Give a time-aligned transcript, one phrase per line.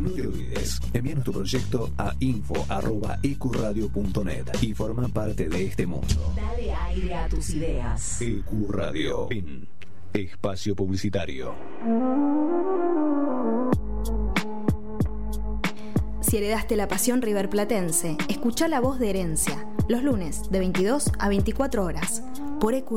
[0.00, 6.32] No te olvides, envíanos tu proyecto a info.ecuradio.net y forma parte de este mundo.
[6.34, 8.22] Dale aire a tus ideas.
[8.22, 9.28] EQ Radio.
[9.28, 9.68] Fin.
[10.14, 11.54] Espacio publicitario.
[16.22, 21.28] Si heredaste la pasión riverplatense, escucha la voz de herencia, los lunes de 22 a
[21.28, 22.22] 24 horas,
[22.58, 22.90] por EQ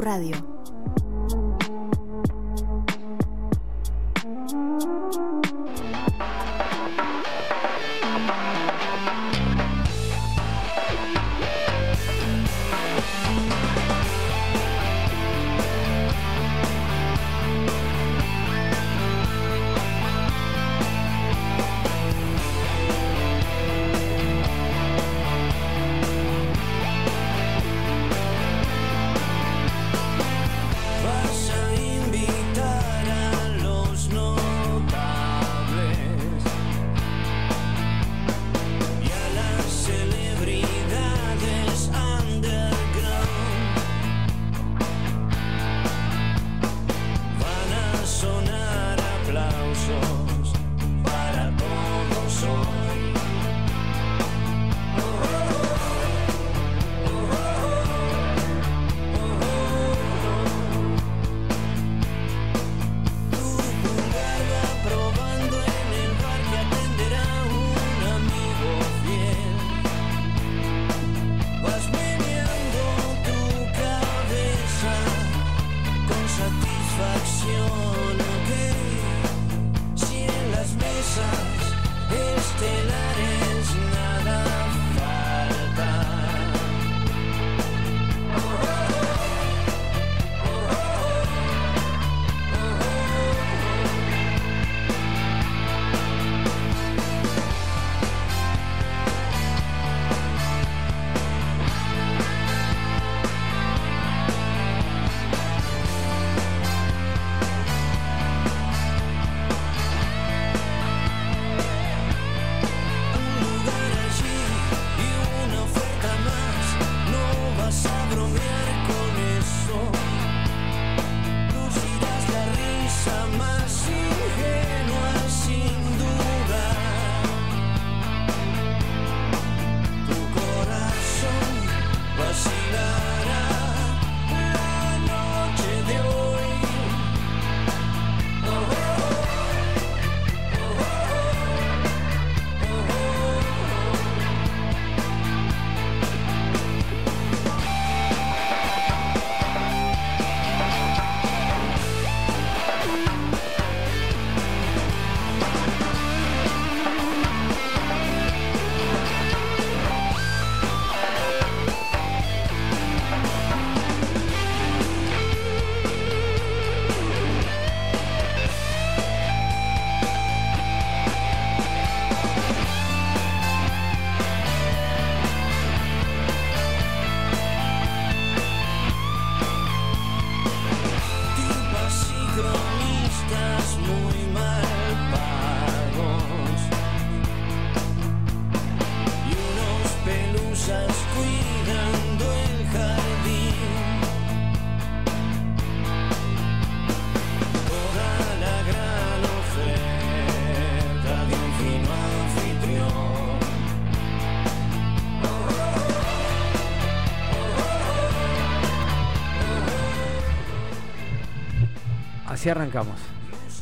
[212.52, 212.96] Arrancamos.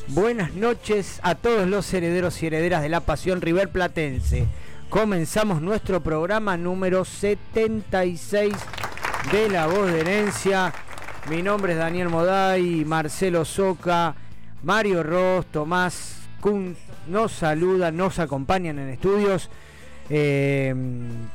[0.08, 4.46] Buenas noches a todos los herederos y herederas de la pasión River Platense.
[4.90, 8.54] Comenzamos nuestro programa número 76
[9.32, 10.74] de La Voz de Herencia.
[11.30, 14.16] Mi nombre es Daniel Moday, Marcelo Soca,
[14.64, 16.76] Mario Ross, Tomás Kun
[17.08, 19.50] nos saludan, nos acompañan en estudios.
[20.10, 20.76] eh,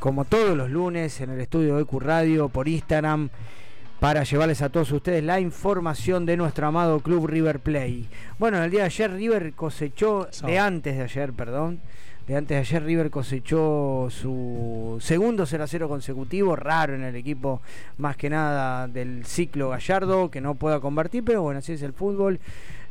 [0.01, 3.31] como todos los lunes en el estudio de EQ Radio por Instagram
[4.01, 8.09] para llevarles a todos ustedes la información de nuestro amado club River Play.
[8.39, 11.81] Bueno, el día de ayer River cosechó, de antes de ayer, perdón,
[12.27, 17.17] de antes de ayer River cosechó su segundo 0 a 0 consecutivo, raro en el
[17.17, 17.63] equipo
[17.97, 21.93] más que nada del ciclo Gallardo, que no pueda convertir, pero bueno, así es el
[21.93, 22.41] fútbol.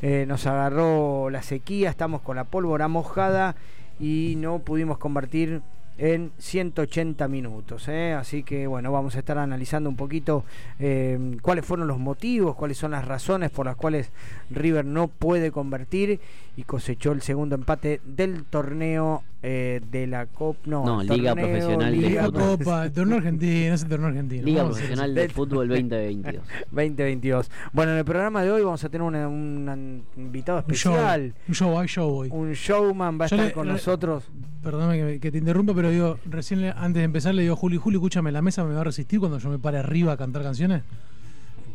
[0.02, 3.56] Eh, nos agarró la sequía, estamos con la pólvora mojada
[4.00, 5.62] y no pudimos convertir
[5.98, 7.88] en 180 minutos.
[7.88, 8.12] ¿eh?
[8.12, 10.44] Así que bueno, vamos a estar analizando un poquito
[10.78, 14.10] eh, cuáles fueron los motivos, cuáles son las razones por las cuales
[14.50, 16.20] River no puede convertir
[16.56, 20.58] y cosechó el segundo empate del torneo eh, de la Copa.
[20.66, 22.42] No, Liga torneo Profesional de Liga Fútbol.
[22.42, 24.44] Pro- Copa, torneo argentino, ese torneo argentino.
[24.44, 24.76] Liga Vamos.
[24.78, 26.42] Profesional de Fútbol 2022.
[26.72, 27.50] 2022.
[27.72, 31.34] Bueno, en el programa de hoy vamos a tener una- un invitado Un show, especial.
[31.46, 32.28] un show, hay show hoy.
[32.32, 34.24] Un showman va a Yo estar le- con le- nosotros.
[34.64, 37.76] Perdóname que, te interrumpa, pero digo, recién le- antes de empezar le digo a Juli,
[37.76, 40.42] Juli, escúchame, ¿la mesa me va a resistir cuando yo me pare arriba a cantar
[40.42, 40.82] canciones?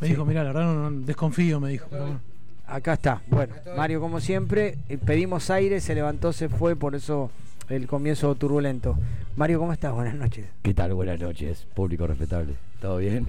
[0.02, 0.14] Me Sí.
[0.14, 1.88] dijo, mira, la verdad no, no, desconfío, me dijo.
[1.90, 2.20] pero bueno.
[2.68, 3.22] Acá está.
[3.28, 7.30] Bueno, Mario, como siempre, eh, pedimos aire, se levantó, se fue, por eso
[7.74, 8.98] el comienzo turbulento.
[9.36, 9.94] Mario, ¿cómo estás?
[9.94, 10.46] Buenas noches.
[10.62, 10.94] ¿Qué tal?
[10.94, 12.54] Buenas noches, público respetable.
[12.82, 13.28] ¿Todo bien?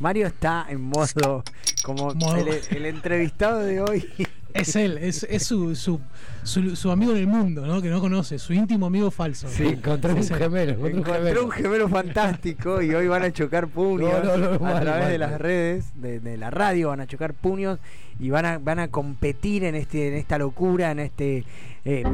[0.00, 1.44] Mario está en modo
[1.84, 4.08] como Modo- El, el entrevistado de hoy.
[4.54, 6.00] Es él, es, es su, su,
[6.42, 7.82] su, su amigo en el mundo, ¿no?
[7.82, 9.48] Que no conoce, su íntimo amigo falso.
[9.50, 11.44] Sí, encontré un gemelo, encontré un gemelo.
[11.44, 15.02] un gemelo fantástico y hoy van a chocar puños No, no, no, a mal, través
[15.02, 17.78] mal, de las redes, de, de la radio, van a chocar puños
[18.18, 21.44] y van a, van a competir en este en esta locura, en este
[21.84, 22.04] eh,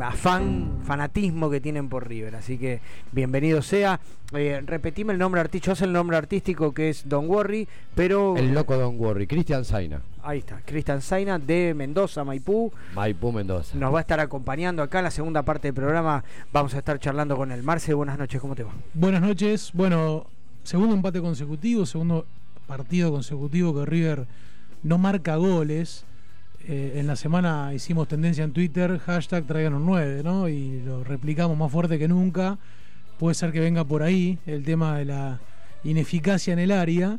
[0.00, 2.34] afán, fanatismo que tienen por River.
[2.36, 2.80] Así que
[3.12, 4.00] bienvenido sea.
[4.32, 8.36] Eh, repetime el nombre artístico, yo sé el nombre artístico que es Don Worry, pero
[8.36, 12.72] El loco Don Worry, Cristian Zaina, ahí está, Cristian Zaina de Mendoza, Maipú.
[12.94, 13.76] Maipú Mendoza.
[13.76, 16.24] Nos va a estar acompañando acá en la segunda parte del programa.
[16.52, 17.62] Vamos a estar charlando con él.
[17.62, 18.72] Marce, buenas noches, ¿cómo te va?
[18.94, 19.70] Buenas noches.
[19.72, 20.26] Bueno,
[20.64, 22.26] segundo empate consecutivo, segundo
[22.66, 24.26] partido consecutivo que River
[24.84, 26.04] no marca goles.
[26.66, 30.48] Eh, en la semana hicimos tendencia en Twitter, hashtag traigan un 9, ¿no?
[30.48, 32.56] Y lo replicamos más fuerte que nunca.
[33.18, 35.40] Puede ser que venga por ahí el tema de la
[35.84, 37.18] ineficacia en el área.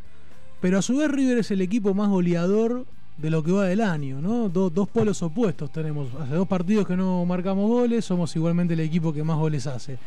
[0.61, 2.85] Pero a su vez River es el equipo más goleador
[3.17, 4.49] de lo que va del año, ¿no?
[4.49, 6.07] Do- dos polos opuestos tenemos.
[6.19, 9.97] Hace dos partidos que no marcamos goles, somos igualmente el equipo que más goles hace.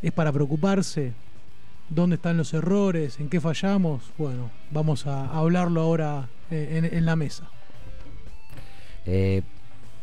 [0.00, 1.12] ¿Es para preocuparse?
[1.94, 3.20] ¿Dónde están los errores?
[3.20, 4.12] ¿En qué fallamos?
[4.16, 7.44] Bueno, vamos a hablarlo ahora eh, en, en la mesa.
[9.04, 9.42] Eh,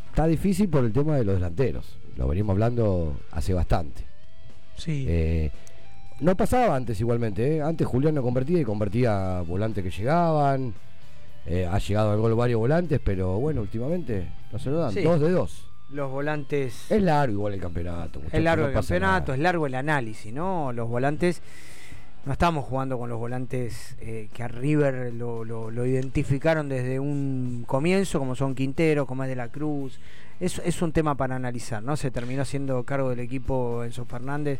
[0.09, 1.97] está difícil por el tema de los delanteros.
[2.15, 4.03] Lo venimos hablando hace bastante.
[4.75, 5.51] Sí, Eh,
[6.19, 7.57] no pasaba antes igualmente.
[7.57, 7.61] ¿eh?
[7.61, 10.73] Antes Julián no convertía y convertía volantes que llegaban.
[11.45, 14.91] Eh, ha llegado al gol varios volantes, pero bueno, últimamente no se lo dan.
[14.91, 15.01] Sí.
[15.01, 15.65] Dos de dos.
[15.91, 16.91] Los volantes.
[16.91, 18.21] Es largo igual el campeonato.
[18.31, 19.35] Es largo no el campeonato, nada.
[19.35, 20.71] es largo el análisis, ¿no?
[20.71, 21.41] Los volantes.
[22.25, 26.99] No estamos jugando con los volantes eh, que a River lo, lo- lo identificaron desde
[26.99, 29.99] un comienzo, como son Quintero, como es de la Cruz.
[30.39, 31.97] Es, es un tema para analizar, ¿no?
[31.97, 34.59] Se terminó haciendo cargo del equipo Enzo Fernández.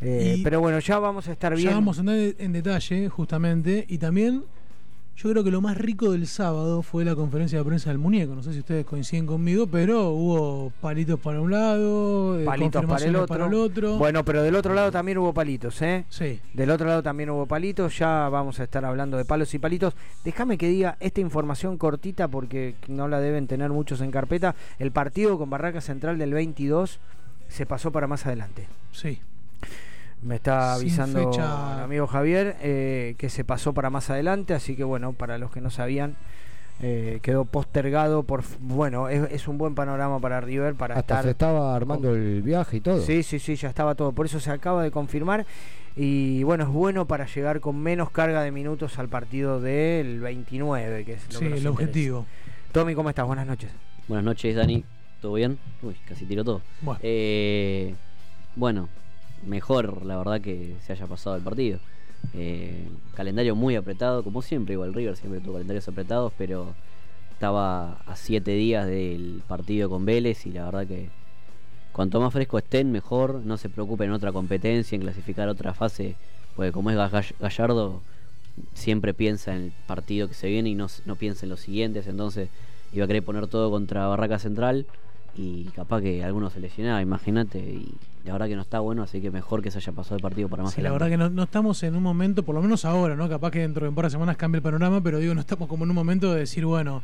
[0.00, 1.68] Eh, pero bueno, ya vamos a estar bien.
[1.70, 3.84] ya vamos a entrar en detalle, justamente.
[3.88, 4.44] Y también,
[5.16, 8.34] yo creo que lo más rico del sábado fue la conferencia de prensa del muñeco.
[8.34, 13.04] No sé si ustedes coinciden conmigo, pero hubo palitos para un lado, eh, palitos para
[13.04, 13.26] el otro.
[13.28, 13.98] para el otro.
[13.98, 16.06] Bueno, pero del otro lado también hubo palitos, ¿eh?
[16.08, 16.40] Sí.
[16.54, 19.94] Del otro lado también hubo palitos, ya vamos a estar hablando de palos y palitos.
[20.24, 24.54] Déjame que diga esta información cortita porque no la deben tener muchos en carpeta.
[24.78, 26.98] El partido con Barraca Central del 22
[27.48, 28.66] se pasó para más adelante.
[28.92, 29.20] Sí.
[30.22, 31.74] Me está avisando fecha.
[31.78, 35.50] el amigo Javier eh, que se pasó para más adelante, así que bueno, para los
[35.50, 36.14] que no sabían,
[36.80, 38.44] eh, quedó postergado por...
[38.60, 41.24] Bueno, es, es un buen panorama para River, para Hasta estar...
[41.24, 43.00] se estaba armando el viaje y todo.
[43.02, 44.12] Sí, sí, sí, ya estaba todo.
[44.12, 45.44] Por eso se acaba de confirmar.
[45.96, 51.04] Y bueno, es bueno para llegar con menos carga de minutos al partido del 29,
[51.04, 51.70] que es lo Sí, que nos el interesa.
[51.70, 52.26] objetivo.
[52.72, 53.26] Tommy, ¿cómo estás?
[53.26, 53.70] Buenas noches.
[54.08, 54.84] Buenas noches, Dani.
[55.20, 55.58] ¿Todo bien?
[55.82, 56.62] Uy, casi tiro todo.
[56.80, 57.94] Bueno, Eh,
[58.56, 58.88] bueno,
[59.46, 61.78] mejor la verdad que se haya pasado el partido.
[62.34, 66.74] Eh, calendario muy apretado, como siempre, igual River siempre tuvo calendarios apretados, pero
[67.32, 71.08] estaba a siete días del partido con Vélez y la verdad que
[71.92, 73.42] cuanto más fresco estén, mejor.
[73.44, 76.14] No se preocupen en otra competencia, en clasificar otra fase,
[76.54, 78.00] porque como es Gall- Gallardo,
[78.74, 82.06] siempre piensa en el partido que se viene y no, no piensa en los siguientes,
[82.06, 82.48] entonces
[82.92, 84.86] iba a querer poner todo contra Barraca Central
[85.36, 89.20] y capaz que alguno se lesionaba, imagínate, y la verdad que no está bueno, así
[89.20, 91.10] que mejor que se haya pasado el partido para más sí, la adelante.
[91.16, 93.28] verdad que no, no estamos en un momento, por lo menos ahora, ¿no?
[93.28, 95.68] Capaz que dentro de un par de semanas cambie el panorama, pero digo, no estamos
[95.68, 97.02] como en un momento de decir, bueno,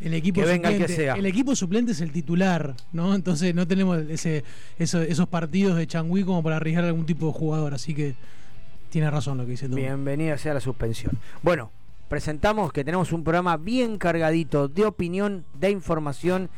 [0.00, 1.14] el equipo Que venga el que suplente, sea.
[1.14, 3.14] el equipo suplente es el titular, ¿no?
[3.14, 4.44] Entonces no tenemos ese,
[4.78, 8.14] eso- esos partidos de Changui como para arriesgar a algún tipo de jugador, así que
[8.90, 9.76] tiene razón lo que dice Tom.
[9.76, 11.18] Bienvenida sea la suspensión.
[11.42, 11.70] Bueno,
[12.08, 16.48] presentamos que tenemos un programa bien cargadito de opinión, de información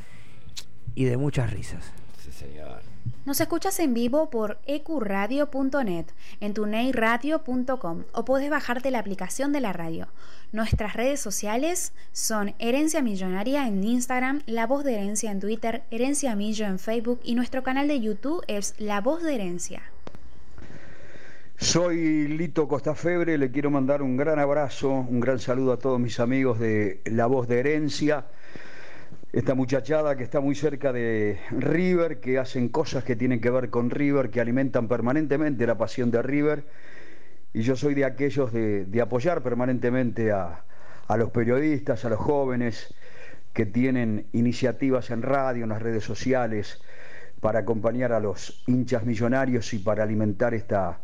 [0.94, 1.84] y de muchas risas.
[2.22, 2.82] Sí, señor.
[3.24, 6.06] Nos escuchas en vivo por ecuradio.net,
[6.40, 10.08] en tuneiradio.com o puedes bajarte la aplicación de la radio.
[10.52, 16.34] Nuestras redes sociales son Herencia Millonaria en Instagram, La Voz de Herencia en Twitter, Herencia
[16.34, 19.82] Millo en Facebook y nuestro canal de YouTube es La Voz de Herencia.
[21.58, 26.18] Soy Lito Costafebre, le quiero mandar un gran abrazo, un gran saludo a todos mis
[26.18, 28.26] amigos de La Voz de Herencia
[29.32, 33.70] esta muchachada que está muy cerca de River, que hacen cosas que tienen que ver
[33.70, 36.66] con River, que alimentan permanentemente la pasión de River.
[37.54, 40.64] Y yo soy de aquellos de, de apoyar permanentemente a,
[41.08, 42.94] a los periodistas, a los jóvenes
[43.54, 46.82] que tienen iniciativas en radio, en las redes sociales,
[47.40, 51.00] para acompañar a los hinchas millonarios y para alimentar esta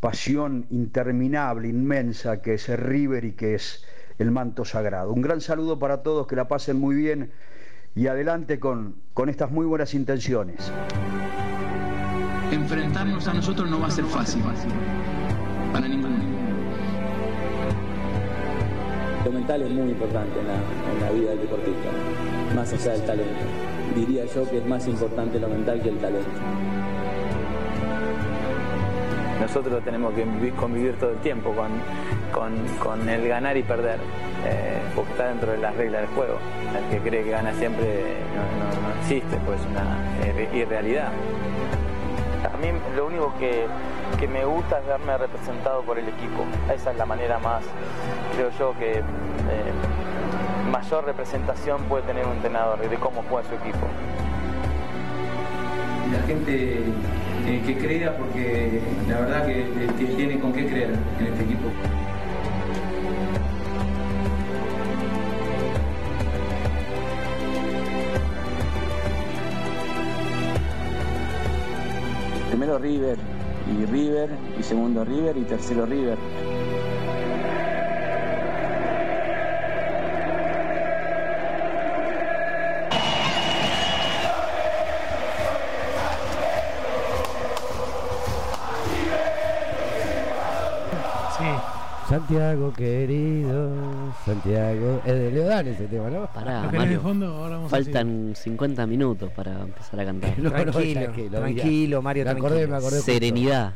[0.00, 3.84] pasión interminable, inmensa, que es River y que es
[4.18, 5.12] el manto sagrado.
[5.12, 7.30] Un gran saludo para todos, que la pasen muy bien
[7.94, 10.72] y adelante con, con estas muy buenas intenciones.
[12.52, 14.42] Enfrentarnos a nosotros no va a ser fácil,
[15.72, 16.16] para ninguno.
[19.24, 21.88] Lo mental es muy importante en la, en la vida del deportista,
[22.54, 23.44] más allá del talento.
[23.94, 26.30] Diría yo que es más importante lo mental que el talento.
[29.40, 31.68] Nosotros tenemos que vivir- convivir todo el tiempo con,
[32.32, 33.98] con, con el ganar y perder,
[34.44, 36.38] eh, porque está dentro de las reglas del juego.
[36.76, 38.42] El que cree que gana siempre no,
[38.82, 41.08] no- no existe, pues es una irre- irrealidad.
[42.52, 43.66] A mí lo único que,
[44.18, 46.44] que me gusta es verme representado por el equipo.
[46.74, 47.62] Esa es la manera más,
[48.34, 49.02] creo yo, que eh,
[50.70, 53.86] mayor representación puede tener un entrenador de cómo juega su equipo.
[56.12, 56.82] La gente
[57.56, 59.64] que crea, porque la verdad que,
[59.98, 61.70] que tiene con qué creer en este equipo.
[72.50, 73.18] Primero River
[73.80, 76.18] y River, y segundo River y tercero River.
[92.28, 95.00] Santiago querido, Santiago.
[95.06, 96.26] Es de Leodán ese tema, ¿no?
[96.26, 97.00] Pará, Lo que Mario.
[97.00, 100.34] fondo ahora vamos a Faltan 50 minutos para empezar a cantar.
[100.38, 102.00] No, Tranquilo, tranquilo, diga.
[102.02, 102.68] Mario, Me acordé, tranquilo.
[102.68, 103.00] me acordé.
[103.00, 103.72] Serenidad.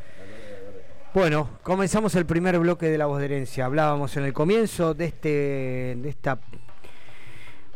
[1.15, 3.65] Bueno, comenzamos el primer bloque de la voz de herencia.
[3.65, 6.39] Hablábamos en el comienzo de este de esta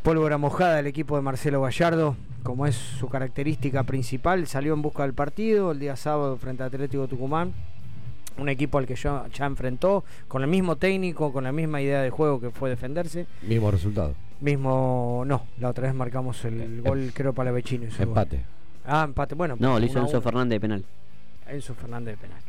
[0.03, 5.05] pólvora mojada del equipo de Marcelo Gallardo, como es su característica principal, salió en busca
[5.05, 7.55] del partido el día sábado frente a Atlético Tucumán.
[8.39, 12.03] Un equipo al que ya, ya enfrentó, con el mismo técnico, con la misma idea
[12.03, 13.27] de juego que fue defenderse.
[13.43, 14.15] Mismo resultado.
[14.41, 17.87] Mismo, no, la otra vez marcamos el gol, creo, para Vecino.
[17.99, 18.45] Empate.
[18.87, 19.57] Ah, empate, bueno.
[19.59, 20.21] No, lo hizo Enzo.
[20.21, 20.85] Fernández de penal.
[21.49, 22.43] Enzo Fernández de penal.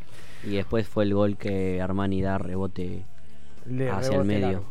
[0.44, 3.02] Y después fue el gol que Armani da rebote
[3.66, 4.46] Le hacia el medio.
[4.46, 4.64] largo.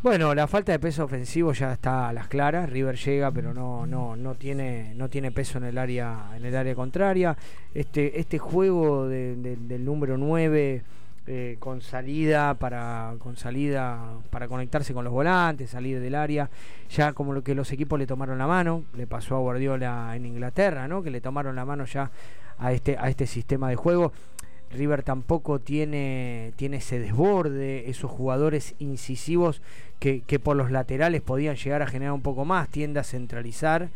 [0.00, 2.70] Bueno, la falta de peso ofensivo ya está a las claras.
[2.70, 6.54] River llega, pero no, no, no tiene, no tiene peso en el área, en el
[6.54, 7.36] área contraria.
[7.74, 10.82] Este, este juego de- de- del número 9
[11.26, 13.98] eh, con salida para, con salida
[14.30, 16.48] para conectarse con los volantes, salir del área,
[16.88, 20.24] ya como lo que los equipos le tomaron la mano, le pasó a Guardiola en
[20.24, 21.02] Inglaterra, ¿no?
[21.02, 22.10] Que le tomaron la mano ya
[22.58, 24.12] a este, a este sistema de juego.
[24.70, 29.62] River tampoco tiene, tiene ese desborde, esos jugadores incisivos
[29.98, 33.88] que, que por los laterales podían llegar a generar un poco más, tiende a centralizar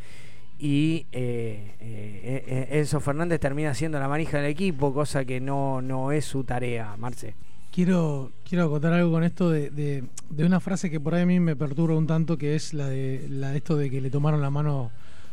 [0.58, 5.82] y eh, eh, eh, Enzo Fernández termina siendo la manija del equipo, cosa que no,
[5.82, 7.34] no es su tarea, Marce.
[7.72, 11.26] Quiero, quiero acotar algo con esto de, de- de una frase que por ahí a
[11.26, 14.10] mí me perturba un tanto, que es la de, la de esto de que le
[14.10, 14.90] tomaron la mano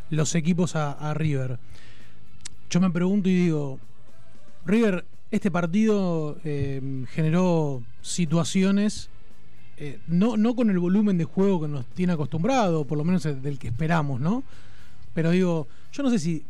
[0.09, 1.59] los equipos a River.
[2.69, 3.79] Yo me pregunto y digo,
[4.65, 9.09] River, este partido eh, generó situaciones,
[9.77, 13.25] eh, no, no con el volumen de juego que nos tiene acostumbrado, por lo menos
[13.25, 14.43] el- del que esperamos, ¿no?
[15.13, 16.43] Pero digo, yo no sé si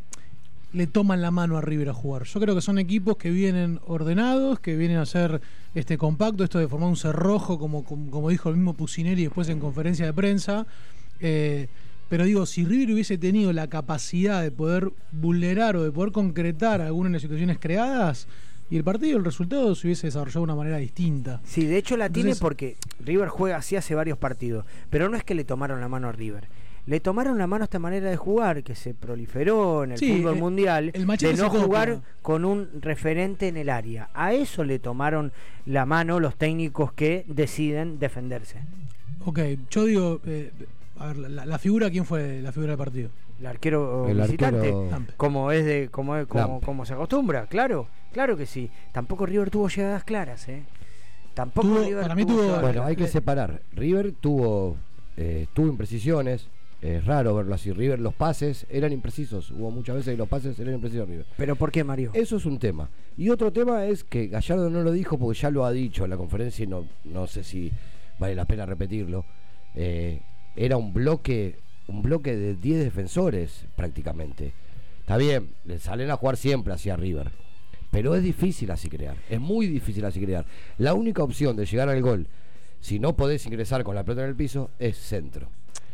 [0.72, 2.24] le toman la mano a River a jugar.
[2.24, 5.40] Yo creo que son equipos que vienen ordenados, que vienen a ser
[5.74, 9.58] este compacto, esto de formar un cerrojo, como, como, dijo el mismo Pusineri después en
[9.58, 10.66] conferencia de prensa.
[11.18, 11.66] Eh,
[12.08, 16.80] pero digo, si River hubiese tenido la capacidad de poder vulnerar o de poder concretar
[16.80, 18.26] algunas de las situaciones creadas,
[18.70, 21.40] y el partido, el resultado se hubiese desarrollado de una manera distinta.
[21.44, 25.24] Sí, de hecho la tiene porque River juega así hace varios partidos, pero no es
[25.24, 26.48] que le tomaron la mano a River.
[26.86, 30.16] Le tomaron la mano a esta manera de jugar que se proliferó en el Sí,
[30.16, 31.62] fútbol eh, mundial el de no copia.
[31.64, 34.08] jugar con un referente en el área.
[34.14, 35.30] A eso le tomaron
[35.66, 38.60] la mano los técnicos que deciden defenderse.
[39.26, 40.52] Ok, yo digo, eh,
[41.00, 43.10] A ver, la, la figura, ¿quién fue la figura del partido?
[43.40, 47.88] El arquero El visitante, arquero- como es de como es como, como se acostumbra, claro,
[48.12, 48.70] claro que sí.
[48.92, 50.62] Tampoco River tuvo llegadas claras, ¿eh?
[51.34, 53.62] Tampoco Tuvo- River para mí tuvo tuvo- Bueno, hay que separar.
[53.72, 54.76] River tuvo,
[55.16, 56.48] eh, tuvo imprecisiones.
[56.82, 57.72] Es raro verlo así.
[57.72, 59.50] River, los pases eran imprecisos.
[59.50, 61.26] Hubo muchas veces que los pases eran imprecisos River.
[61.36, 62.10] Pero ¿por qué, Mario?
[62.14, 62.88] Eso es un tema.
[63.18, 66.10] Y otro tema es que Gallardo no lo dijo porque ya lo ha dicho en
[66.10, 67.70] la conferencia y no, no sé si
[68.18, 69.24] vale la pena repetirlo.
[69.74, 70.22] Eh,
[70.56, 74.52] era un bloque, un bloque de 10 defensores prácticamente.
[75.00, 77.30] Está bien, le salen a jugar siempre hacia River.
[77.90, 79.16] Pero es difícil así crear.
[79.28, 80.44] Es muy difícil así crear.
[80.78, 82.28] La única opción de llegar al gol,
[82.80, 85.48] si no podés ingresar con la pelota en el piso, es centro.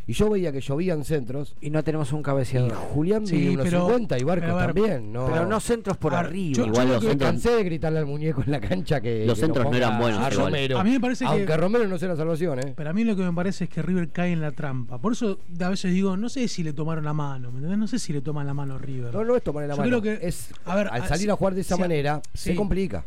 [0.08, 1.56] Y yo veía que llovían centros.
[1.60, 2.72] Y no tenemos un Y cabeceador.
[2.74, 5.12] Julián Sí, mide unos pero- 50 y Barco ver, también.
[5.12, 5.26] No.
[5.26, 6.56] Pero no centros por A ver, arriba.
[6.58, 9.26] yo- Igual yo los que- centros- Cansé de gritarle al muñeco en la cancha que.
[9.26, 10.46] Los que centros no eran buenos A igual.
[10.52, 10.78] Romero.
[10.78, 12.74] A mí me parece que- Aunque Romero no sea la salvación, ¿eh?
[12.76, 14.98] Pero a mí lo que me parece es que River cae en la trampa.
[14.98, 17.78] Por eso a veces digo, no sé si le tomaron la mano, ¿me entendés?
[17.78, 19.12] No sé si le toman la mano a River.
[19.12, 20.00] No, no es tomarle la Yo mano.
[20.00, 22.50] creo que- es, a ver, al a- salir a jugar de esa manera, sí.
[22.50, 23.04] se complica.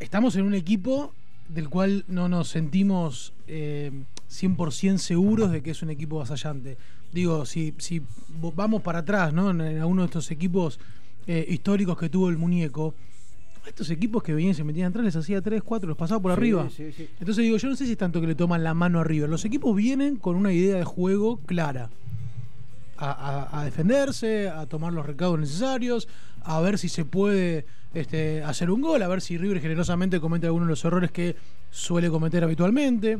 [0.00, 1.12] Estamos en un equipo
[1.48, 3.92] del cual no nos sentimos eh,
[4.32, 6.78] 100% seguros de que es un equipo avasallante.
[7.12, 8.00] Digo, si, si
[8.54, 9.50] vamos para atrás, ¿no?
[9.50, 10.80] En, en alguno de estos equipos
[11.26, 12.94] eh, históricos que tuvo el muñeco,
[13.66, 16.32] estos equipos que venían y se metían atrás les hacía 3, 4, los pasaba por
[16.32, 16.68] Sí, arriba.
[16.74, 17.08] sí, sí.
[17.20, 19.28] Entonces digo, yo no sé si es tanto que le toman la mano a River.
[19.28, 21.90] Los equipos vienen con una idea de juego clara.
[22.96, 23.10] A,
[23.50, 26.08] a- a defenderse, a tomar los recados necesarios,
[26.42, 30.46] a ver si se puede este, hacer un gol, a ver si River generosamente comete
[30.46, 31.34] algunos de los errores que
[31.70, 33.18] suele cometer habitualmente.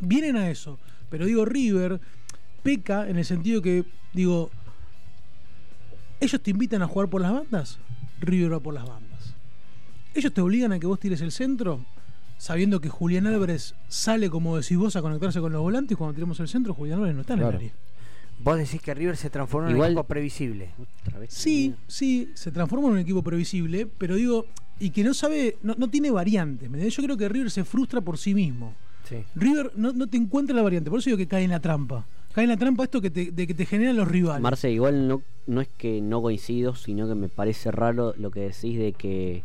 [0.00, 0.78] Vienen a eso.
[1.10, 2.00] Pero digo, River
[2.62, 4.50] peca en el sentido que, digo,
[6.20, 7.78] ellos te invitan a jugar por las bandas,
[8.20, 9.34] River va por las bandas.
[10.14, 11.84] Ellos te obligan a que vos tires el centro,
[12.38, 15.92] sabiendo que Julián Álvarez sale, como decís vos, a conectarse con los volantes.
[15.92, 17.72] y Cuando tiremos el centro, Julián Álvarez no está en el área.
[18.40, 20.70] Vos decís que River se transformó en Igual- un equipo previsible.
[21.02, 21.32] Otra vez.
[21.32, 24.46] Sí, sí, se transforma en un equipo previsible, pero digo,
[24.78, 26.70] y que no sabe, no, no tiene variantes.
[26.94, 28.74] Yo creo que River se frustra por sí mismo.
[29.04, 29.24] Sí.
[29.34, 32.06] River no, no te encuentra la variante, por eso digo que cae en la trampa.
[32.32, 34.42] Cae en la trampa esto que te, de que te generan los rivales.
[34.42, 38.40] Marce, igual no, no es que no coincido, sino que me parece raro lo que
[38.40, 39.42] decís de que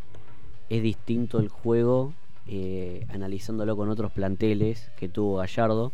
[0.69, 2.13] es distinto el juego
[2.47, 5.91] eh, analizándolo con otros planteles que tuvo Gallardo.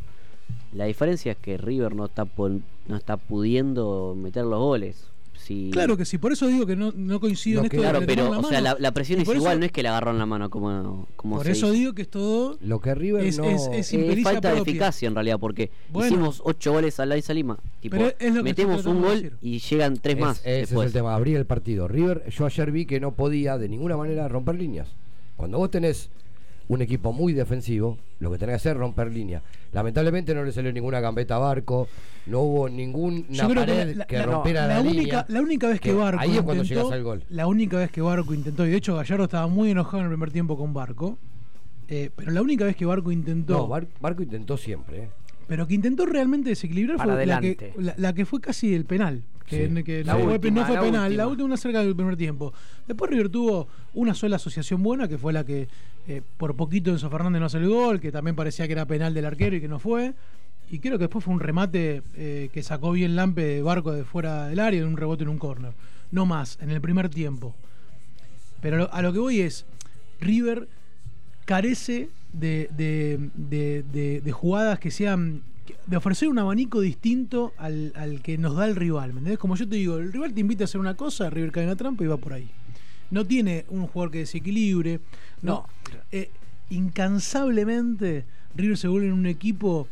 [0.74, 5.06] La diferencia es que River no está, pon- no está pudiendo meter los goles.
[5.44, 7.90] Si, Claro que sí, por eso digo que no, no coincido en que- esto de
[7.92, 9.72] Claro, que pero toman o sea, la, la presión es por igual, eso- no es
[9.72, 11.80] que le agarraron la mano como, como Por se eso dice.
[11.80, 13.46] digo que es todo Lo que River Es- no.
[13.46, 16.08] es- es- impericia falta de eficacia en realidad, porque Bueno.
[16.08, 17.58] hicimos ocho goles al Alianza Lima.
[17.82, 19.38] Tipo, Pero es lo que estoy metemos un gol decir.
[19.42, 20.40] y llegan tres Es- más.
[20.42, 20.86] Ese después.
[20.86, 21.88] es el tema, abrir el partido.
[21.88, 24.90] River, yo ayer vi que no podía de ninguna manera romper líneas.
[25.36, 26.10] Cuando vos tenés
[26.70, 29.42] un equipo muy defensivo, lo que tenés que hacer es romper líneas.
[29.74, 31.88] Lamentablemente no le salió ninguna gambeta a Barco,
[32.28, 35.00] no hubo ninguna creo que pared la- que la- rompiera la, la línea.
[35.02, 37.24] única, la única vez que, que Barco ahí es cuando intentó, llegas al gol.
[37.30, 40.10] La única vez que Barco intentó, y de hecho Gallardo estaba muy enojado en el
[40.12, 41.18] primer tiempo con Barco,
[41.88, 45.04] eh, pero la única vez que Barco intentó, No, Bar- Barco intentó siempre.
[45.04, 45.10] ¿eh?
[45.48, 49.24] pero que intentó realmente desequilibrar Para fue la que, la que fue casi el penal.
[49.50, 49.84] Que, Sí.
[49.84, 51.24] que La no, fue, última, no fue la penal, última.
[51.24, 52.54] la última una cerca del primer tiempo.
[52.88, 55.68] Después River tuvo una sola asociación buena, que fue la que
[56.08, 59.14] eh, por poquito Enzo Fernández no hace el gol, que también parecía que era penal
[59.14, 60.14] del arquero y que no fue.
[60.72, 64.04] Y creo que después fue un remate eh, que sacó bien Lampe de barco de
[64.04, 65.74] fuera del área, en un rebote en un córner.
[66.12, 67.56] No más, en el primer tiempo.
[68.62, 69.66] Pero a lo que voy es,
[70.22, 70.68] River
[71.46, 75.42] carece de, de- de- de- de jugadas que sean.
[75.86, 79.14] de ofrecer un abanico distinto al, al que nos da el rival.
[79.14, 79.38] ¿Me entendés?
[79.40, 81.70] Como yo te digo, el rival te invita a hacer una cosa, River cae en
[81.70, 82.50] la trampa y va por ahí.
[83.12, 85.00] No tiene un jugador que desequilibre.
[85.44, 85.66] No.
[86.12, 86.30] Eh,
[86.70, 89.88] incansablemente, River se vuelve en un equipo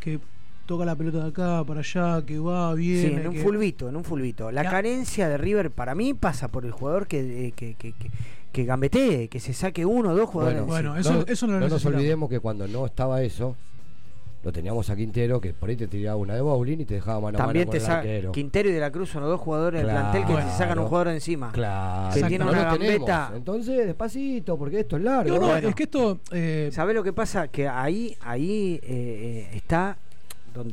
[0.00, 0.18] que
[0.66, 3.00] toca la pelota de acá para allá, que va, viene.
[3.08, 4.50] Sí, en un que- fulbito, en un fulbito.
[4.50, 4.70] La Ya.
[4.70, 8.10] carencia de River para mí pasa por el jugador que, eh, que, que, que,
[8.52, 10.64] que gambetee, que se saque uno o dos jugadores.
[10.64, 13.56] Bueno, eso- no, eso no lo nos olvidemos que cuando no estaba eso,
[14.44, 17.20] lo teníamos a Quintero, que por ahí te tiraba una de bowling y te dejaba
[17.20, 18.32] mano a También mano te con el saca arquero.
[18.32, 20.10] Quintero y De la Cruz son los dos jugadores del Claro.
[20.10, 21.52] plantel que te sacan un jugador encima.
[21.52, 23.32] Claro, Que tiene no una gambeta.
[23.36, 25.32] Entonces, despacito, porque esto es largo.
[25.34, 25.68] No, no, Bueno.
[25.68, 26.18] es que esto.
[26.32, 27.46] eh, ¿Sabés lo que pasa?
[27.48, 29.96] Que ahí, ahí eh, eh, está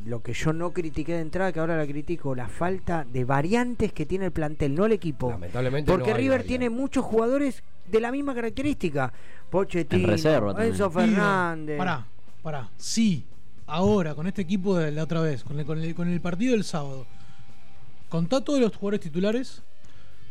[0.06, 3.94] lo que yo no critiqué de entrada, que ahora la critico, la falta de variantes
[3.94, 5.30] que tiene el plantel, no el equipo.
[5.30, 9.12] Lamentablemente Porque no River tiene muchos jugadores de la misma característica.
[9.50, 10.74] Pochettino, En reserva también.
[10.74, 11.78] Enzo Digo, Fernández.
[11.78, 12.06] Pará,
[12.44, 12.70] pará.
[12.78, 13.26] Sí,
[13.66, 16.54] ahora, con este equipo de la otra vez, con el, con el, con el partido
[16.54, 17.06] del sábado,
[18.10, 19.64] contá todos los jugadores titulares,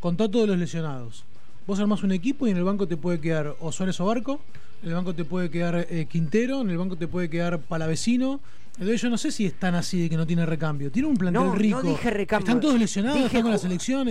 [0.00, 1.24] contá todos los lesionados.
[1.66, 4.40] Vos armás un equipo y en el banco te puede quedar o Suárez o Barco,
[4.82, 8.40] en el banco te puede quedar eh, Quintero, en el banco te puede quedar Palavecino,
[8.78, 10.90] Entonces yo no sé si es tan así de que no tiene recambio.
[10.92, 11.82] Tiene un plantel No, rico.
[11.82, 12.46] no dije recambio.
[12.46, 13.64] Están todos lesionados, Dije están con las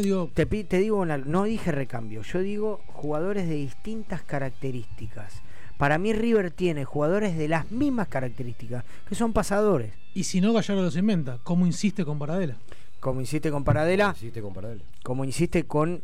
[0.04, 0.30] digo.
[0.34, 5.42] Te, te digo, una- no dije recambio, yo digo jugadores de distintas características.
[5.78, 9.94] Para mí River tiene jugadores de las mismas características, que son pasadores.
[10.16, 11.40] Y si no, Gallardo los inventa.
[11.44, 12.56] ¿Cómo insiste con Paradela?
[13.00, 14.82] Como insiste con Paradela, Hiciste con Paradela.
[15.04, 16.02] como insiste con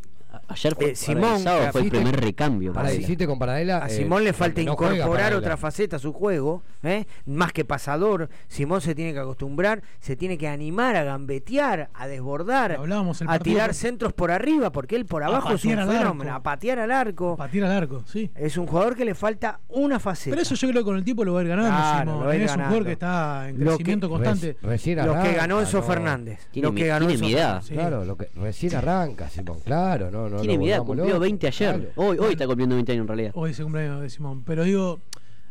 [0.48, 2.72] Ayer fue, Eh, Simón, sábado fue el primer recambio.
[2.72, 3.84] Para hiciste con Paradela.
[3.84, 7.06] A eh, Simón le falta no incorporar otra faceta a su juego, ¿eh?
[7.26, 8.28] más que pasador.
[8.48, 13.28] Simón se tiene que acostumbrar, se tiene que animar a gambetear, a desbordar, Hablábamos el
[13.28, 16.40] a tirar centros por arriba, porque él por abajo es un patear al fenómeno, arco.
[16.40, 17.36] a patear al arco.
[17.36, 18.30] Patear al arco, sí.
[18.34, 20.34] Es un jugador que le falta una faceta.
[20.34, 21.70] Pero eso yo creo que con el tiempo lo va a ir ganando.
[21.70, 22.28] Claro, Simón.
[22.28, 24.56] va ir es un jugador que está en Lo que- crecimiento constante.
[24.62, 25.82] Recién Lo que ganó Enzo no.
[25.82, 26.40] Fernández.
[26.50, 27.42] Tiene lo mi- que ganó tiene Enzo mi edad.
[27.62, 27.68] Fernández.
[27.68, 27.74] Sí.
[27.74, 29.58] Claro, lo que recién arranca, Simón.
[29.64, 30.36] Claro, no, no.
[30.38, 31.20] Tiene mi edad, cumplió locos.
[31.20, 31.74] 20 ayer.
[31.76, 31.90] Claro.
[31.96, 33.30] Hoy, hoy está cumpliendo 20 años en realidad.
[33.34, 34.42] Hoy es el cumpleaños de Simón.
[34.44, 35.00] Pero digo,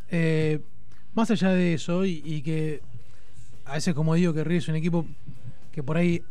[0.09, 0.59] eh,
[1.13, 2.81] más allá de eso, y, y que
[3.65, 5.05] a veces, como digo, que River es un equipo
[5.71, 6.21] que por ahí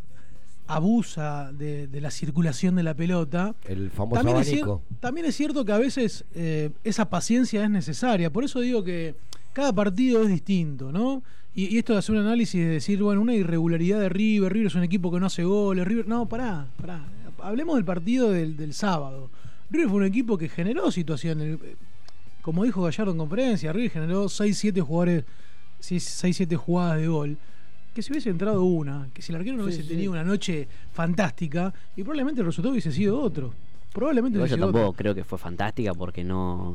[0.67, 3.55] abusa de, de la circulación de la pelota.
[3.65, 4.83] El famoso También es, abanico.
[4.91, 8.31] cier- también es cierto que a veces eh, esa paciencia es necesaria.
[8.31, 9.15] Por eso digo que
[9.53, 11.23] cada partido es distinto, ¿no?
[11.55, 14.69] Y, y esto de hacer un análisis de decir, bueno, una irregularidad de River, River
[14.69, 16.09] es un equipo que no hace goles, River.
[16.09, 17.05] No, pará, pará.
[17.43, 19.31] Hablemos del partido del, del sábado.
[19.71, 21.59] River fue un equipo que generó situaciones.
[22.43, 25.25] Como dijo Gallardo en conferencia, River generó 6-7 jugadores,
[25.81, 27.39] 6-7 jugadas de gol.
[27.95, 29.89] Que si hubiese entrado una, que si el arquero no Sí, hubiese sí.
[29.91, 33.53] tenido una noche fantástica, y probablemente el resultado hubiese sido otro.
[33.93, 34.93] Probablemente yo tampoco otro.
[34.95, 36.75] creo que fue fantástica porque no.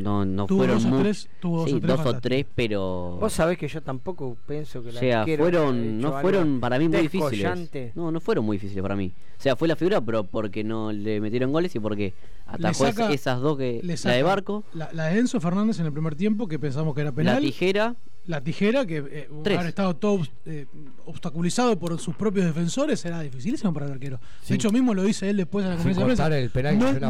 [0.00, 2.46] No, no Tuvo fueron dos o tres- tuvo dos sí, o tres dos o tres,
[2.54, 3.16] pero.
[3.20, 6.88] Vos sabés que yo tampoco pienso que O el sea, fueron, no fueron para mí
[6.88, 7.94] muy difíciles.
[7.94, 9.12] No, no fueron muy difíciles para mí.
[9.38, 12.14] O sea, fue la figura, pero porque no le metieron goles y porque
[12.46, 13.80] atajó saca- esas dos que.
[13.82, 16.94] le La de Barco, La, la de Enzo Fernández en el primer tiempo, que pensamos
[16.94, 17.34] que era penal.
[17.34, 17.94] la tijera.
[18.26, 20.66] La tijera, que eh, haber estado todo eh,
[21.06, 24.20] obstaculizado por sus propios defensores, era dificilísimo para el arquero.
[24.48, 26.22] De hecho, mismo lo dice él después en la conferencia de prensa.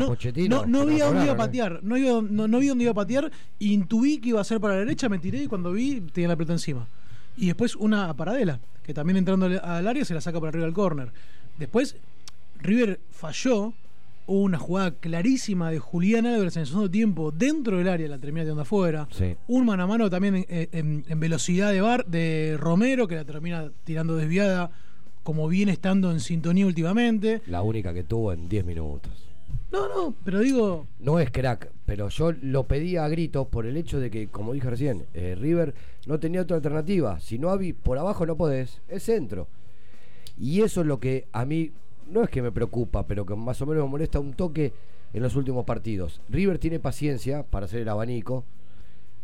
[0.06, 1.80] Pochettino, No, no que vi no a dónde iba a patear.
[1.82, 3.30] No, iba- no, no vi dónde iba a patear.
[3.58, 6.36] Intuí que iba a ser para la derecha, me tiré y cuando vi tenía la
[6.36, 6.86] pelota encima.
[7.36, 10.72] Y después una paradela, que también entrando al- área se la saca para arriba al
[10.72, 11.12] córner.
[11.58, 11.94] Después,
[12.60, 13.74] River falló.
[14.26, 18.18] Hubo una jugada clarísima de Julián Álvarez en el segundo tiempo dentro del área, la
[18.18, 19.08] termina tirando afuera.
[19.10, 19.34] Sí.
[19.48, 23.24] Un mano a mano también en, en- en velocidad de bar de Romero, que la
[23.24, 24.70] termina tirando desviada,
[25.22, 27.42] como viene estando en sintonía últimamente.
[27.46, 29.12] La única que tuvo en 10 minutos.
[29.72, 33.76] No, no, pero digo, No es crack, pero yo lo pedía a gritos por el
[33.76, 35.74] hecho de que, como dije recién, eh, River
[36.06, 37.18] no tenía otra alternativa.
[37.20, 39.48] Si no había por abajo no podés, es centro.
[40.38, 41.70] Y eso es lo que a mí
[42.12, 44.72] no es que me preocupa, pero que más o menos me molesta un toque
[45.12, 46.20] en los últimos partidos.
[46.28, 48.44] River tiene paciencia para hacer el abanico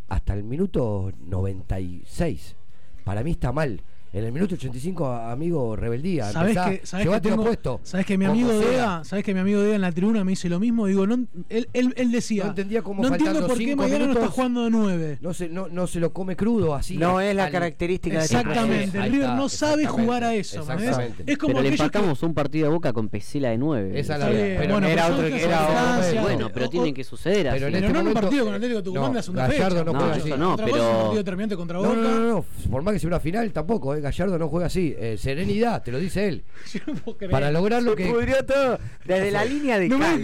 [0.09, 2.57] hasta el minuto 96.
[3.05, 3.83] Para mí está mal.
[4.11, 6.33] En el minuto 85, a- amigo, rebeldía.
[6.33, 7.79] ¿sabés Empezá, que, sabés que, tengo- puesto.
[7.83, 8.49] sabés que mi amigo.
[8.59, 10.87] Dea, sabés que mi amigo Dea en la tribuna me dice lo mismo?
[10.87, 14.13] Digo, no, él, él, él decía, No entendía cómo no entiendo por qué Maidana no
[14.15, 15.19] está jugando de nueve.
[15.21, 16.97] No se, no, no se lo come crudo así.
[16.97, 20.35] No es la al- característica de este Exactamente, el River no sabe exactamente, jugar a
[20.35, 20.61] eso.
[20.61, 21.25] exactamente.
[21.27, 24.01] Es como Pero le que- empatamos un partido de boca con Pesela de 9.
[24.01, 24.57] Esa es la verdad.
[24.61, 27.59] Pero bueno, era pero otro que- era Bueno, pero o- tienen que suceder así.
[27.59, 29.69] en Pero este no en un partido con Atlético Tucumán no, la segunda fecha.
[29.69, 33.01] no No, pero- es un partido determinante contra No, no, no, no, por más que
[33.01, 34.95] sea una final, tampoco, Gallardo no juega así.
[34.99, 36.45] Eh, serenidad, te lo dice él.
[36.73, 37.31] Yo no puedo creer.
[37.31, 38.07] Para lograr lo Se que.
[38.11, 38.79] pudrió todo.
[39.05, 40.23] Desde la línea de No Cal.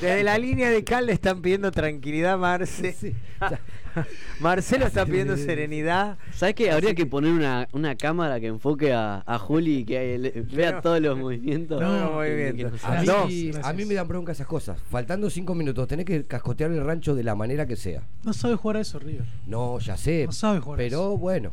[0.00, 2.92] Desde la línea de Cal le están pidiendo tranquilidad, Marce.
[2.92, 3.14] Sí.
[4.40, 6.18] Marcelo está pidiendo serenidad.
[6.32, 6.70] ¿Sabes qué?
[6.70, 10.80] Habría que poner una, una cámara que enfoque a, a Juli y que le- vea
[10.80, 11.80] todos los movimientos.
[11.80, 12.84] No, Que- movimientos.
[12.84, 14.80] A mí, No, a me dan bronca esas cosas.
[14.90, 18.02] Faltando cinco minutos, tenés que cascotear el rancho de la manera que sea.
[18.24, 19.24] No sabe jugar a eso, River.
[19.46, 20.26] No, ya sé.
[20.26, 21.52] No sabe jugar Pero bueno.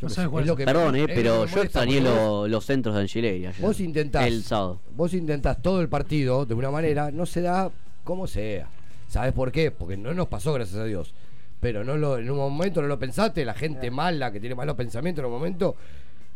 [0.00, 0.56] No Yo qué sabe sé, jugar es lo eso.
[0.58, 3.52] que Perdón, me- eh, lo pero me yo extrañé lo- los centros de ayer.
[3.60, 4.26] Vos intentás.
[4.26, 4.80] El sábado.
[4.96, 7.70] Vos intentás todo el partido de una manera, no se da
[8.04, 8.68] como sea.
[9.08, 9.70] ¿Sabes por qué?
[9.70, 11.12] Porque no nos pasó, gracias a Dios.
[11.60, 14.76] Pero no lo, en un momento no lo pensaste, la gente mala que tiene malos
[14.76, 15.76] pensamientos en un momento,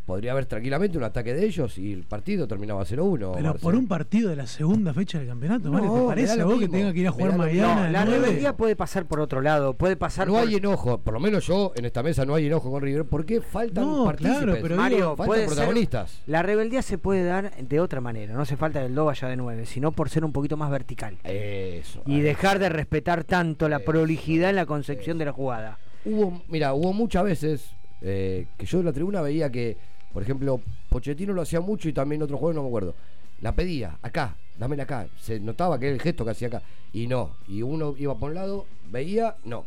[0.07, 3.33] podría haber tranquilamente un ataque de ellos y el partido terminaba 0-1.
[3.37, 6.59] Pero por un partido de la segunda fecha del campeonato, No, ¿te parece a vos
[6.61, 7.87] que tenga que ir a jugar mañana?
[7.87, 9.75] de la rebeldía puede pasar por otro lado.
[9.75, 10.43] Puede pasar No por...
[10.43, 13.40] hay enojo, por lo menos yo en esta mesa no hay enojo con River, porque
[13.40, 16.21] faltan No, partícipes, claro, pero Mario, digo, faltan puede ser- protagonistas.
[16.27, 18.35] La rebeldía se puede dar de otra manera.
[18.35, 20.71] No hace falta que el do vaya de 9, sino por ser un poquito más
[20.71, 21.17] vertical.
[21.25, 22.03] Eso.
[22.07, 25.79] Y dejar de respetar tanto la Eso, prolijidad en la concepción de la jugada.
[26.05, 27.71] Hubo, mira, hubo muchas veces
[28.03, 29.79] eh, que yo en la tribuna veía que,
[30.14, 32.94] por ejemplo, Pochettino lo hacía mucho y también otro juego no me acuerdo.
[33.40, 35.09] La pedía, acá, dámela acá.
[35.20, 36.62] Se notaba que era el gesto que hacía acá.
[36.92, 37.33] Y no.
[37.48, 39.66] Y uno iba por un lado, veía, no.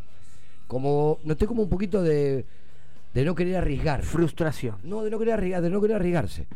[0.68, 2.46] Como, noté como un poquito de,
[3.14, 4.04] de no querer arriesgar.
[4.04, 4.78] Frustración.
[4.84, 6.48] No, de no querer arriesgar, de no querer arriesgarse.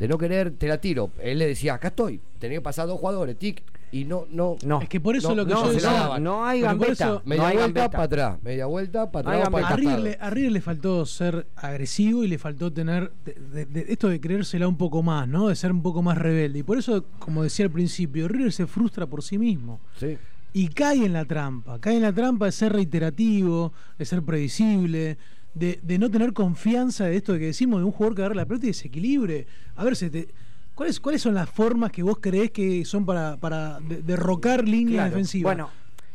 [0.00, 1.12] De no querer, te la tiro.
[1.20, 2.20] Él le decía, acá estoy.
[2.40, 3.62] Tenía que pasar dos jugadores, tic.
[3.94, 4.56] Y no, no.
[4.64, 4.80] No.
[4.80, 6.92] Es que por eso no, lo que no, yo se decía- no hay gambeta.
[6.92, 10.18] eso- Media no hay vuelta para atrás, media vuelta para atrás, para A River, le,
[10.18, 14.18] a River le faltó ser agresivo y le faltó tener de- de- de- esto de
[14.18, 15.48] creérsela un poco más, ¿no?
[15.48, 16.60] De ser un poco más rebelde.
[16.60, 19.78] Y por eso, como decía al principio, River se frustra por sí mismo.
[20.00, 20.16] Sí.
[20.54, 21.78] Y cae en la trampa.
[21.78, 25.18] Cae en la trampa de ser reiterativo, de ser predecible,
[25.54, 28.34] de, de no tener confianza de esto de que decimos de un jugador que agarra
[28.36, 29.46] la pelota y desequilibre.
[29.76, 30.28] A ver, se te-
[30.74, 34.94] ¿cuáles, ¿cuáles son las formas que vos creés que son para, para de- derrocar líneas
[35.02, 35.10] Claro.
[35.10, 35.54] defensivas?
[35.54, 35.70] Bueno,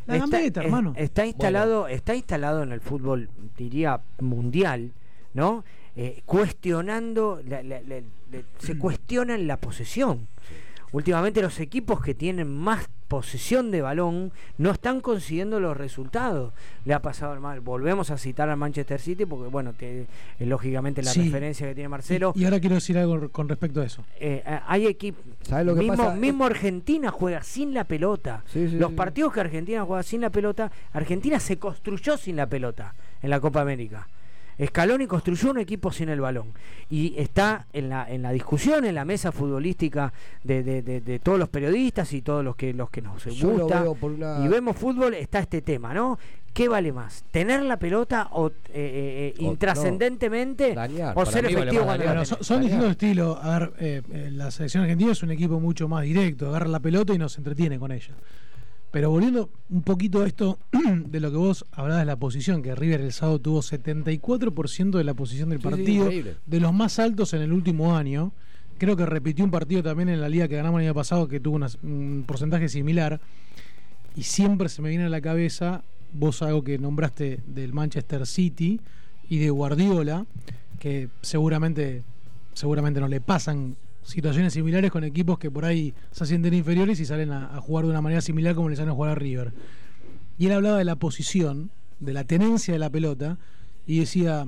[0.06, 0.94] la está, gambeta, es- hermano.
[0.96, 4.92] está instalado, está instalado en el fútbol, diría mundial,
[5.34, 5.64] ¿no?
[5.96, 8.02] Eh, cuestionando, la- la- la-
[8.60, 10.28] se cuestionan la posesión.
[10.92, 16.54] Últimamente los equipos que tienen más posesión de balón no están consiguiendo los resultados.
[16.86, 17.60] Le ha pasado al mal.
[17.62, 21.24] Volvemos a citar al Manchester City porque, bueno, te- eh, lógicamente la Sí.
[21.26, 22.34] referencia que tiene Marcelo.
[22.36, 24.04] Y, y ahora quiero decir algo con respecto a eso.
[24.20, 25.24] Eh, eh, hay equipos.
[25.42, 26.16] ¿Sabes lo que mismo, pasa?
[26.16, 28.44] mismo Argentina juega sin la pelota.
[28.48, 28.96] Sí, sí, Los sí.
[28.96, 33.40] partidos que Argentina juega sin la pelota, Argentina se construyó sin la pelota en la
[33.40, 34.08] Copa América.
[34.66, 36.54] Scaloni construyó un equipo sin el balón
[36.90, 40.12] y está en la, en la discusión, en la mesa futbolística
[40.44, 43.50] de, de- de- de todos los periodistas y todos los que, los que nos Yo
[43.50, 46.18] gusta una- y vemos fútbol, está este tema, ¿no?
[46.54, 47.24] ¿Qué vale más?
[47.30, 51.84] ¿Tener la pelota o eh, eh, eh, O- intrascendentemente Dañar, o para ser vale efectivo
[51.86, 52.26] cuando dañar.
[52.26, 53.38] son, son distintos estilos.
[53.40, 56.48] A ver, eh, eh, la selección argentina es un equipo mucho más directo.
[56.50, 58.16] Agarra la pelota y nos entretiene con ella.
[58.92, 60.58] Pero volviendo un poquito a esto
[61.06, 65.04] de lo que vos hablabas de la posición, que River el sábado tuvo 74% de
[65.04, 66.10] la posición del Sí, partido,
[66.46, 68.32] de los más altos en el último año.
[68.78, 71.40] Creo que repitió un partido también en la liga que ganamos el año pasado que
[71.40, 73.20] tuvo una- un porcentaje similar.
[74.16, 78.80] Y siempre se me viene a la cabeza, vos algo que nombraste del Manchester City
[79.30, 80.26] y de Guardiola,
[80.80, 82.04] que seguramente,
[82.54, 83.76] seguramente no le pasan
[84.08, 87.92] situaciones similares con equipos que por ahí se sienten inferiores y salen a, jugar de
[87.92, 89.54] una manera similar como le salen a jugar a River.
[90.38, 93.38] Y él hablaba de la posición, de la tenencia de la pelota,
[93.86, 94.48] y decía,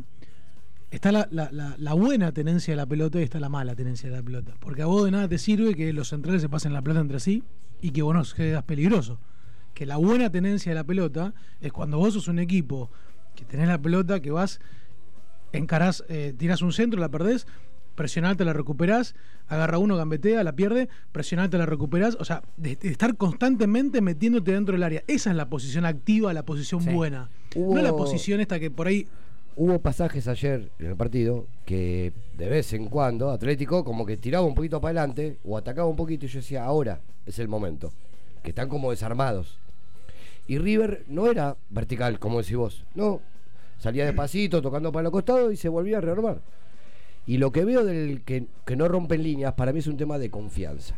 [0.91, 4.53] está la buena tenencia de la pelota y está la mala tenencia de la pelota.
[4.59, 7.19] Porque a vos de nada te sirve que los centrales se pasen la pelota entre
[7.19, 7.43] sí
[7.81, 9.19] y que vos no seas peligroso.
[9.73, 12.89] Que la buena tenencia de la pelota es cuando vos sos un equipo
[13.35, 14.59] que tenés la pelota, que vas,
[15.51, 17.45] encarás, eh, tirás un centro, la perdés,
[17.99, 19.13] presionarte, la recuperás,
[19.49, 22.15] agarra uno, gambetea, la pierde, presionarte, la recuperás.
[22.19, 25.03] O sea, de, de estar constantemente metiéndote dentro del área.
[25.07, 26.91] Esa es la posición activa, la posición Sí.
[26.91, 27.29] buena.
[27.55, 29.05] Hubo- No la posición esta que por ahí
[29.61, 34.45] Hubo pasajes ayer en el partido que de vez en cuando Atlético como que tiraba
[34.45, 37.91] un poquito para adelante o atacaba un poquito y yo decía, ahora es el momento.
[38.41, 39.57] Que están como desarmados.
[40.47, 42.85] Y River no era vertical, como decís vos.
[42.95, 43.19] No,
[43.79, 46.39] salía despacito, tocando para los costados y se volvía a rearmar.
[47.29, 50.17] Y lo que veo del que, que no rompen líneas, para mí es un tema
[50.17, 50.95] de confianza.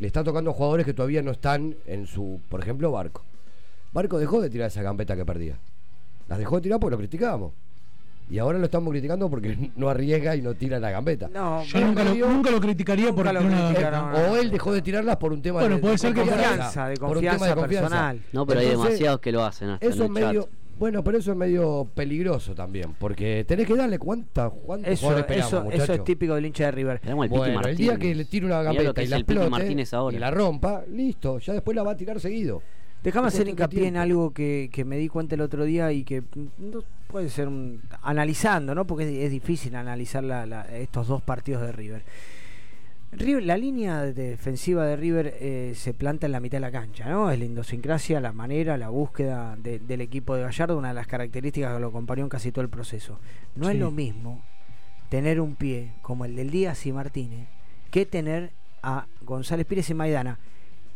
[0.00, 3.22] Le está tocando a jugadores que todavía no están en su, por ejemplo, Barco.
[3.92, 5.56] Barco dejó de tirar esa gambeta que perdía.
[6.26, 7.52] Las dejó de tirar porque lo criticábamos.
[8.28, 11.28] Y ahora lo estamos criticando porque no arriesga y no tira la gambeta.
[11.32, 14.12] No, Yo nunca lo, nunca lo criticaría Nunca porque lo una- criticaron.
[14.14, 16.88] O él dejó de tirarlas por un tema Bueno, de, puede ser que por confianza,
[16.88, 18.20] de por un tema confianza personal.
[18.32, 20.42] No, pero hay demasiados que lo hacen hasta Eso en es el medio.
[20.42, 20.50] chat.
[20.78, 22.94] Bueno, pero eso es medio peligroso también.
[22.98, 25.06] Porque tenés que darle cuánta, cuántos Eso,
[25.46, 27.00] eso, eso es típico del hincha de River.
[27.04, 30.16] El Piti Bueno, el día que le tire una gambeta y la explote Martínez ahora.
[30.16, 32.62] y la rompa, listo, ya después la va a tirar seguido.
[33.02, 36.22] Déjame hacer hincapié en algo que, que me di cuenta el otro día y que
[36.58, 38.86] no puede ser un- analizando, ¿no?
[38.86, 42.02] Porque es, es difícil analizar la- la- estos dos partidos de River.
[43.18, 46.70] River- La línea de- defensiva de River eh, se planta en la mitad de la
[46.70, 47.30] cancha, ¿no?
[47.30, 51.06] Es la idiosincrasia, la manera, la búsqueda de- del equipo de Gallardo, una de las
[51.06, 53.18] características que lo acompañó en casi todo el proceso.
[53.56, 54.42] No es lo mismo
[55.08, 57.48] tener un pie como el del Díaz y Martínez
[57.90, 58.50] que tener
[58.82, 60.38] a González Pires y Maidana.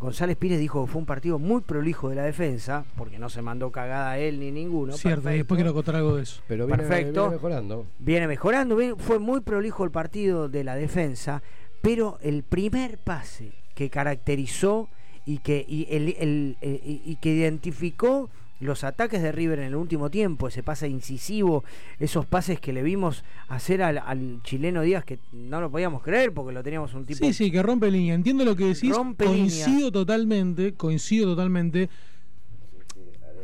[0.01, 3.43] González Pires dijo que fue un partido muy prolijo de la defensa, porque no se
[3.43, 4.93] mandó cagada a él ni ninguno.
[4.93, 5.37] Cierto, y perfecto.
[5.39, 6.41] después quiero contar algo de eso.
[6.47, 7.21] Pero viene, Perfecto.
[7.23, 7.87] viene mejorando.
[7.99, 11.43] Viene mejorando, fue muy prolijo el partido de la defensa,
[11.83, 14.89] pero el primer pase que caracterizó
[15.25, 19.67] y que, y el- el- eh, y- y que identificó los ataques de River en
[19.67, 21.63] el último tiempo, ese pase incisivo,
[22.01, 26.33] esos pases que le vimos hacer al, al chileno Díaz, que no lo podíamos creer
[26.33, 28.15] porque lo teníamos un tipo Sí, sí, que rompe línea.
[28.15, 28.91] Entiendo lo que decís.
[28.93, 29.91] Rompe coincido línea.
[29.93, 31.89] totalmente, coincido totalmente.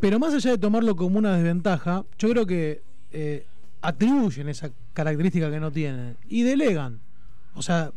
[0.01, 3.47] Pero más allá de tomarlo como una desventaja, yo creo que eh,
[3.83, 7.01] atribuyen esa característica que no tienen y delegan.
[7.55, 7.93] O sea,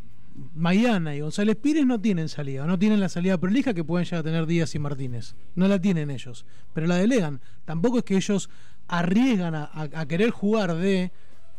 [0.54, 4.20] Maidana y González Pires no tienen salida, no tienen la salida prolija que pueden llegar
[4.20, 5.34] a tener Díaz y Martínez.
[5.54, 7.40] No la tienen ellos, pero la delegan.
[7.64, 8.48] Tampoco es que ellos
[8.86, 11.10] arriesgan a, a- a querer jugar de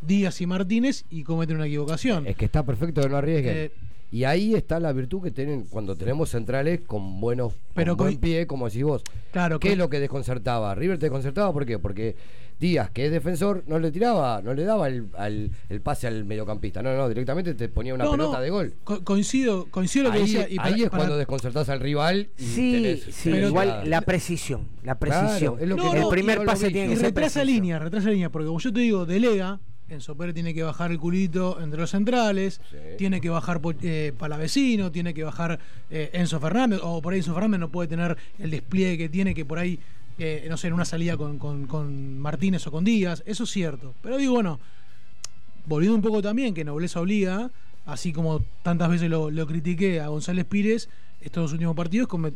[0.02, 2.26] Díaz y Martínez y cometen una equivocación.
[2.26, 3.54] Es que está perfecto que no arriesguen.
[3.58, 3.72] Eh,
[4.12, 8.15] y ahí está la virtud que tienen cuando tenemos centrales con buenos Pero con buen
[8.15, 9.04] con- pie, como decís vos.
[9.32, 10.74] Claro, ¿Qué con- es lo que desconcertaba?
[10.76, 11.78] River te desconcertaba ¿por qué?
[11.80, 12.15] Porque
[12.60, 16.26] Díaz, que es defensor, no le tiraba, no le daba el, al- el pase al
[16.26, 16.82] mediocampista.
[16.82, 18.74] No, no, directamente te ponía una No, no, pelota de gol.
[18.84, 20.48] co- coincido, coincido lo que Ahí, decía.
[20.50, 23.67] y para- ahí es para- cuando desconcertás al rival y Sí, tenés sí, tenés igual
[23.69, 25.56] la- la precisión, la precisión.
[25.56, 28.30] Claro, es lo que No, el primer pase tiene que ser retrasa línea, retrasa línea,
[28.30, 31.89] porque como yo te digo, delega, Enzo Pérez tiene que bajar el culito entre los
[31.89, 32.78] centrales, Sí.
[32.97, 37.34] tiene que bajar eh, Palavecino, tiene que bajar eh, Enzo Fernández, o por ahí Enzo
[37.34, 39.80] Fernández no puede tener el despliegue que tiene, que por ahí,
[40.19, 43.49] eh, no sé, en una salida con, con- con Martínez o con Díaz, eso es
[43.49, 43.93] cierto.
[44.04, 44.60] Pero digo, bueno,
[45.65, 47.49] volviendo un poco también, que Nobleza obliga,
[47.86, 50.89] así como tantas veces lo, lo critiqué a González Pires,
[51.21, 52.34] estos dos últimos partidos come-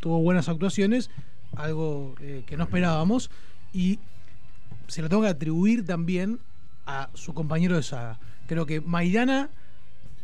[0.00, 1.10] tuvo buenas actuaciones,
[1.56, 3.30] algo eh, que no esperábamos,
[3.72, 3.98] y
[4.88, 6.38] se lo tengo que atribuir también
[6.86, 8.18] a su compañero de saga.
[8.46, 9.50] Creo que Maidana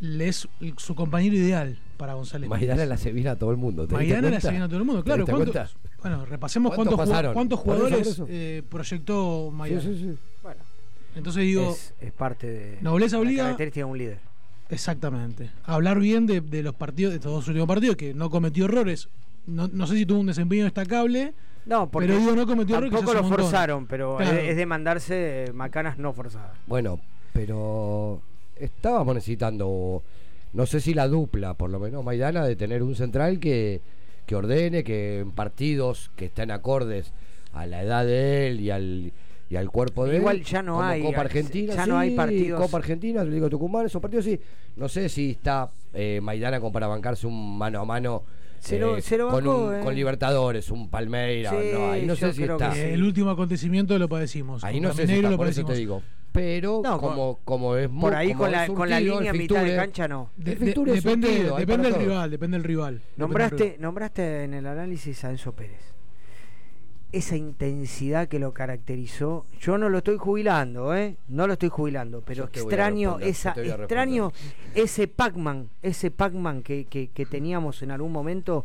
[0.01, 2.48] le es su compañero ideal para González.
[2.48, 3.87] Maidana la se viene a todo el mundo.
[3.87, 5.25] ¿te Maidana la se viene a todo el mundo, ¿Te claro.
[6.01, 6.96] bueno, repasemos ¿Cuántos
[7.33, 9.83] cuántos, jugadores eh, proyectó Maidana.
[9.83, 10.18] Sí, sí, sí.
[10.42, 10.61] Bueno,
[11.14, 14.18] Entonces digo, es, es parte de Nobleza la obliga- característica de un líder.
[14.68, 15.51] Exactamente.
[15.64, 19.09] Hablar bien de, de los partidos, de estos dos últimos partidos, que no cometió errores.
[19.47, 21.33] No, no sé si tuvo un desempeño destacable.
[21.67, 24.37] No, porque Pero digo, no cometió errores, que tampoco lo forzaron, pero Claro.
[24.39, 26.57] es, es de mandarse eh, macanas no forzadas.
[26.67, 26.99] Bueno,
[27.33, 28.21] pero
[28.57, 30.03] estábamos necesitando,
[30.53, 33.81] no sé si la dupla, por lo menos Maidana, de tener un central que,
[34.27, 37.13] que ordene, que en partidos que estén acordes
[37.53, 39.13] a la edad de él y al,
[39.49, 40.45] y al cuerpo de Igual él.
[40.45, 42.61] ya no como hay, Copa ya Argentina, no hay sí, partidos.
[42.61, 44.41] Copa Argentina, Liga Tucumán, esos partidos sí.
[44.77, 48.23] No sé si está eh, Maidana como para bancarse un mano a mano.
[48.62, 49.81] Se lo- eh, se lo con, un- eh.
[49.83, 52.70] con Libertadores, un Palmeira, Sí, no, ahí no yo sé si creo está.
[52.70, 52.81] que sí.
[52.83, 54.62] Eh, El último acontecimiento lo padecimos.
[54.64, 56.03] Ahí no sé si Mineiro está, lo por eso te padecimos.
[56.03, 56.12] digo.
[56.33, 59.62] Pero No, como, como es muy, Por ahí como con la, con la línea mitad
[59.64, 60.31] de cancha no.
[60.37, 61.98] De- de- depende surtido, del todo.
[61.98, 63.01] rival, depende del rival.
[63.16, 63.77] Nombraste, rival.
[63.81, 65.92] nombraste en el análisis a Enzo Pérez.
[67.12, 71.16] Esa intensidad que lo caracterizó, yo no lo estoy jubilando, ¿eh?
[71.29, 74.33] No lo estoy jubilando, pero extraño esa, extraño
[74.75, 78.64] ese Pac-Man, ese Pac-Man que, que- que teníamos en algún momento.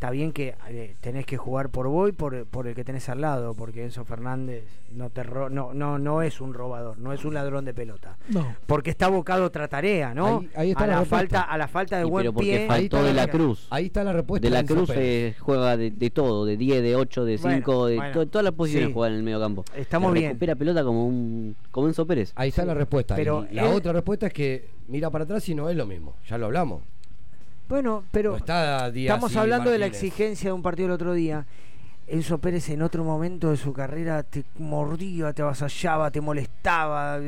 [0.00, 3.10] Está bien que eh, tenés que jugar por vos y por, por el que tenés
[3.10, 7.12] al lado, porque Enzo Fernández no, te ro- no, no, no es un robador, no
[7.12, 8.16] es un ladrón de pelota.
[8.30, 8.56] No.
[8.64, 10.38] Porque está abocado a otra tarea, ¿no?
[10.38, 11.36] Ahí- ahí está a, la la respuesta.
[11.40, 12.66] falta, a la falta de Y buen pero porque pie.
[12.66, 13.66] faltó de la- la Cruz.
[13.68, 14.48] Ahí está la respuesta.
[14.48, 17.84] De la Cruz eh, juega de, de todo, de 10, de 8, de 5, Bueno,
[17.88, 18.12] de bueno.
[18.14, 18.94] to- todas las posiciones Sí.
[18.94, 19.66] juega en el medio campo.
[19.76, 20.28] Estamos bien.
[20.30, 22.32] Recupera pelota como un como Enzo Pérez.
[22.36, 23.16] Ahí está la respuesta.
[23.16, 25.84] Pero Y la él- otra respuesta es que mira para atrás y no es lo
[25.84, 26.14] mismo.
[26.26, 26.80] Ya lo hablamos.
[27.70, 31.12] Bueno, pero No está Díaz estamos hablando de la exigencia de un partido el otro
[31.14, 31.46] día.
[32.10, 37.18] Enzo Pérez en otro momento de su carrera te mordía, te avasallaba, te molestaba.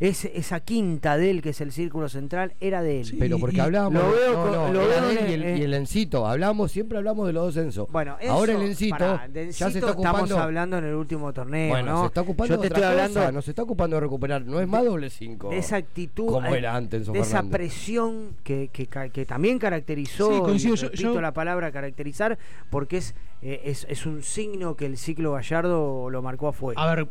[0.00, 3.06] ese- esa quinta de él, que es el círculo central, era de él.
[3.06, 4.02] Sí, Pero porque hablábamos.
[4.02, 6.26] lo veo no, con- no, lo veo de él y el, eh, y el Encito.
[6.26, 7.88] Hablamos, siempre hablamos de los dos Enzo.
[7.90, 10.24] Bueno, Enzo, Ahora el Encito pará, de ya se está ocupando.
[10.24, 12.00] estamos hablando en el último torneo, bueno, ¿no?
[12.02, 14.00] se está ocupando Yo te de otra estoy hablando cosa, no se está ocupando de
[14.00, 14.42] recuperar.
[14.44, 15.50] No es más doble 5.
[15.50, 17.52] de esa actitud, Como eh, era antes Enzo de esa Fernández.
[17.52, 21.70] presión que, que, ca- que también caracterizó, Sí, y coincido, yo- repito yo- la palabra
[21.70, 22.38] caracterizar,
[22.70, 26.80] porque es, eh, es, es un signo que el ciclo Gallardo lo marcó a fuego.
[26.80, 27.08] A ver,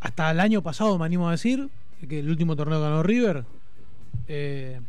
[0.00, 1.68] hasta el año pasado me animo a decir
[2.08, 3.44] que el último torneo ganó River,
[4.28, 4.80] eh,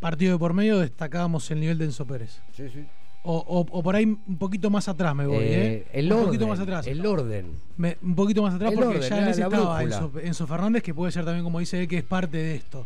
[0.00, 2.40] partido de por medio destacábamos el nivel de Enzo Pérez.
[2.56, 2.84] Sí, sí.
[3.24, 5.64] O, o- o por ahí un poquito más atrás me voy, ¿eh?
[5.74, 6.26] Eh, el un orden.
[6.26, 6.86] poquito más atrás.
[6.88, 7.52] El orden.
[7.76, 9.82] Me- un poquito más atrás El porque orden, ya en ese estaba.
[9.82, 12.84] Enzo, Enzo Fernández, que puede ser también, como dice él, que es parte de esto.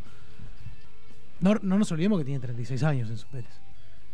[1.40, 3.46] No, no nos olvidemos que tiene 36 años Enzo Pérez.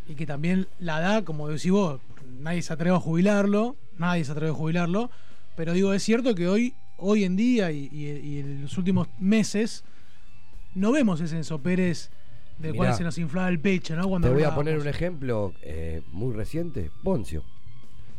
[0.08, 2.00] Y que también la edad, como decís vos,
[2.40, 5.10] nadie se atreve a jubilarlo, nadie se atreve a jubilarlo,
[5.56, 9.08] pero digo, es cierto que hoy, hoy en día y, y- y en los últimos
[9.18, 9.84] meses
[10.74, 12.10] no vemos ese Enzo Pérez
[12.58, 14.08] del Mirá, cual se nos inflaba el pecho, ¿no?
[14.08, 16.90] Cuando Te voy a poner un ejemplo eh, muy reciente.
[17.02, 17.44] Poncio.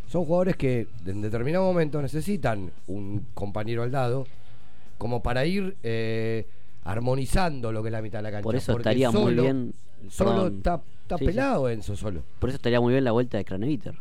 [0.08, 4.28] Son jugadores que en determinado momento necesitan un compañero al lado
[4.98, 6.46] como para ir eh,
[6.84, 8.44] armonizando lo que es la mitad de la cancha.
[8.44, 9.74] Por eso porque estaría muy bien.
[10.10, 11.32] Solo está, está Sí, sí.
[11.32, 12.22] pelado Enzo solo.
[12.40, 13.96] Por eso estaría muy bien la vuelta de Craneviter.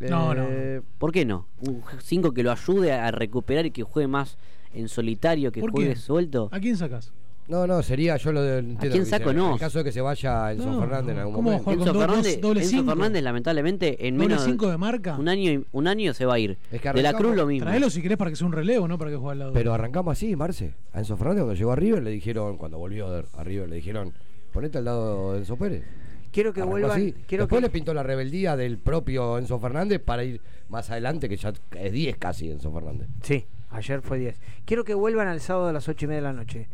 [0.00, 0.46] No, no.
[0.48, 1.46] Eh, ¿Por qué no?
[1.60, 4.38] Un 5 que lo ayude a recuperar y que juegue más
[4.72, 5.98] en solitario, que ¿Por juegue quién?
[6.00, 6.48] suelto.
[6.52, 7.12] ¿A quién sacas?
[7.48, 8.58] No, no, sería yo lo de.
[8.58, 9.52] entiendo quién saco no?
[9.52, 11.70] En caso de que se vaya Enzo No, Fernández en algún ¿cómo momento.
[11.72, 12.84] Enzo do- Fernández, doble Enzo?
[12.84, 15.16] Fernández lamentablemente en Doble menos cinco de marca.
[15.18, 16.58] un año un año se va a ir.
[16.70, 17.64] Es que de la Cruz lo mismo.
[17.66, 19.52] Traelo si querés para que sea un relevo, no para que juegue al lado.
[19.54, 20.74] Pero arrancamos así, Marce.
[20.92, 24.12] A Enzo Fernández cuando llegó a River le dijeron, cuando volvió a River, le dijeron,
[24.52, 25.84] ponete al lado de Enzo Pérez.
[26.30, 26.60] Quiero que.
[26.60, 31.30] Quiero Después que, le pintó la rebeldía del propio Enzo Fernández para ir más adelante,
[31.30, 33.08] que ya es 10 casi Enzo Fernández.
[33.22, 34.36] Sí, ayer fue 10.
[34.66, 36.68] Quiero que vuelvan al sábado a las 8 y media de la noche.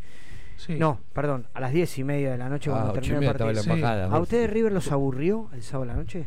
[0.57, 0.75] Sí.
[0.79, 3.27] No, perdón, a las 10 y media de la noche Ah, cuando ocho y termine
[3.27, 3.51] el partido.
[3.51, 6.27] en la embajada, ¿A ustedes River los aburrió el sábado de la noche?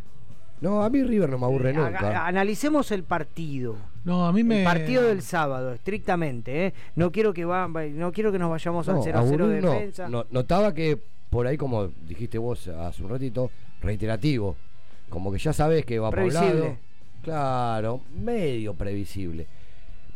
[0.60, 2.26] No, a mí River no me aburre Haga- nunca.
[2.28, 3.76] analicemos el partido.
[4.04, 4.60] No, a mí me.
[4.60, 6.74] El partido del sábado, estrictamente, ¿eh?
[6.96, 9.62] No quiero que va, no quiero que nos vayamos al No, 0 a 0 de
[9.62, 9.72] no.
[9.72, 10.10] defensa.
[10.10, 10.98] No, Notaba que
[11.30, 13.52] por ahí, como dijiste vos hace un ratito,
[13.82, 14.56] reiterativo.
[15.10, 16.60] Como que ya sabes que va para un Previsible.
[16.62, 16.78] lado.
[17.24, 19.48] Claro, medio previsible.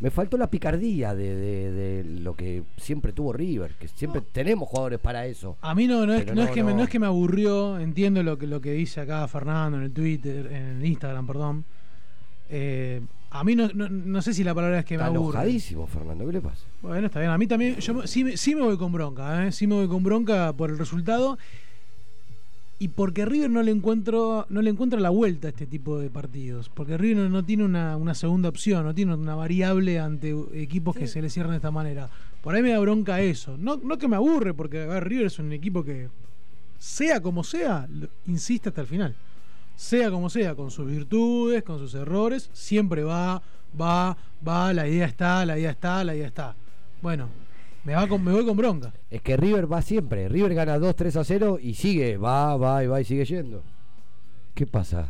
[0.01, 4.67] Me faltó la picardía de, de- de lo que siempre tuvo River, que siempre tenemos
[4.67, 5.55] jugadores para eso.
[5.61, 6.83] A mí no, no, es, no, es que Me, no.
[6.83, 10.47] es que me aburrió, entiendo lo que, lo que dice acá Fernando en el Twitter,
[10.47, 11.65] en el Instagram, perdón.
[12.49, 15.35] Eh, a mí no, no, no sé si la palabra es que Está me aburre.
[15.37, 16.65] enojadísimo, Fernando, ¿qué le pasa?
[16.81, 17.31] Bueno, está bien.
[17.31, 19.51] A mí también, yo sí, me- sí me voy con bronca, ¿eh?
[19.53, 21.37] sí me voy con bronca por el resultado
[22.81, 26.09] y porque River no le encuentro, no le encuentra la vuelta a este tipo de
[26.09, 26.67] partidos.
[26.67, 30.95] Porque River no, no tiene una, una segunda opción, no tiene una variable ante equipos
[30.95, 32.09] que se le cierran de esta manera.
[32.41, 33.55] Por ahí me da bronca eso.
[33.55, 36.09] No, no que me aburre, porque a ver, River es un equipo que,
[36.79, 37.87] sea como sea,
[38.25, 39.15] insiste hasta el final.
[39.75, 43.43] Sea como sea, con sus virtudes, con sus errores, siempre va,
[43.79, 46.55] va, va, la idea está, la idea está, la idea está.
[47.03, 47.29] Bueno,
[47.83, 48.93] me, va con, me voy con bronca.
[49.09, 50.27] Es que River va siempre.
[50.29, 53.63] River gana 2, 3 a 0 y sigue, va, va y va y sigue yendo.
[54.53, 55.09] ¿Qué pasa?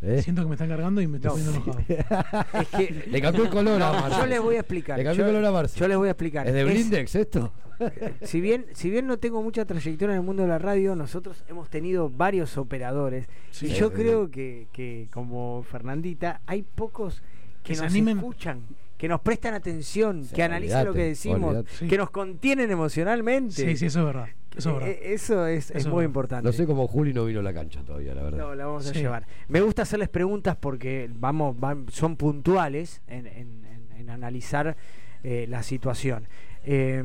[0.00, 0.20] ¿Eh?
[0.22, 2.46] Siento que me están cargando y me estoy No, poniendo enojado.
[2.62, 4.16] Es que Le cambió el color a Marce.
[4.20, 4.96] Yo les voy a explicar.
[4.98, 5.78] Le cambió el color a Marce.
[5.80, 6.46] yo les voy a explicar.
[6.46, 7.52] ¿Es de Es- Blindex esto?
[8.22, 11.42] si bien si bien no tengo mucha trayectoria en el mundo de la radio, nosotros
[11.48, 13.66] hemos tenido varios operadores Sí.
[13.66, 13.94] y Sí, yo sí.
[13.96, 17.22] creo que, que como Fernandita hay pocos
[17.64, 18.18] que, Que se nos animen.
[18.18, 18.60] escuchan,
[19.02, 23.52] que nos prestan atención, Sí, que analizan lo que decimos, que nos contienen emocionalmente.
[23.52, 24.28] Sí, sí, eso es verdad.
[24.56, 24.86] Eso es.
[24.86, 26.06] Eh, eso es, es Eso es muy verdad.
[26.10, 26.46] importante.
[26.46, 28.38] No sé cómo Juli no vino a la cancha todavía, la verdad.
[28.38, 29.00] No, la vamos a Sí.
[29.00, 29.26] llevar.
[29.48, 34.76] Me gusta hacerles preguntas porque vamos, van- son puntuales en, en- en- en analizar
[35.24, 36.28] eh, la situación.
[36.64, 37.02] Eh,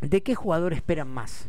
[0.00, 1.48] ¿De qué jugador esperan más?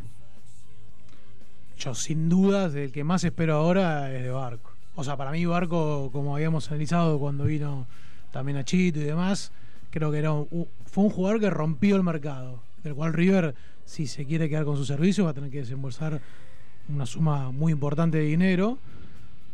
[1.78, 4.72] Yo sin dudas el que más espero ahora es de Barco.
[4.96, 7.86] O sea, para mí Barco, como habíamos analizado cuando vino
[8.36, 9.50] también a Chito y demás,
[9.90, 12.60] creo que era un- fue un jugador que rompió el mercado.
[12.84, 16.20] Del cual River, si se quiere quedar con su servicio, va a tener que desembolsar
[16.88, 18.78] una suma muy importante de dinero.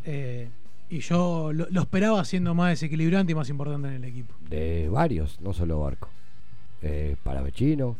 [0.04, 0.48] Eh,
[0.90, 4.34] y yo lo, lo esperaba siendo más desequilibrante y más importante en el equipo.
[4.50, 6.08] De varios, no solo Barco.
[6.82, 7.96] Eh, Palavecino,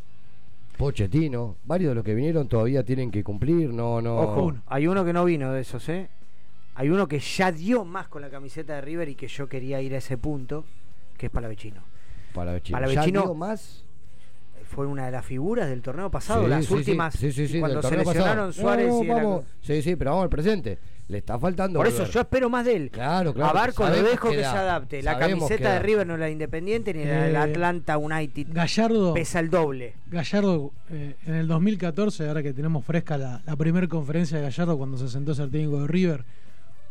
[0.76, 4.16] Pochettino, varios de los que vinieron todavía tienen que cumplir, no, no.
[4.16, 6.09] Ojo, hay uno que no vino de esos, ¿eh?
[6.75, 9.81] Hay uno que ya dio más con la camiseta de River y que yo quería
[9.83, 10.64] ir a ese punto,
[11.18, 11.83] que es Palavecino.
[12.35, 12.79] Palavecino.
[12.79, 13.85] Palavecino- ¿Ya dio más?
[14.64, 17.14] Fue una de las figuras del torneo pasado, Sí, las sí, últimas.
[17.14, 18.53] Sí, sí, sí, cuando se lesionaron pasado.
[18.53, 19.41] Suárez No, y la vamos.
[19.43, 19.51] Cruz.
[19.61, 20.79] Sí, sí, pero vamos al presente.
[21.09, 21.79] Le está faltando.
[21.79, 22.12] Por eso volver.
[22.14, 22.91] yo espero más de él.
[22.91, 23.51] Claro, claro.
[23.51, 24.61] a Barco lo dejo que, que se da.
[24.62, 25.03] adapte.
[25.03, 25.79] La camiseta de.
[25.81, 28.47] River no es la de Independiente ni la del Eh, Atlanta United.
[28.51, 29.12] Gallardo.
[29.12, 29.95] Pesa el doble.
[30.11, 34.79] Gallardo, eh, en el 2014, ahora que tenemos fresca la, la primera conferencia de Gallardo
[34.79, 36.25] cuando se sentó a ser técnico de River,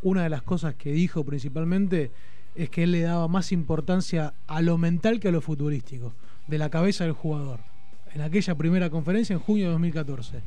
[0.02, 2.10] una de las cosas que dijo principalmente
[2.54, 6.12] es que él le daba más importancia a lo mental que a lo futbolístico,
[6.48, 7.60] de la cabeza del jugador.
[8.14, 10.40] En aquella primera conferencia en junio de 2014.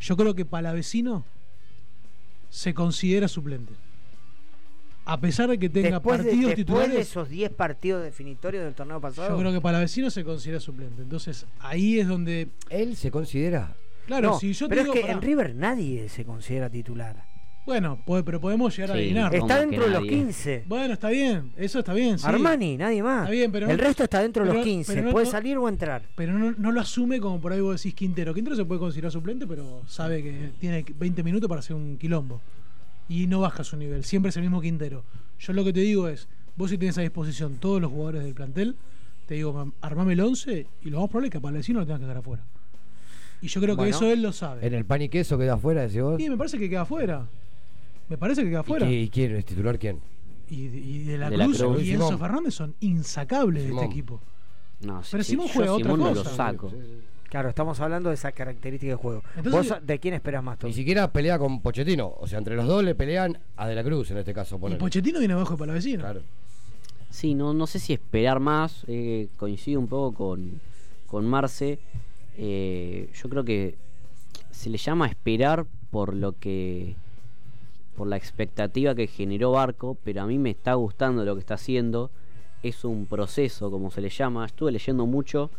[0.00, 1.24] Yo creo que Palavecino
[2.48, 3.72] se considera suplente.
[5.04, 7.08] A pesar de que tenga Después, de, partidos después de titulares.
[7.08, 9.30] esos 10 partidos definitorios del torneo pasado.
[9.30, 11.02] Yo creo que Palavecino se considera suplente.
[11.02, 12.48] Entonces ahí es donde.
[12.70, 13.74] Él se considera.
[14.06, 17.31] Claro, No, si yo te pero digo, es que en River nadie se considera titular.
[17.64, 19.00] Bueno, po- pero podemos llegar a Sí.
[19.00, 19.30] adivinar.
[19.30, 20.10] ¿Cómo Está dentro de los nadie?
[20.10, 20.64] 15.
[20.66, 22.18] Bueno, está bien, eso está bien.
[22.18, 22.26] sí.
[22.26, 23.20] Armani, nadie más.
[23.22, 24.92] Está bien, pero el no- resto está dentro de los 15.
[24.94, 26.02] pero no- Puede no- salir o entrar.
[26.16, 28.34] Pero no, no lo asume como por ahí vos decís Quintero.
[28.34, 32.40] Quintero se puede considerar suplente, pero sabe que tiene 20 minutos para hacer un quilombo.
[33.08, 34.02] Y no baja su nivel.
[34.04, 35.04] Siempre es el mismo Quintero.
[35.38, 38.34] Yo lo que te digo es, vos si tenés a disposición todos los jugadores del
[38.34, 38.74] plantel,
[39.26, 41.86] te digo, mam- armame el 11 y lo más probable es que a Palavecino lo
[41.86, 42.42] tengas que dejar afuera.
[43.40, 44.66] Y yo creo que eso él lo sabe.
[44.66, 46.20] En el pan y queso queda afuera, decís vos.
[46.20, 47.26] Y me parece que queda afuera.
[48.12, 48.86] Me parece que queda ¿Y, afuera.
[48.86, 49.98] qué- y quién es titular quién?
[50.50, 51.82] Y, y de la De la Cruz Cruz.
[51.82, 52.20] y Enzo Simón.
[52.20, 54.20] Fernández son insacables de este equipo.
[54.82, 56.36] No, Pero sí, Simón yo juega a otra Simón no lo cosa.
[56.36, 56.70] saco.
[57.30, 59.22] Claro, estamos hablando de esa característica de juego.
[59.36, 60.68] Entonces- ¿Vos de quién esperas más, Tom?
[60.68, 62.12] Ni siquiera pelea con Pochettino.
[62.20, 64.60] O sea, entre los dos le pelean a De la Cruz en este caso.
[64.70, 64.74] Y.
[64.74, 66.00] Pochettino viene abajo de Palavecino.
[66.00, 66.20] Claro.
[67.08, 68.84] Sí, no, no sé si esperar más.
[68.88, 70.60] eh, coincido un poco con,
[71.06, 71.78] con Marce.
[72.36, 73.76] eh, yo creo que
[74.50, 76.96] se le llama esperar por lo que
[77.96, 81.54] por la expectativa que generó Barco, pero a mí me está gustando lo que está
[81.54, 82.10] haciendo.
[82.62, 84.46] Es un proceso, como se le llama.
[84.46, 85.50] Estuve leyendo mucho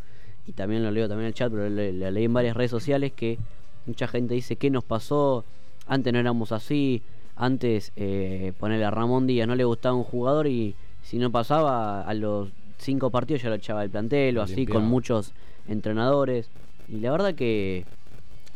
[0.46, 3.12] y también lo leo también en el chat, pero lo, leí en varias redes sociales
[3.12, 3.38] que
[3.86, 5.44] mucha gente dice qué nos pasó,
[5.86, 7.02] antes no éramos así,
[7.36, 12.02] antes eh, ponerle a Ramón Díaz no le gustaba un jugador y si no pasaba
[12.02, 15.32] a los cinco partidos ya lo echaba del plantel o así con muchos
[15.68, 16.48] entrenadores.
[16.88, 17.84] Y la verdad que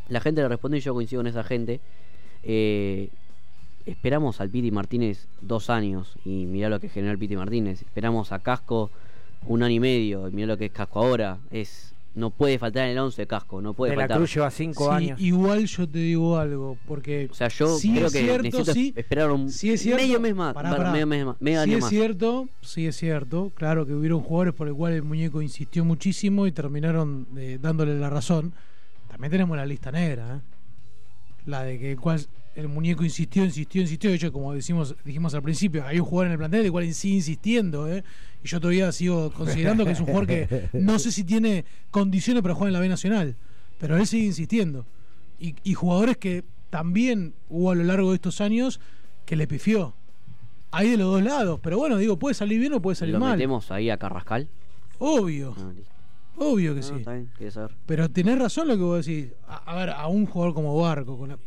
[0.09, 1.81] la gente le responde y yo coincido con esa gente.
[2.43, 3.09] Eh,
[3.91, 7.82] esperamos al Piti Martínez dos años y mirá lo que generó el Piti Martínez.
[7.82, 8.91] Esperamos a Casco
[9.47, 11.39] un año y medio y mirá lo que es Casco ahora.
[11.51, 14.16] Es no puede faltar en el 11 Casco, no puede De la faltar.
[14.18, 15.20] Cruz lleva cinco Sí, años.
[15.20, 18.72] Igual yo te digo algo, porque O sea, yo sí creo es que cierto, necesito
[18.72, 20.91] sí, esperar un sí es cierto, medio mes más, pará, pará.
[20.91, 21.91] medio mes más, medio sí año es más.
[21.91, 26.47] cierto, sí es cierto, claro que hubieron jugadores por el cual el muñeco insistió muchísimo
[26.49, 28.53] y terminaron eh, dándole la razón.
[29.09, 30.41] También tenemos la lista negra, ¿eh?
[31.47, 32.20] la de que cual
[32.59, 34.11] el muñeco insistió, insistió, insistió.
[34.11, 36.93] De hecho, como decimos, dijimos al principio, hay un jugador en el plantel del cual
[36.93, 38.03] sigue insistiendo, ¿eh?
[38.43, 42.43] y yo todavía sigo considerando que es un jugador que no sé si tiene condiciones
[42.43, 43.37] para jugar en la B Nacional,
[43.79, 44.87] pero él sigue insistiendo.
[45.39, 48.81] Y, y jugadores que también hubo a lo largo de estos años
[49.25, 49.95] que le pifió.
[50.73, 53.21] Hay de los dos lados, pero bueno, digo, puede salir bien o puede salir ¿Lo
[53.21, 53.37] mal.
[53.37, 54.49] metemos ahí a Carrascal?
[54.99, 55.71] Obvio, Ah,
[56.39, 57.05] obvio que No, sí.
[57.87, 59.29] Pero tenés razón lo que vos decís.
[59.47, 61.17] A, a ver, a un jugador como Barco.
[61.17, 61.39] Con la-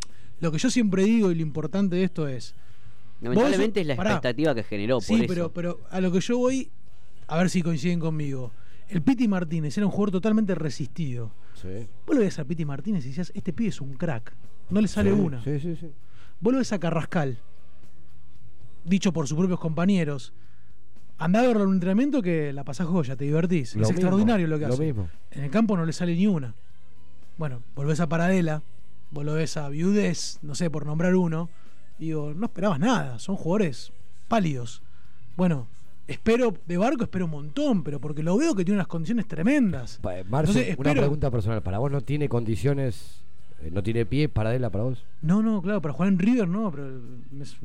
[0.41, 2.53] lo que yo siempre digo y lo importante de esto es.
[3.21, 4.09] Lamentablemente vos- es la pará.
[4.11, 5.25] expectativa que generó por Sí, eso.
[5.27, 6.69] pero, pero a lo que yo voy,
[7.27, 8.51] a ver si coinciden conmigo.
[8.89, 11.31] El Piti Martínez era un jugador totalmente resistido.
[11.53, 11.87] Sí.
[12.05, 14.33] Vos lo ves a Piti Martínez y decías, este pibe es un crack.
[14.69, 15.43] No le sale Sí, una.
[15.43, 15.91] Sí, sí, sí.
[16.39, 17.37] Vos lo ves a Carrascal,
[18.83, 20.33] dicho por sus propios compañeros.
[21.17, 23.75] Andá a verlo en un entrenamiento que la pasás joya, te divertís.
[23.75, 24.83] Lo es mismo, extraordinario lo que lo hace.
[24.85, 25.07] mismo.
[25.29, 26.55] En el campo no le sale ni una.
[27.37, 28.63] Bueno, volvés a Paradela,
[29.11, 31.49] vos lo ves a Viudez, no sé, por nombrar uno.
[31.99, 33.91] y Digo, no esperabas nada, son jugadores
[34.27, 34.81] pálidos.
[35.37, 35.67] Bueno,
[36.07, 39.99] espero de barco, espero un montón, pero porque lo veo que tiene unas condiciones tremendas.
[40.09, 41.61] Eh, Marce, Entonces, una espero- pregunta personal.
[41.61, 43.23] ¿Para vos no tiene condiciones,
[43.71, 45.03] no tiene pie paradela para vos?
[45.21, 46.99] No, no, claro, para jugar en River no, pero
[47.41, 47.57] es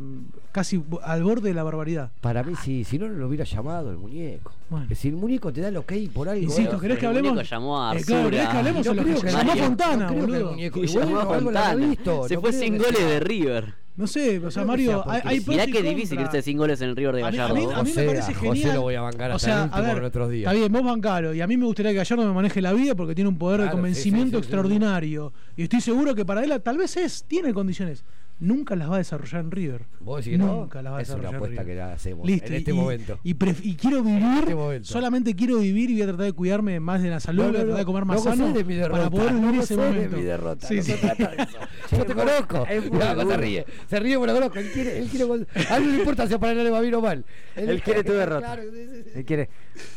[0.53, 2.11] casi al borde de la barbaridad.
[2.21, 4.53] Para mí sí, si no, no lo hubiera llamado el muñeco.
[4.69, 4.87] Bueno.
[4.95, 6.43] Si el muñeco te da el ok por algo.
[6.43, 7.33] Insisto, eh, ¿querés que el hablemos?
[7.33, 8.53] muñeco llamó a Eh, claro, ¿querés Arzura.
[8.53, 10.53] que hablemos No de lo que creo que llamó Fontana, no creo que el boludo?
[10.53, 11.75] muñeco- Y llamó a Fontana.
[11.87, 13.75] visto, Se no fue creo sin goles de River.
[13.97, 16.59] No sé, o sea, que Mario, sea hay, Mirá y qué difícil que esté sin
[16.59, 17.55] goles en el River de A mí, a Gallardo.
[17.55, 18.75] mí- a mí No me parece a José genial.
[18.75, 20.53] lo voy a bancar o hasta sea, el último a ver, con otros días.
[20.53, 21.33] Está bien, vos bancalo.
[21.35, 23.61] Y a mí me gustaría que Gallardo me maneje la vida porque tiene un poder
[23.61, 25.33] de Claro, convencimiento sí, sí, sí, extraordinario.
[25.57, 28.05] Y estoy seguro que para él tal vez es, tiene condiciones.
[28.39, 29.87] Nunca las va a desarrollar en River.
[30.01, 30.61] ¿Vos decís que no?
[30.61, 31.75] Nunca las va a Es una desarrollar en apuesta River.
[31.75, 33.19] que la hacemos Listo, en este y, momento.
[33.25, 33.31] Y,
[33.71, 37.09] y quiero vivir, este solamente quiero vivir y voy a tratar de cuidarme más de
[37.09, 38.75] la salud, No, voy a no, tratar de no, comer no más sano de mi
[38.75, 40.17] derrota, para poder no vivir ese de momento.
[40.19, 40.93] mi derrota, Sí, no sí.
[40.93, 41.59] se trata de eso.
[41.97, 42.67] Yo te conozco.
[42.69, 43.67] es No, no se ríe.
[43.89, 44.59] Se ríe porque lo conozco.
[44.59, 45.25] Él quiere, él quiere
[45.71, 47.25] A él no le importa si a Paraná le va bien o mal.
[47.55, 48.41] Él quiere tu derrota.
[48.55, 49.11] Claro, sí, sí, sí.
[49.15, 49.49] Él quiere.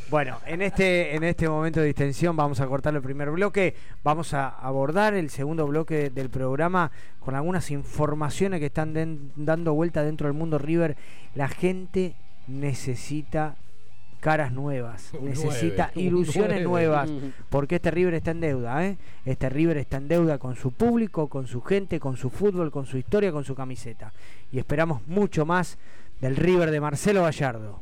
[0.10, 3.76] Bueno, en este, en este momento de distensión vamos a cortar el primer bloque.
[4.03, 6.89] Vamos a abordar el segundo bloque del programa
[7.20, 10.97] con algunas informaciones que están den- dando vuelta dentro del mundo River.
[11.36, 12.16] La gente
[12.47, 13.55] necesita
[14.20, 17.07] caras nuevas, Un necesita nueve, ilusiones nuevas,
[17.49, 18.97] porque este River está en deuda, ¿eh?
[19.26, 22.88] Este River está en deuda con su público, con su gente, con su fútbol, con
[22.88, 24.12] su historia, con su camiseta.
[24.51, 25.78] Y esperamos mucho más
[26.20, 27.82] del River de Marcelo Gallardo.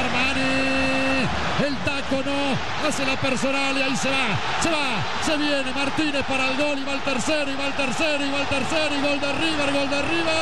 [0.00, 1.26] Armani.
[1.66, 2.86] El taco no.
[2.86, 4.38] Hace la personal y ahí se va.
[4.60, 5.02] Se va.
[5.24, 8.30] Se viene Martínez para el gol y va el tercero y va el tercero y
[8.30, 10.34] va el tercero y gol de River, gol de River.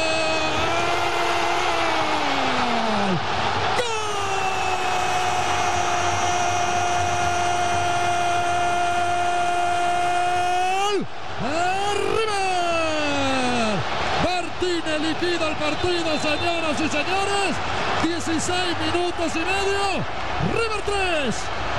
[10.90, 11.06] ¡Gol!
[11.40, 13.78] ¡A River!
[14.24, 17.54] Martínez liquida el partido, señoras y señores.
[18.02, 20.04] 16 minutos y medio.
[20.52, 21.63] River 3, Boca 1.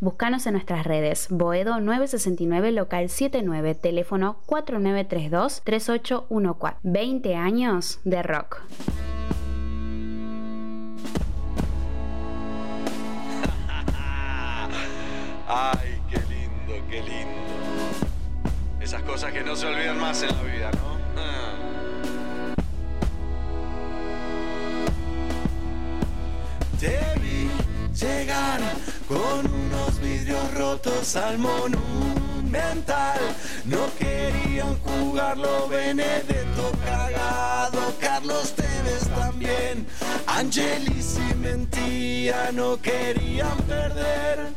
[0.00, 1.26] Búscanos en nuestras redes.
[1.28, 6.78] Boedo 969 local 79, teléfono 4932 3814.
[6.82, 8.62] 20 años de rock.
[15.46, 17.28] Ay, qué lindo, qué lindo.
[18.80, 20.98] Esas cosas que no se olvidan más en la vida, ¿no?
[26.80, 27.59] Te vi
[28.00, 28.60] llegar
[29.06, 33.18] con unos vidrios rotos al monumental.
[33.64, 38.54] No querían jugarlo, Benedetto cagado, Carlos
[39.14, 39.86] También.
[40.26, 44.54] Angelis y Mentía no querían perder.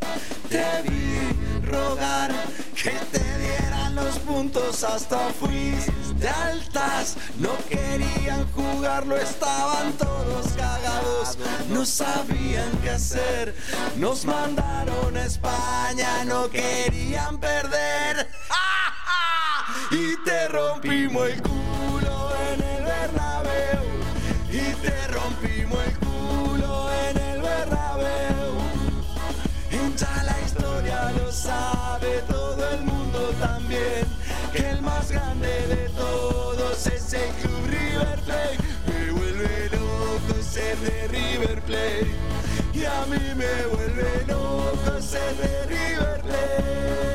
[0.49, 2.31] Te vi rogar
[2.75, 7.17] que te dieran los puntos hasta fuiste altas.
[7.37, 11.37] No querían jugarlo, estaban todos cagados.
[11.69, 13.55] No sabían qué hacer.
[13.97, 18.27] Nos mandaron a España, no querían perder.
[19.91, 21.72] Y te rompimos el culo
[24.83, 28.51] te rompimos el culo en el Bernabéu.
[29.97, 34.05] Ya la historia lo sabe, todo el mundo también.
[34.51, 38.57] Que el más grande de todos es el Club River Plate.
[38.87, 42.11] Me vuelve loco ser de River Plate.
[42.73, 47.12] Y a mí me vuelve loco ser de River Plate.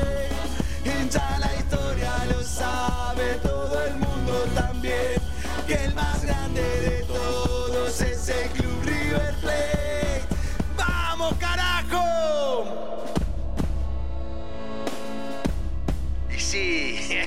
[16.49, 16.97] Sí,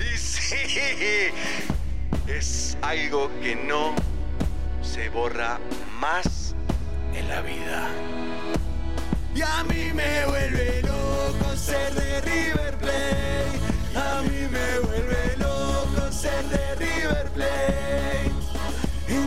[0.00, 0.54] y sí,
[2.26, 3.94] es algo que no
[4.80, 5.58] se borra
[6.00, 6.54] más
[7.14, 7.90] en la vida.
[9.34, 13.60] Y a mí me vuelve loco ser de River Plate.
[13.94, 18.32] A mí me vuelve loco ser de River Plate.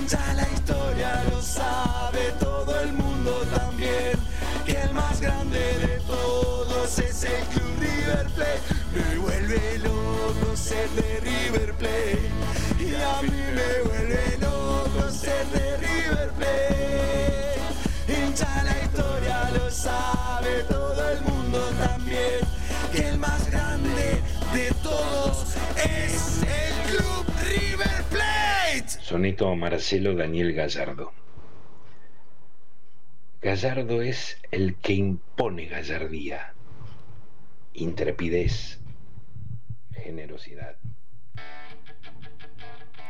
[0.08, 4.18] Ya la historia lo sabe, todo el mundo también.
[4.66, 8.79] Que el más grande de todos es el Club River Plate.
[8.94, 12.30] Me vuelve loco ser de River Plate.
[12.80, 16.80] Y a mí me vuelve loco ser de River Plate.
[18.36, 22.40] Ya la historia lo sabe, todo el mundo también.
[22.94, 24.22] Que el más grande
[24.54, 28.88] de todos es el Club River Plate.
[29.02, 31.12] Soneto a Marcelo Daniel Gallardo.
[33.42, 36.54] Gallardo es el que impone gallardía,
[37.74, 38.79] intrepidez,
[40.10, 40.76] generosidad.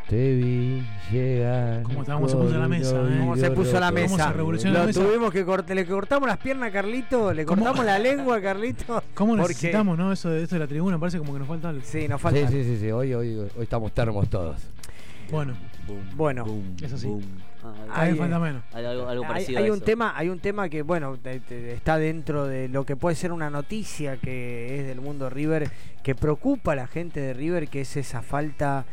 [0.10, 0.82] Te vi
[1.12, 1.84] llegar.
[1.84, 2.16] ¿Cómo está?
[2.16, 3.18] ¿Cómo se puso la mesa, eh?
[3.20, 4.28] ¿Cómo se puso la ¿Cómo mesa?
[4.28, 5.02] se revolucionó la Lo mesa?
[5.06, 9.04] tuvimos que cortar, le cortamos las piernas a Carlito, le cortamos la lengua a Carlito.
[9.14, 10.12] ¿Cómo porque- necesitamos, no?
[10.12, 11.82] Eso de, esto de la tribuna, parece como que nos falta algo.
[11.86, 12.48] Sí, nos Sí, falta.
[12.48, 12.92] sí, sí, sí.
[12.92, 14.58] Hoy, hoy, hoy estamos termos todos.
[15.30, 15.54] Bueno,
[16.16, 16.46] Bueno,
[16.82, 17.08] eso sí.
[17.64, 18.64] Ah, vez Hay, falta menos.
[18.74, 21.40] hay algo, algo hay, parecido hay a un tema, hay un tema que bueno te-
[21.42, 25.32] te- está dentro de lo que puede ser una noticia que es del mundo de
[25.32, 25.72] River,
[26.04, 28.86] que preocupa a la gente de River, que es esa falta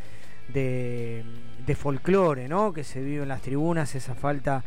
[0.53, 1.23] de,
[1.65, 2.73] de folclore, ¿no?
[2.73, 4.63] Que se vive en las tribunas, esa falta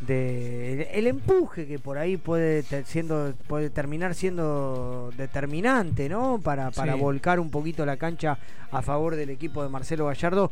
[0.00, 6.40] de el, el empuje que por ahí puede te- siendo puede terminar siendo determinante, ¿no?
[6.42, 7.00] Para, para Sí.
[7.00, 8.38] volcar un poquito la cancha
[8.70, 10.50] a favor del equipo de Marcelo Gallardo.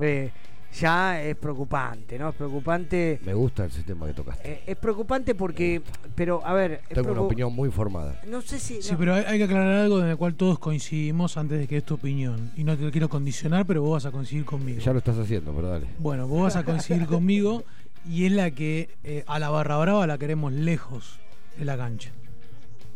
[0.00, 0.30] eh,
[0.74, 2.28] ya es preocupante, ¿no?
[2.30, 3.20] Es preocupante.
[3.24, 4.50] Me gusta el sistema que tocaste.
[4.52, 5.82] eh, es preocupante porque,
[6.14, 8.20] pero a ver, Tengo una opinión muy formada.
[8.28, 8.82] No sé si.
[8.82, 8.98] Sí, no.
[8.98, 11.84] pero hay, hay que aclarar algo en el cual todos coincidimos antes de que es
[11.84, 12.52] tu opinión.
[12.56, 14.80] Y no te lo quiero condicionar, pero vos vas a coincidir conmigo.
[14.80, 15.86] Ya lo estás haciendo, pero dale.
[15.98, 17.64] Bueno, vos vas a coincidir conmigo
[18.08, 21.18] y es la que eh, a la barra brava la queremos lejos
[21.58, 22.10] de la cancha.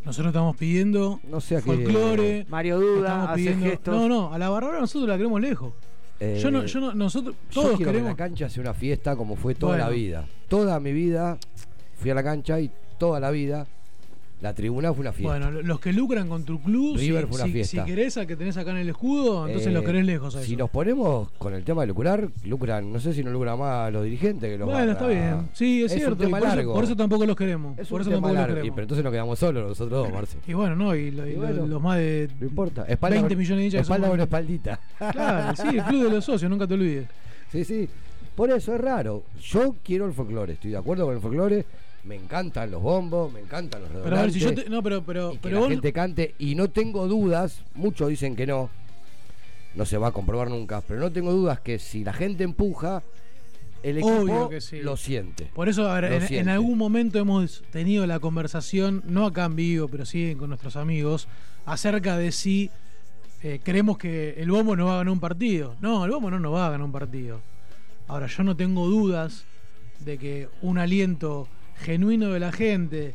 [0.05, 2.45] Nosotros estamos pidiendo No sé a qué- folclore.
[2.49, 3.95] Mario Duda estamos hace pidiendo- gestos.
[3.95, 5.73] No, no, a la barra brava nosotros la queremos lejos.
[6.19, 8.09] Eh, yo no, yo no, nosotros yo todos que queremos.
[8.09, 10.25] la cancha sea una fiesta como fue toda la vida.
[10.47, 11.37] Toda mi vida
[11.95, 13.67] fui a la cancha y toda la vida
[14.43, 15.37] La tribuna fue una fiesta.
[15.39, 17.85] Bueno, los que lucran con tu club, River si, fue una si- fiesta.
[17.85, 20.41] si querés al que tenés acá en el escudo, entonces Eh, los querés lejos a
[20.43, 20.59] Si eso.
[20.59, 24.03] nos ponemos con el tema de lucrar, lucran, no sé si no lucran más los
[24.03, 25.47] dirigentes que los Bueno, está bien.
[25.53, 26.15] Sí, es, un cierto.
[26.23, 26.73] y tema por, eso, largo.
[26.73, 27.79] por eso tampoco los queremos.
[27.79, 28.65] Es por un eso tema largo.
[28.65, 30.37] Y, pero entonces nos quedamos solos nosotros dos, Marce.
[30.45, 32.83] Y bueno, no, y, lo- y Y lo- bueno, los más de No importa.
[32.85, 34.79] Espalda 20 con- millones de hinchas Espalda con espaldita.
[34.97, 37.07] Claro, sí, el club de los socios, nunca te olvides.
[37.49, 37.87] Sí, sí.
[38.35, 39.23] Por eso es raro.
[39.41, 41.65] Yo quiero el folclore, estoy de acuerdo con el folclore.
[42.03, 44.83] Me encantan los bombos, me encantan los Pero a ver, si yo redoblantes, te, no,
[44.83, 48.35] pero, pero, y que pero la vos, gente cante y no tengo dudas, muchos dicen
[48.35, 48.69] que no,
[49.75, 53.03] no se va a comprobar nunca, pero no tengo dudas que si la gente empuja,
[53.83, 54.81] el equipo Obvio que sí.
[54.81, 55.49] lo siente.
[55.53, 59.87] Por eso, a ver, en, algún momento hemos tenido la conversación, no acá en vivo,
[59.87, 61.27] pero sí con nuestros amigos,
[61.65, 62.69] acerca de si
[63.43, 65.75] eh, creemos que el Bombo no va a ganar un partido.
[65.81, 67.41] No, el Bombo no nos va a ganar un partido.
[68.07, 69.43] Ahora, yo no tengo dudas
[69.99, 71.47] de que un aliento
[71.79, 73.13] genuino de la gente,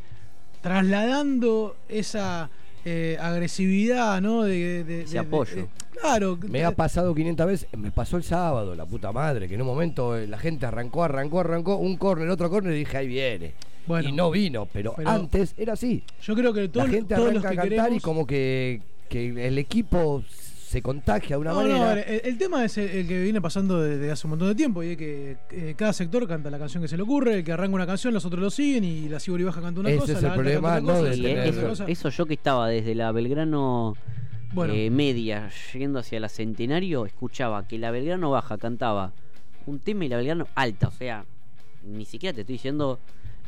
[0.61, 2.49] trasladando esa
[2.85, 4.43] eh, agresividad, ¿no?
[4.43, 5.55] De, de- Ese de- apoyo.
[5.55, 5.67] de-
[5.99, 6.37] claro.
[6.47, 9.67] Me ha pasado 500 veces, me pasó el sábado, la puta madre, que en un
[9.67, 13.53] momento eh, la gente arrancó, arrancó, arrancó, un córner, otro córner y dije, ahí viene.
[13.87, 16.03] Bueno, y no vino, pero, pero antes era así.
[16.21, 18.27] Yo creo que todo- la gente todos los arranca que a cantar y queremos- como
[18.27, 20.23] que, que el equipo
[20.69, 21.91] se contagia de una No, no, manera.
[21.91, 24.49] a ver, el, el tema es el, el que viene pasando desde hace un montón
[24.49, 27.37] de tiempo y es que eh, cada sector canta la canción que se le ocurre,
[27.39, 29.79] el que arranca una canción, los otros lo siguen y la Sigur y Baja canta
[29.79, 31.85] una Ese cosa, es la el problema, no cosa, de Y eso, cosa.
[31.87, 33.95] eso yo que estaba desde la Belgrano
[34.53, 34.73] Bueno.
[34.75, 39.11] eh, media yendo hacia la Centenario, escuchaba que la Belgrano baja cantaba
[39.65, 41.25] un tema y la Belgrano alta, o sea,
[41.83, 42.99] ni siquiera te estoy diciendo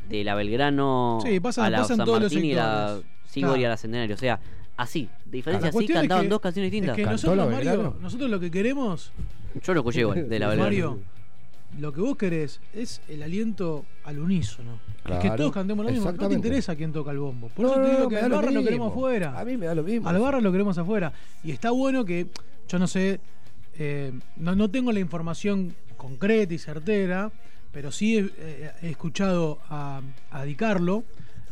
[0.10, 3.00] de la Belgrano Sí, a la pasa en San todos los Martín y la.
[3.28, 3.68] Sigor y Claro.
[3.68, 4.40] a la Centenario, o sea,
[4.78, 6.98] así, de diferencia así cantaban que- dos canciones distintas.
[6.98, 9.12] Es que ¿Cantó la nosotros, Mario, nosotros lo que queremos,
[9.64, 10.64] Yo lo escuché igual, de la Belgrano.
[10.70, 11.00] Mario,
[11.80, 14.80] lo que vos querés es el aliento al unísono.
[15.10, 16.12] Es que todos cantemos lo mismo.
[16.12, 17.48] No te interesa quién toca el bombo.
[17.50, 19.40] Por No, eso te digo no, que al lo barra lo queremos afuera.
[19.40, 20.08] A mí me da lo mismo.
[20.08, 21.12] Al barra lo queremos afuera.
[21.44, 22.28] Y está bueno que,
[22.68, 23.20] yo no sé,
[23.80, 27.32] eh, no, no tengo la información concreta y certera,
[27.72, 31.04] pero sí he, eh, he escuchado a, a Di Carlo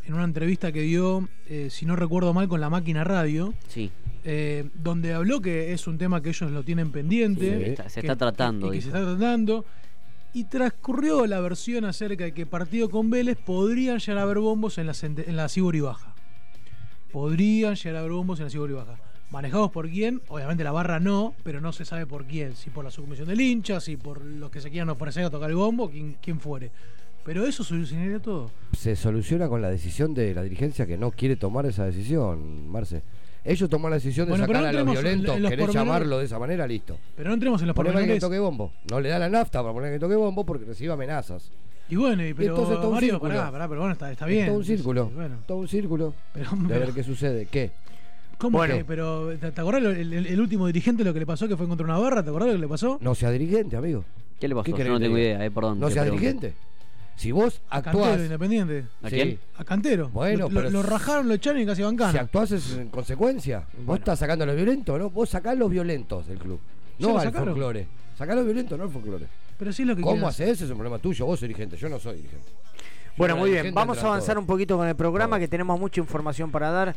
[0.10, 3.54] en una entrevista que dio, eh, si no recuerdo mal, con la máquina radio.
[3.68, 3.92] Sí.
[4.26, 7.58] eh, donde habló que es un tema que ellos lo tienen pendiente.
[7.58, 9.64] Sí, está- se que- está tratando, y que se está tratando.
[10.34, 14.78] Y transcurrió la versión acerca de que partido con Vélez podrían llegar a haber bombos
[14.78, 16.14] en la, en la Sibori Baja.
[17.12, 18.98] Podrían llegar a haber bombos en la Sibori Baja.
[19.32, 20.22] ¿Manejados por quién?
[20.28, 22.56] Obviamente la barra no, pero no se sabe por quién.
[22.56, 25.50] Si por la subcomisión del hincha, si por los que se quieran ofrecer a tocar
[25.50, 26.72] el bombo, quién, quién fuere.
[27.30, 28.50] Pero eso solucionaría todo.
[28.76, 33.04] Se soluciona con la decisión de la dirigencia que no quiere tomar esa decisión, Marce.
[33.46, 35.72] Ellos tomaron la decisión de Bueno, sacar no a los en- violentos, en los querés
[35.72, 36.98] llamarlo de esa manera, listo.
[37.16, 38.72] Pero no entremos en los Poneme a que toque bombo.
[38.90, 41.52] No le da la nafta para poner que toque bombo porque recibe amenazas.
[41.88, 44.32] Y bueno, y pero entonces todo un Mario, pará, pará, pero bueno, está, está Es
[44.32, 44.48] bien.
[44.48, 45.06] todo un círculo.
[45.10, 45.36] Sí, bueno.
[45.46, 46.14] Todo un círculo.
[46.34, 47.46] Pero, de pero- ver qué sucede.
[47.46, 47.70] ¿Qué?
[48.40, 48.74] ¿Cómo Bueno.
[48.76, 48.86] que?
[48.86, 51.68] Pero, ¿te, te acordás el, el- el último dirigente lo que le pasó que fue
[51.68, 52.24] contra una barra?
[52.24, 52.98] ¿Te acordás lo que le pasó?
[53.02, 54.04] No sea dirigente, amigo.
[54.40, 54.74] ¿Qué le pasó?
[54.76, 55.80] ¿Qué Yo no tengo idea, eh, perdón.
[55.80, 56.22] No sea pregunto.
[56.22, 56.54] dirigente.
[57.20, 57.96] Si vos A actuás.
[57.96, 58.86] Cantero, Independiente.
[59.04, 59.16] ¿A Sí.
[59.16, 59.40] quién?
[59.58, 60.08] A Cantero.
[60.10, 62.14] Bueno, lo, pero rajaron, lo echaron y casi bancana.
[62.14, 63.66] Si actuás es en consecuencia.
[63.86, 65.10] Vos estás sacando a los violentos, ¿no?
[65.10, 66.62] Vos sacás los violentos del club.
[67.00, 67.50] No al sacaron.
[67.50, 67.88] folclore.
[68.18, 69.26] Sacá los violentos, no al folclore.
[69.58, 70.64] Pero sí es lo que ¿Cómo haces eso?
[70.64, 71.26] Es un problema tuyo.
[71.26, 71.76] Vos sos dirigente.
[71.76, 72.52] Yo no soy dirigente.
[73.18, 74.44] Bueno, muy bien, vamos a avanzar todos.
[74.44, 76.96] un poquito con el programa que tenemos mucha información para dar.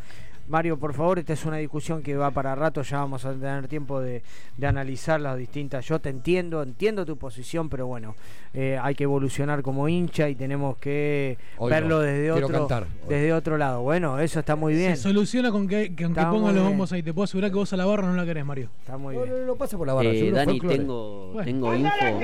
[0.49, 3.69] Mario, por favor, esta es una discusión que va para rato, ya vamos a tener
[3.69, 4.23] tiempo de,
[4.57, 5.87] de analizar las distintas.
[5.87, 8.15] Yo te entiendo, entiendo tu posición, pero bueno,
[8.53, 12.59] eh, hay que evolucionar como hincha y tenemos que Hoy verlo no, desde quiero otro,
[12.59, 13.83] cantar, desde otro lado.
[13.83, 14.97] Bueno, eso está muy bien.
[14.97, 17.03] Se soluciona con que, que aunque pongan los bombos ahí.
[17.03, 18.69] Te puedo asegurar que vos a la barra no la querés, Mario.
[18.81, 19.29] Está muy bien.
[19.31, 20.11] no, no, no pasa por la barra.
[20.11, 21.45] Eh, Dani, tengo, Bueno.
[21.45, 22.21] tengo info.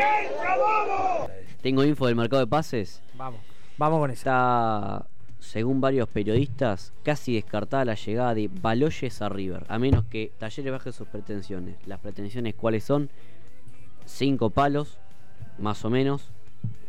[1.63, 3.03] Tengo info del mercado de pases.
[3.17, 3.41] Vamos,
[3.77, 4.19] vamos con esa.
[4.21, 5.07] Está,
[5.49, 10.71] según varios periodistas, casi descartada la llegada de Baloyes a River, a menos que Talleres
[10.71, 11.77] baje sus pretensiones.
[11.87, 13.09] Las pretensiones, ¿cuáles son?
[14.05, 14.99] Cinco palos,
[15.59, 16.29] más o menos.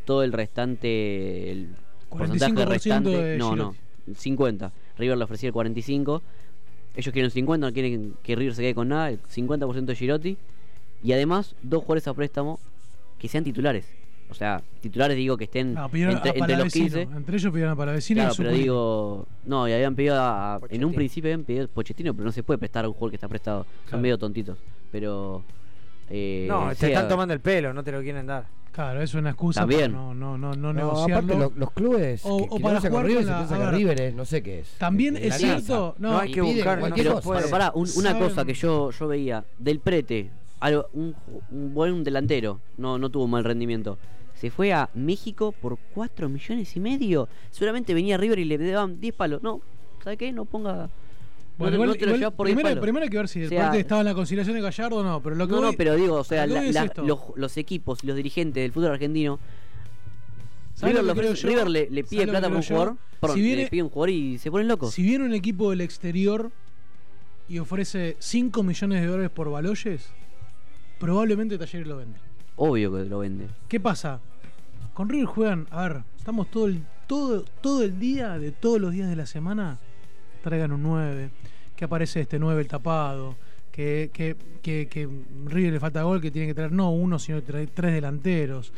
[0.03, 1.69] Todo el restante, el
[2.09, 3.75] porcentaje 45% restante, de no, no,
[4.13, 4.73] 50.
[4.97, 6.21] River le ofrecía el 45.
[6.95, 10.37] Ellos quieren 50, no quieren que River se quede con nada, el 50% de Girotti.
[11.01, 12.59] Y además, dos jugadores a préstamo
[13.19, 13.85] que sean titulares.
[14.29, 16.85] O sea, titulares digo que estén No, pidieron entre, a entre los Palavecino.
[16.85, 17.01] 15.
[17.17, 19.25] Entre ellos pidieron a Palavecino Claro, pero digo.
[19.45, 20.59] No, y habían pedido a.
[20.69, 23.15] En un principio habían pedido Pochettino, pero no se puede prestar a un jugador que
[23.15, 23.65] está prestado.
[23.89, 24.57] Son medio tontitos.
[24.91, 25.43] Pero.
[26.09, 28.45] eh, No, te están tomando el pelo, no te lo quieren dar.
[28.71, 29.91] Claro, es una excusa También.
[29.91, 31.15] para no, no, no, no, No, negociarlo.
[31.33, 33.57] aparte los, los clubes O- que, o que para con jugar River con se la-
[33.59, 33.73] que ver.
[33.73, 34.67] River es no sé qué es.
[34.77, 37.33] También La es cierto, no, No hay que buscar, no cualquier se cosa.
[37.39, 39.43] Pero pará, un- una Saben- cosa que yo, yo veía.
[39.57, 41.15] Del prete, algo, un,
[41.51, 43.97] un buen delantero, no, no tuvo mal rendimiento.
[44.39, 47.27] Se fue a México por 4 millones y medio.
[47.51, 49.43] Seguramente venía River y le daban 10 palos.
[49.43, 49.61] No,
[50.03, 50.31] ¿sabe qué?
[50.31, 50.89] No ponga.
[51.57, 53.17] Bueno, no, te- igual- no te lo igual llevas por 10 primero, primero hay que
[53.17, 55.45] ver si O sea, parte estaba en la conciliación de Gallardo o no, pero lo
[55.45, 58.15] que no, voy- no, pero digo, o sea, la- es la- los, los equipos los
[58.15, 59.39] dirigentes del fútbol argentino.
[60.73, 61.49] ¿Sabes River, lo le?
[61.49, 61.67] River
[62.05, 64.37] pide ¿Sabes lo plata por un jugador, perdón, Si viene- le pide un jugador y
[64.37, 64.93] se ponen locos.
[64.93, 66.49] Si viene un equipo del exterior
[67.49, 70.07] y ofrece 5 millones de dólares por Baloyes,
[70.97, 72.19] probablemente Talleres lo vende.
[72.55, 73.47] Obvio que lo vende.
[73.67, 74.21] ¿Qué pasa?
[74.99, 78.91] Con River juegan, a ver, estamos todo el, todo, todo el día, de todos los
[78.91, 79.79] días de la semana,
[80.43, 81.29] traigan un 9,
[81.77, 83.37] que aparece este 9 el tapado,
[83.71, 85.07] que, que, que, que
[85.45, 88.73] River le falta gol, que tiene que traer no uno, sino tres, tres delanteros.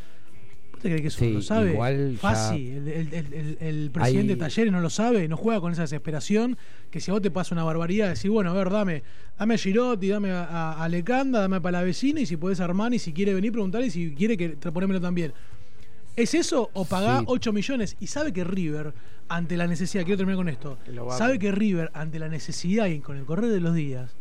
[0.73, 1.71] ¿Vos te crees que eso Sí, no lo sabe?
[1.71, 5.59] igual Fácil, el, el- el- el- el presidente de Talleres no lo sabe, no juega
[5.59, 6.55] con esa desesperación,
[6.91, 9.01] que si a vos te pasa una barbaridad, decir, bueno, a ver, dame,
[9.39, 12.59] dame a Girotti, dame a, a, a Lecanda, dame para la vecina, y si podés
[12.59, 15.33] a Armani, si quiere venir, preguntarle, y si quiere que ponémelo también.
[16.15, 17.25] ¿Es eso o pagá Sí.
[17.27, 17.95] 8 millones?
[17.99, 18.93] Y sabe que River,
[19.29, 20.77] ante la necesidad, quiero terminar con esto,
[21.17, 24.11] sabe que River, ante la necesidad y con el correr de los días,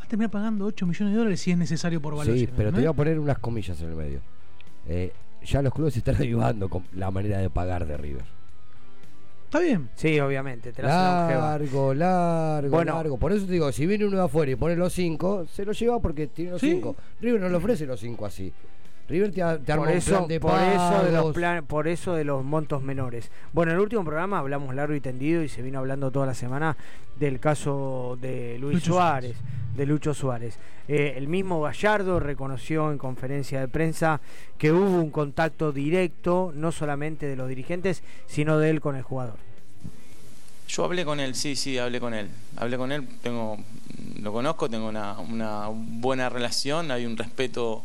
[0.00, 2.36] va a terminar pagando 8 millones de dólares si es necesario por valor.
[2.36, 4.20] Sí, pero te voy a poner unas comillas en el medio.
[4.86, 5.12] Eh,
[5.44, 8.24] ya los clubes se están ayudando con la manera de pagar de River.
[9.46, 9.88] Está bien.
[9.94, 10.72] Sí, obviamente.
[10.72, 10.82] Te.
[10.82, 12.94] Largo, largo, Bueno.
[12.94, 13.16] largo.
[13.18, 15.70] Por eso te digo, si viene uno de afuera y pone los 5, se lo
[15.72, 16.72] lleva porque tiene los Sí.
[16.72, 16.96] 5.
[17.20, 18.52] River no le ofrece los 5 así.
[19.08, 21.88] River te, te arma por un eso, plan de por eso de los plan- por
[21.88, 23.30] eso de los montos menores.
[23.52, 26.34] Bueno, en el último programa hablamos largo y tendido y se vino hablando toda la
[26.34, 26.76] semana
[27.18, 29.36] del caso de Luis Lucho Suárez,
[29.76, 30.58] de Lucho Suárez.
[30.88, 34.20] Eh, el mismo Gallardo reconoció en conferencia de prensa
[34.58, 39.02] que hubo un contacto directo, no solamente de los dirigentes, sino de él con el
[39.02, 39.36] jugador.
[40.66, 42.28] Yo hablé con él, sí, sí, hablé con él.
[42.56, 43.58] Hablé con él, tengo,
[44.20, 47.84] lo conozco, tengo una, una buena relación, hay un respeto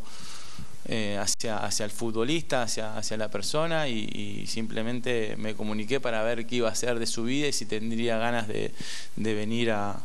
[0.92, 6.48] eh, hacia, hacia el futbolista, hacia, hacia la persona y, simplemente me comuniqué para ver
[6.48, 8.72] qué iba a hacer de su vida y si tendría ganas de,
[9.16, 10.00] de venir a-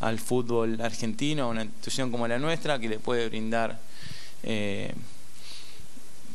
[0.00, 3.78] al fútbol argentino, a una institución como la nuestra que le puede brindar
[4.44, 4.94] eh,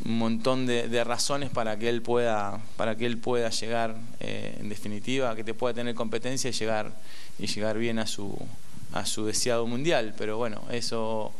[0.03, 4.57] un montón de, de razones para que él pueda para que él pueda llegar eh,
[4.59, 6.91] en definitiva que te pueda tener competencia y llegar
[7.39, 8.37] y llegar bien a su
[8.93, 10.13] a su deseado mundial.
[10.17, 11.33] Pero bueno eso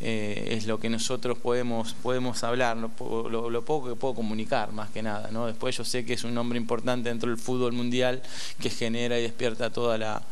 [0.00, 4.14] eh, es lo que nosotros podemos podemos hablar lo, po- lo- lo poco que puedo
[4.14, 7.38] comunicar más que nada no después yo sé que es un nombre importante dentro del
[7.38, 8.22] fútbol mundial
[8.60, 10.22] que genera y despierta toda la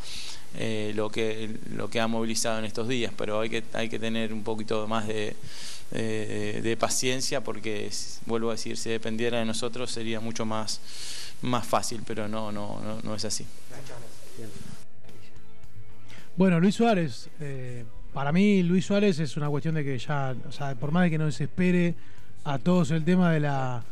[0.58, 3.98] eh, lo que lo que ha movilizado en estos días pero hay que hay que
[3.98, 5.34] tener un poquito más de
[5.92, 7.90] eh, de paciencia porque
[8.26, 10.80] vuelvo a decir si dependiera de nosotros sería mucho más
[11.42, 13.44] más fácil pero no no no, no es así.
[16.36, 17.84] Bueno, Luis Suárez, eh,
[18.16, 21.10] para mí Luis Suárez es una cuestión de que ya, o sea, por más de
[21.10, 21.94] que no desespere
[22.44, 23.82] a todos el tema de la...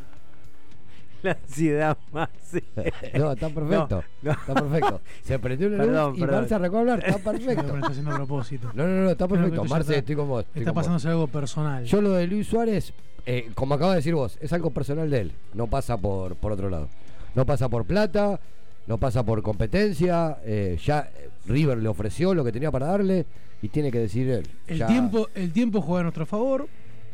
[1.23, 2.31] La ansiedad más.
[3.19, 4.03] No, está perfecto.
[4.23, 4.33] No, no.
[4.33, 5.01] Está perfecto.
[5.25, 6.41] Se prendió la Perdón, luz y perdón.
[6.41, 7.03] Marce arrancó a hablar.
[7.07, 7.63] Está perfecto.
[7.65, 8.71] me lo está haciendo a propósito.
[8.75, 9.65] No, no, no, está perfecto.
[9.65, 10.45] Marce, está- estoy con vos.
[10.47, 10.83] estoy Está con vos.
[10.83, 11.85] pasándose algo personal.
[11.85, 12.95] Yo lo de Luis Suárez,
[13.27, 15.33] eh, como acaba de decir vos, es algo personal de él.
[15.53, 16.89] No pasa por, por otro lado.
[17.35, 18.41] No pasa por plata,
[18.87, 20.39] no pasa por competencia.
[20.45, 23.27] eh, ya eh, River le ofreció lo que tenía para darle
[23.63, 24.47] y tiene que decir él.
[24.67, 26.69] El Ya- tiempo, el tiempo juega a nuestro favor.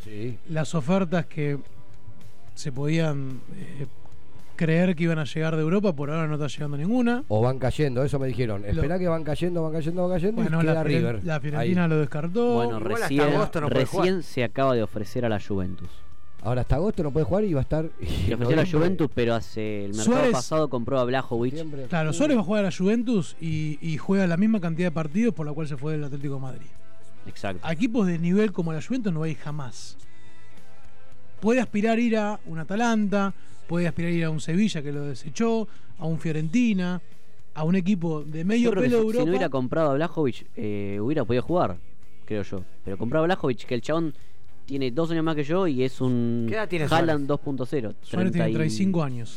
[0.05, 0.39] Sí.
[0.49, 1.59] Las ofertas que
[2.55, 3.87] se podían eh,
[4.57, 7.25] creer que iban a llegar de Europa, por ahora no está llegando ninguna.
[7.29, 8.63] O van cayendo, eso me dijeron.
[8.63, 11.25] Lo- Esperá que van cayendo, van cayendo, van cayendo Bueno, y queda la, River.
[11.25, 11.89] la Fiorentina Ahí.
[11.91, 12.55] lo descartó.
[12.55, 13.25] Bueno, recién,
[13.55, 15.89] no recién se acaba de ofrecer a la Juventus.
[16.43, 17.85] Ahora hasta agosto no puede jugar y va a estar.
[18.29, 18.67] Le ofreció la.
[18.67, 21.89] Juventus, pero hace el mercado Suárez- pasado compró a Blajovic.
[21.89, 24.93] Claro, Suárez va a jugar a la Juventus y, y juega la misma cantidad de
[24.93, 26.67] partidos por la cual se fue del Atlético de Madrid.
[27.27, 27.67] Exacto.
[27.67, 29.99] A equipos de nivel como la Juventus no va a ir jamás.
[31.41, 33.33] Puede aspirar a ir a un Atalanta,
[33.67, 35.69] puede aspirar a ir a un Sevilla que lo desechó,
[35.99, 37.01] a un Fiorentina,
[37.55, 39.25] a un equipo de medio Yo creo que pelo de si, si Europa.
[39.27, 41.77] no hubiera comprado a Blajovic, eh, hubiera podido jugar,
[42.27, 42.63] creo yo.
[42.85, 44.15] Pero compró a Blajovic, que el chabón
[44.71, 47.67] tiene dos años más que yo y es un ¿Qué edad tiene Haaland 2.0.
[48.03, 49.37] Suárez tiene 35 años.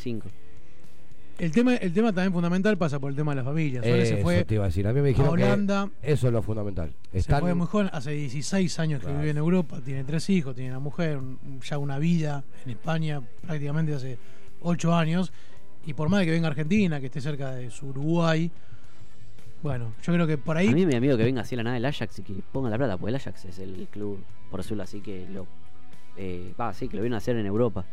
[1.40, 3.82] El tema, el tema también fundamental pasa por el tema de la familia.
[3.82, 4.86] Suárez se Eso fue te iba a decir.
[4.86, 5.90] A mí me dijeron a Holanda.
[6.04, 6.94] que eso es lo fundamental.
[7.12, 9.18] Se Están, fue muy joven, hace 16 años que Claro.
[9.22, 13.20] vive en Europa, tiene tres hijos, tiene una mujer, un- ya una vida en España
[13.42, 14.20] prácticamente hace
[14.62, 15.34] 8 años.
[15.88, 18.52] Y por más de que venga a Argentina, que esté cerca de su Uruguay,
[19.64, 21.58] bueno, yo creo que por ahí A mí me da miedo que venga así a
[21.58, 24.20] la nada del Ajax y que ponga la plata, porque el Ajax es el club,
[24.52, 25.48] por decirlo así, que lo.
[26.18, 27.86] eh, Va, sí, que lo vino a hacer en Europa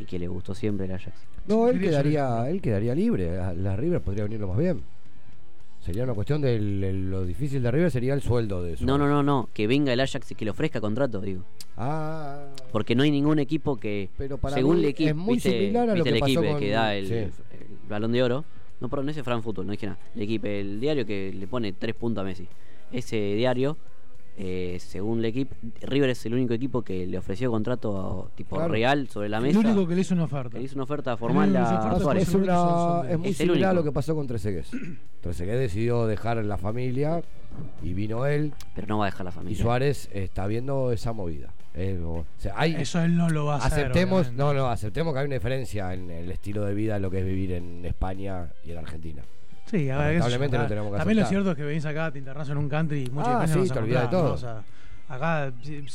[0.00, 1.16] y que le gustó siempre el Ajax.
[1.46, 3.38] No, él quedaría, él quedaría libre.
[3.38, 4.82] A La River podría venirlo más bien.
[5.80, 8.84] Sería una cuestión de lo difícil de River sería el sueldo de eso.
[8.86, 11.42] No, no, no, no, que venga el Ajax y que le ofrezca contrato, digo.
[11.76, 15.34] Ah, Porque no hay ningún equipo que, Pero para según mí el equipo, es muy
[15.34, 17.14] viste, similar a lo que el pasó equipo con- que da el, sí.
[17.14, 17.32] el
[17.88, 18.44] balón de oro,
[18.82, 19.98] No, perdón, ese es Fran Fútbol, no dije nada.
[20.16, 22.48] El equipo, el diario que le pone tres puntos a Messi.
[22.90, 23.76] Ese diario,
[24.36, 28.72] eh, según el equipo, River es el único equipo que le ofreció contrato tipo Claro.
[28.72, 29.60] real sobre la El mesa.
[29.60, 30.50] único que le hizo una oferta.
[30.50, 32.28] Que le hizo una oferta formal El a oferta Suárez.
[32.28, 33.74] Es, una- es muy Es el similar a único.
[33.74, 34.66] lo que pasó con Trezeguet.
[35.20, 37.22] Trezeguet decidió dejar la familia
[37.84, 38.52] y vino él.
[38.74, 39.62] Pero no va a dejar la Y familia.
[39.62, 41.52] Suárez está viendo esa movida.
[41.74, 43.84] O sea, hay- Eso él no lo va a hacer.
[43.86, 47.10] aceptemos, no, no, aceptemos que hay una diferencia en el estilo de vida de lo
[47.10, 49.22] que es vivir en España y en Argentina.
[49.66, 52.10] Sí, a ver, Lamentablemente eso, no tenemos que También lo cierto es que venís acá,
[52.10, 54.28] te internarás en un country y muchas Ah, sí, no te olvidás de todo.
[54.28, 54.34] ¿no?
[54.34, 54.62] O sea,
[55.08, 55.52] acá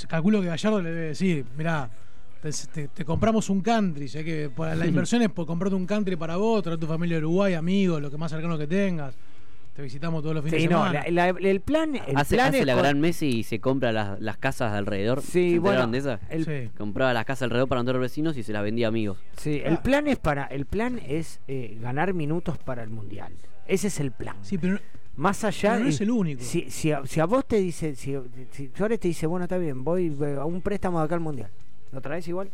[0.07, 1.87] calculo que Gallardo le debe decir, mirá,
[2.41, 5.85] te, te- te compramos un country, sé que por- la inversión es por comprarte un
[5.85, 9.13] country para vos, traer tu familia de Uruguay, amigos, lo que más cercano que tengas.
[9.77, 11.05] Te visitamos todos los fines Sí, de no, semana.
[11.11, 13.59] la- la- el plan, el hace plan hace es la con- gran Messi y se
[13.59, 15.21] compra las, las casas de alrededor.
[15.21, 16.19] Sí, ¿Se bueno, enteraron de esa?
[16.31, 16.71] el- Sí.
[16.75, 19.19] Compraba las casas alrededor para otros vecinos y se las vendía a amigos.
[19.37, 23.31] Sí, el plan es para, el plan es eh, ganar minutos para el mundial.
[23.67, 24.35] Ese es el plan.
[24.41, 24.79] Sí, pero
[25.15, 26.43] Más allá Pero no es el único.
[26.43, 28.15] Si, si, a, si a vos te dice, si,
[28.51, 31.21] si Suárez te dice, bueno, está bien, voy eh, a un préstamo de acá al
[31.21, 31.49] mundial.
[31.91, 32.49] ¿Lo traes igual?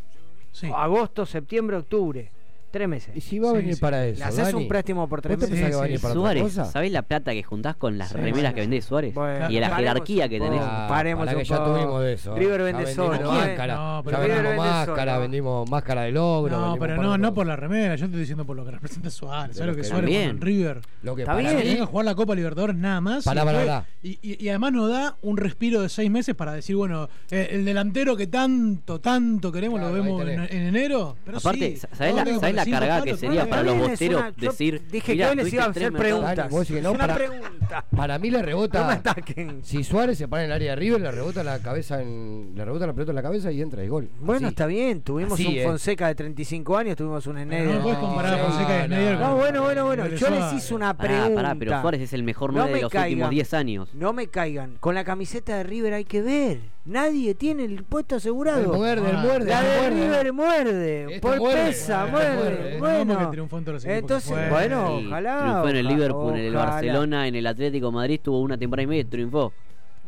[0.54, 0.70] Sí.
[0.74, 2.32] Agosto, septiembre, octubre.
[2.74, 3.16] Tres meses.
[3.16, 3.82] Y si va a Sí, venir sí.
[3.82, 4.18] para eso.
[4.18, 5.64] Le haces Dani, un préstamo por tres ¿Vos te meses.
[5.64, 6.02] pensás que va a Sí, venir sí.
[6.02, 6.66] para otra Suárez, cosa?
[6.66, 9.14] ¿sabés la plata que juntás con las Sí, remeras que vendés Suárez?
[9.14, 10.60] Bueno, y la paremos jerarquía que un tenés.
[10.60, 10.72] poco.
[10.74, 11.72] Ah, Paremos pará un que ya poco.
[11.76, 12.36] tuvimos de eso.
[12.36, 15.22] River Ya vende vendimos solo, máscara, No, ya pero River vendimos vende máscara, solo.
[15.22, 16.52] vendimos máscara de logro.
[16.52, 17.36] No, vendimos pero par no, de no cosas.
[17.36, 19.48] por la remera, yo te estoy diciendo por lo que representa Suárez.
[19.50, 20.30] De ¿Sabes lo lo que que- Suárez También.
[20.32, 20.82] con River?
[21.04, 21.74] Lo que Está para bien.
[21.76, 23.24] mí- a jugar la Copa Libertadores nada más.
[23.24, 23.88] Pará, y, pará, después- pará.
[24.02, 27.50] y- y- y además nos da un respiro de seis meses para decir, bueno, eh,
[27.52, 30.52] el delantero que tanto, tanto queremos Claro, lo ahí vemos en, tenés.
[30.52, 31.16] en enero.
[31.24, 34.24] Pero Aparte, sí, ¿sabés la, todo sabés la cinco cargada que sería para los bosteros
[34.38, 34.82] decir.
[34.92, 36.36] dije "Mirá, que hoy les iba a hacer mercados"?
[36.36, 36.72] preguntas.
[36.90, 37.86] Una para- pregunta.
[37.96, 38.82] Para mí le rebota.
[38.82, 39.64] No me ataquen.
[39.64, 42.66] Si Suárez se para en el área de River, le rebota la cabeza en, le
[42.66, 44.10] rebota la pelota en la cabeza y entra el gol.
[44.20, 44.54] Bueno, Así.
[44.54, 45.02] está bien.
[45.02, 45.64] Tuvimos Así, un eh.
[45.64, 47.76] Fonseca de 35 años, tuvimos un Sneijder.
[47.76, 50.08] no puedes comparar a Fonseca y no, Sneijder No, bueno, bueno, bueno.
[50.08, 51.36] Yo les hice una pregunta.
[51.36, 53.10] pará, pero Suárez es el mejor No 9 me de los caigan.
[53.12, 53.90] últimos 10 años.
[53.94, 54.78] No me caigan.
[54.80, 56.60] Con la camiseta de River hay que ver.
[56.86, 58.74] Nadie tiene el puesto asegurado.
[58.74, 59.46] El muerde, el muerde.
[59.50, 60.04] La el de.
[60.04, 61.06] River muerde.
[61.16, 62.53] Este por pesa, este muerde.
[62.80, 64.50] Bueno, que triunfó en todos los equipos que entonces, fue.
[64.50, 65.40] bueno, Sí, ojalá.
[65.40, 66.54] Triunfó en el Liverpool, en el.
[66.54, 69.54] Barcelona, en el Atlético de Madrid, tuvo una temporada y media y triunfó.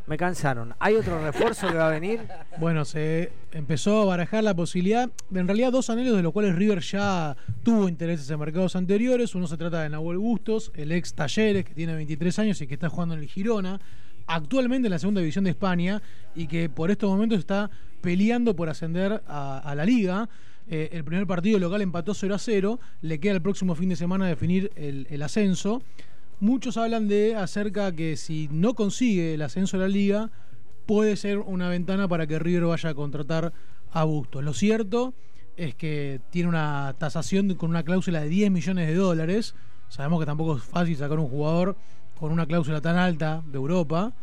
[0.08, 0.76] Me cansaron.
[0.80, 2.22] ¿Hay otro refuerzo que va a venir?
[2.60, 6.56] Bueno, se empezó a barajar la posibilidad, de, en realidad dos anhelos de los cuales
[6.56, 9.34] River ya tuvo intereses en mercados anteriores.
[9.36, 12.76] Uno se trata de Nahuel Bustos, el ex Talleres, que tiene 23 años y que
[12.76, 13.82] está jugando en el Girona,
[14.28, 16.02] actualmente en la segunda división de España
[16.36, 17.70] y que por estos momentos está
[18.02, 20.30] peleando por ascender a, a la liga.
[20.68, 23.96] Eh, el primer partido local empató 0 a 0, le queda el próximo fin de
[23.96, 25.84] semana definir el, ascenso.
[26.40, 30.32] Muchos hablan de acerca que si no consigue el ascenso a la liga,
[30.86, 33.54] puede ser una ventana para que River vaya a contratar
[33.92, 34.44] a Bustos.
[34.44, 35.14] Lo cierto
[35.56, 39.56] es que tiene una tasación con una cláusula de 10 millones de dólares.
[39.88, 41.78] Sabemos que tampoco es fácil sacar un jugador
[42.20, 44.14] con una cláusula tan alta de Europa.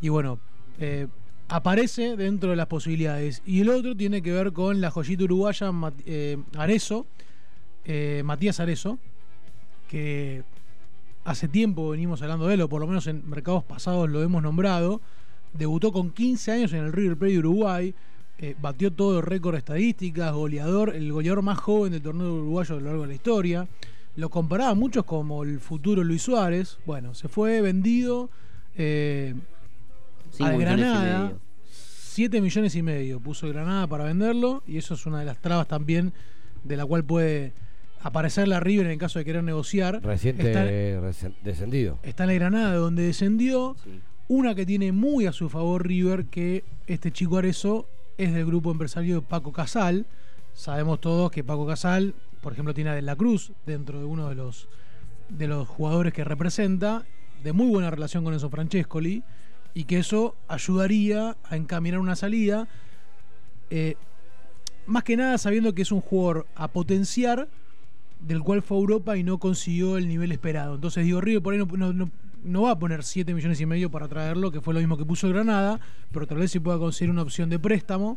[0.00, 0.38] Y bueno,
[0.78, 1.08] eh,
[1.48, 3.42] aparece dentro de las posibilidades.
[3.46, 7.06] Y el otro tiene que ver con la joyita uruguaya Mat- eh, Arezo,
[7.84, 8.98] eh, Matías Arezo,
[9.88, 10.42] que
[11.24, 14.42] hace tiempo venimos hablando de él, o por lo menos en mercados pasados lo hemos
[14.42, 15.00] nombrado.
[15.52, 17.94] Debutó con 15 años en el River Plate de Uruguay.
[18.38, 22.74] eh, batió todo el récord de estadísticas, goleador, el goleador más joven del torneo uruguayo
[22.76, 23.66] a lo largo de la historia.
[24.16, 26.76] Lo comparaban muchos como el futuro Luis Suárez.
[26.84, 28.28] Bueno, se fue vendido
[30.44, 31.22] Al millones y Granada.
[31.24, 31.40] medio.
[31.70, 34.62] 7 millones y medio puso Granada para venderlo.
[34.66, 36.12] Y eso es una de las trabas también
[36.64, 37.52] de la cual puede
[38.00, 40.00] aparecer la River en el caso de querer negociar.
[40.02, 41.98] Reciente Está- reci- descendido.
[42.02, 43.76] Está en la Granada, donde descendió.
[43.84, 44.00] Sí.
[44.28, 47.86] Una que tiene muy a su favor River, que este chico Arezo
[48.18, 50.06] es del grupo empresario de Paco Casal.
[50.54, 54.28] Sabemos todos que Paco Casal, por ejemplo, tiene a De la Cruz dentro de uno
[54.28, 54.68] de los,
[55.28, 57.04] de los jugadores que representa,
[57.44, 59.22] de muy buena relación con Enzo Francescoli,
[59.76, 62.66] y que eso ayudaría a encaminar una salida.
[63.68, 63.96] eh,
[64.86, 67.48] más que nada sabiendo que es un jugador a potenciar
[68.20, 70.76] del cual fue a Europa y no consiguió el nivel esperado.
[70.76, 72.10] Entonces digo, River por ahí no, no- no-
[72.44, 75.04] no va a poner 7 millones y medio para traerlo, que fue lo mismo que
[75.04, 75.80] puso Granada,
[76.12, 78.16] pero tal vez si pueda conseguir una opción de préstamo.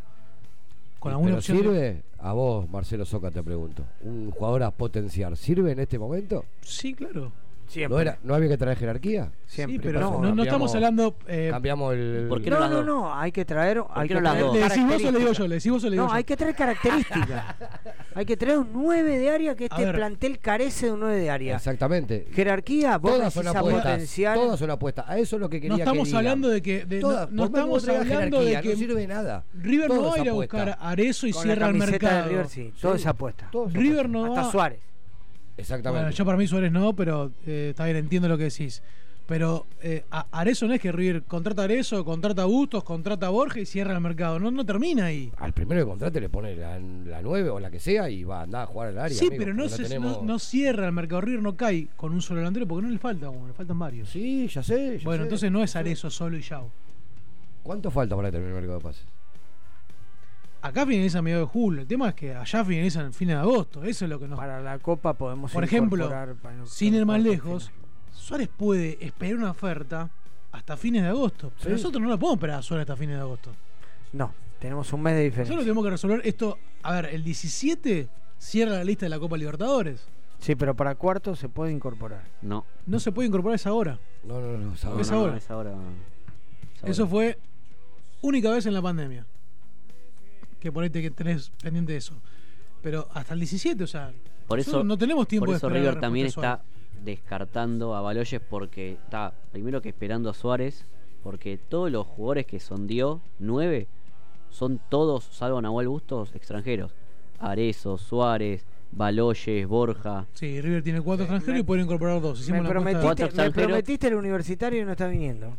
[0.99, 2.03] Con alguna ¿Pero opción de- sirve?
[2.19, 3.83] A vos, Marcelo Soca, te pregunto.
[4.01, 6.45] ¿Un jugador a potenciar sirve en este momento?
[6.61, 7.31] Sí, claro.
[7.69, 7.95] Siempre.
[7.95, 9.31] ¿No, era, ¿No había que traer jerarquía?
[9.45, 9.75] Siempre.
[9.77, 11.15] Sí, pero no, no Cambiamos- estamos hablando.
[11.27, 12.25] eh, Cambiamos el.
[12.27, 13.83] ¿Por qué no No, no, no, hay que traer.
[13.93, 14.45] Hay que no traer?
[14.45, 15.37] ¿Le decís vos o le digo características.
[15.37, 15.47] yo?
[15.47, 16.15] ¿Le decís vos o le digo No, yo?
[16.15, 17.43] hay que traer características.
[18.15, 21.29] hay que traer un 9 de área que este plantel carece de un 9 de
[21.29, 21.55] área.
[21.57, 22.27] Exactamente.
[22.33, 23.83] Jerarquía, vos Todas son apuestas.
[23.83, 24.35] potenciar.
[24.35, 25.05] Todas son apuestas.
[25.07, 26.85] A eso es lo que quería no estamos que hablando de que.
[26.85, 28.69] de- Todas, no, no estamos hablando de que.
[28.69, 29.43] no sirve de nada.
[29.53, 32.23] River no va a ir a buscar a Arezo y con la cierra el mercado.
[32.23, 33.49] de River, sí, todo es apuesta.
[33.71, 34.51] River no Hasta va.
[34.51, 34.79] Suárez.
[35.59, 36.03] Exactamente.
[36.03, 38.81] Bueno, yo para mí Suárez no, pero eh, está bien, entiendo lo que decís.
[39.27, 43.29] Pero eh, Arezo no es que River contrata a Arezo, contrata a Bustos, contrata a
[43.29, 44.39] Borges y cierra el mercado.
[44.39, 45.31] No, no termina ahí.
[45.37, 48.39] Al primero que contrate le pone la, la 9 o la que sea y va
[48.39, 49.15] a andar a jugar al área.
[49.15, 51.21] Sí, amigo, pero no, se, tenemos- no, no cierra el mercado.
[51.21, 54.09] River no cae con un solo delantero porque no le falta uno, le faltan varios.
[54.09, 54.97] Sí, ya sé.
[54.97, 55.27] ya bueno, sé.
[55.27, 56.71] entonces no es Arezo solo y Yao.
[57.61, 59.05] ¿Cuánto falta para terminar el mercado de pases?
[60.61, 61.81] Acá finaliza a mediados de julio.
[61.81, 63.83] El tema es que allá finaliza en fines de agosto.
[63.83, 64.37] Eso es lo que nos.
[64.37, 67.71] Para la Copa podemos Por ejemplo, no- sin ir más lejos,
[68.11, 70.09] Suárez puede esperar una oferta
[70.51, 71.51] hasta fines de agosto.
[71.57, 71.81] Pero Sí.
[71.81, 73.51] nosotros no la podemos esperar a Suárez hasta fines de agosto.
[74.11, 75.55] No, tenemos un mes de diferencia.
[75.55, 76.57] Nosotros tenemos que resolver esto.
[76.83, 80.07] A ver, el 17 cierra la lista de la Copa Libertadores.
[80.39, 82.23] Sí, pero para cuarto se puede incorporar.
[82.41, 82.65] No.
[82.85, 83.99] No se puede incorporar esa hora.
[84.23, 84.73] No, no, no.
[84.73, 85.37] Es No, no, ahora.
[85.37, 85.71] es ahora.
[86.83, 87.11] Es Eso ahora.
[87.11, 87.39] fue
[88.21, 89.25] única vez en la pandemia.
[90.59, 92.13] Que por ahí te que tenés pendiente de eso.
[92.81, 94.11] Pero hasta el 17, o sea.
[94.47, 96.61] Por eso, no tenemos tiempo por eso River también está
[97.03, 100.85] descartando a Baloyes porque está primero que esperando a Suárez,
[101.23, 103.87] porque todos los jugadores que sondió, nueve,
[104.49, 106.91] son todos, salvo Nahuel Bustos, extranjeros.
[107.39, 110.25] Arezo, Suárez, Baloyes, Borja.
[110.33, 112.39] Sí, River tiene cuatro extranjeros y pueden incorporar dos.
[112.41, 115.55] Hicimos Me prometiste, me prometiste el universitario y no está viniendo.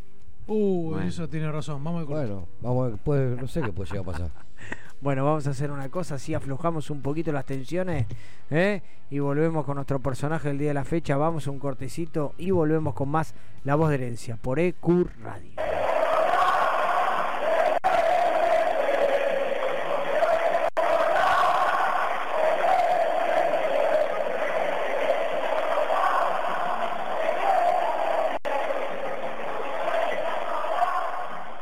[0.47, 1.03] Bueno.
[1.03, 1.83] eso tiene razón.
[1.85, 4.31] Vamos a Bueno, vamos a ver, puede- no sé qué puede llegar a pasar.
[5.01, 8.07] Bueno, vamos a hacer una cosa, así aflojamos un poquito las tensiones
[8.51, 8.83] ¿eh?
[9.09, 11.17] y volvemos con nuestro personaje del día de la fecha.
[11.17, 13.35] Vamos a un cortecito y volvemos con más
[13.65, 15.53] La Voz de Herencia por EQ Radio.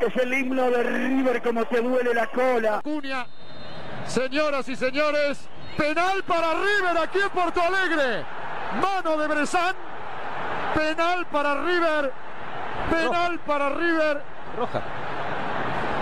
[0.08, 2.80] Es el himno de River como te duele la cola.
[2.82, 3.26] Cunha,
[4.06, 5.38] señoras y señores,
[5.76, 8.24] penal para River aquí en Porto Alegre.
[8.80, 9.74] Mano de Bresan,
[10.74, 12.12] penal para River,
[12.90, 14.22] penal para River.
[14.56, 14.82] Roja.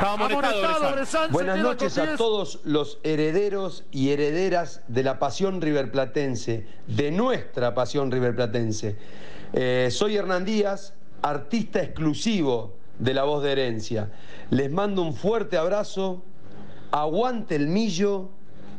[0.07, 2.17] Amonestado Bresan, Buenas noches a 10.
[2.17, 8.97] todos los herederos y herederas de la pasión riverplatense, de nuestra pasión riverplatense.
[9.53, 14.11] Eh, soy Hernán Díaz, artista exclusivo de La Voz de Herencia.
[14.51, 16.23] Les mando un fuerte abrazo,
[16.91, 18.31] aguante el millo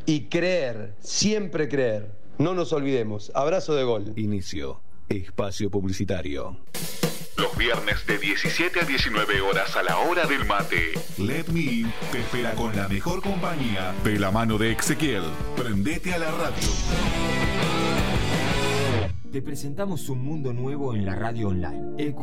[0.06, 2.12] y creer, siempre creer.
[2.38, 3.32] No nos olvidemos.
[3.34, 4.14] Abrazo de gol.
[4.16, 4.82] Inicio.
[5.10, 6.58] Espacio publicitario.
[7.38, 10.94] Los viernes de 17 a 19 horas a la hora del mate.
[11.18, 15.24] Let Me In te espera con la mejor compañía de la mano de Ezequiel.
[15.56, 17.67] Prendete a la radio.
[19.32, 21.94] Te presentamos un mundo nuevo en la radio online.
[21.98, 22.18] EQ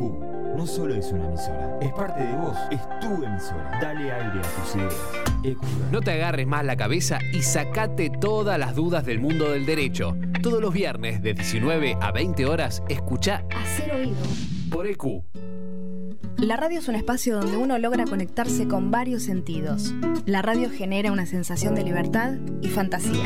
[0.57, 3.77] no solo es una emisora, es parte de vos, es tu emisora.
[3.81, 4.95] Dale aire a tus ideas.
[5.43, 9.65] EQ No te agarres más la cabeza y sacate todas las dudas del mundo del
[9.65, 10.17] derecho.
[10.41, 14.15] Todos los viernes de 19 a 20 horas, escucha Hacer oído.
[14.71, 15.23] por EQ.
[16.37, 19.93] La radio es un espacio donde uno logra conectarse con varios sentidos.
[20.25, 23.25] La radio genera una sensación de libertad y fantasía.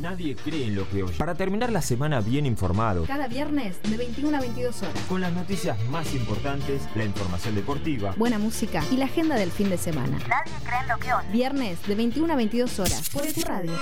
[0.00, 1.14] Nadie cree en lo que oye.
[1.16, 4.94] Para terminar la semana bien informado, Cada viernes de 21 a 22 horas.
[5.08, 8.14] con las noticias más importantes, la información deportiva.
[8.16, 10.18] Buena música y la agenda del fin de semana.
[10.28, 11.28] Nadie cree en lo que oye.
[11.32, 13.10] Viernes de 21 a 22 horas.
[13.10, 13.72] Por EQ Radio.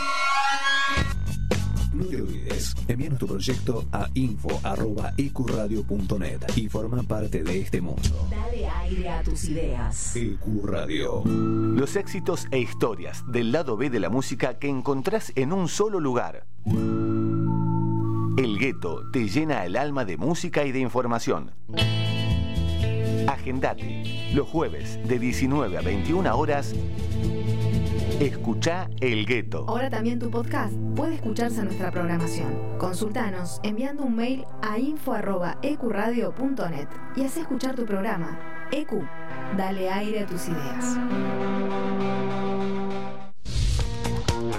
[1.92, 8.28] No te olvides, envíanos tu proyecto a info.ecuradio.net y forma parte de este mundo.
[8.30, 10.14] Dale aire a tus ideas.
[10.14, 11.22] EQ Radio.
[11.24, 16.00] Los éxitos e historias del lado B de la música que encontrás en un solo
[16.00, 16.46] lugar.
[18.36, 21.52] El gueto te llena el alma de música y de información.
[23.26, 24.30] Agendate.
[24.34, 26.74] Los jueves de 19 a 21 horas.
[28.20, 29.64] Escucha El Gueto.
[29.68, 32.76] Ahora también tu podcast puede escucharse en nuestra programación.
[32.76, 38.66] Consultanos enviando un mail a info.ecuradio.net y haz escuchar tu programa.
[38.72, 39.04] EQ,
[39.56, 40.98] dale aire a tus ideas.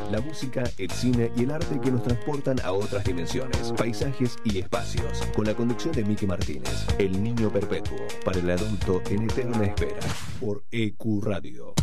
[0.10, 4.60] La música, el cine y el arte que nos transportan a otras dimensiones, paisajes y
[4.60, 5.28] espacios.
[5.36, 10.00] Con la conducción de Miki Martínez, El Niño Perpetuo, para el adulto en eterna espera,
[10.40, 11.74] por EQ Radio.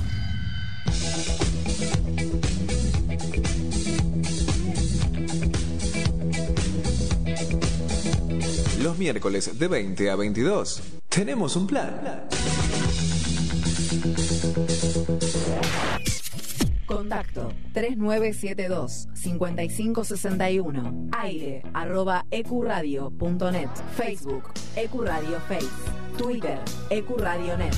[8.86, 12.28] Los miércoles de 20 a 22 tenemos un plan.
[16.86, 21.08] Contacto 3972 5561.
[21.18, 23.70] Aire arroba ecuradio.net.
[23.96, 25.66] Facebook Ecuradio Face.
[26.16, 27.74] Twitter Ecuradionet.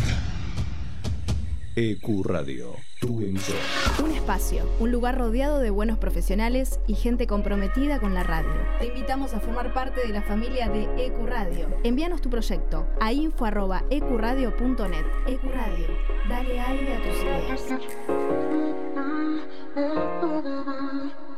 [1.78, 3.60] EQ Radio, tu emisora.
[4.02, 8.50] Un espacio, un lugar rodeado de buenos profesionales y gente comprometida con la radio.
[8.80, 11.68] Te invitamos a formar parte de la familia de EQ Radio.
[11.84, 15.06] Envíanos tu proyecto a info@ecuradio.net.
[15.28, 15.86] EQ Radio,
[16.28, 17.62] dale aire a tus ideas.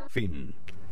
[0.09, 0.55] Fin.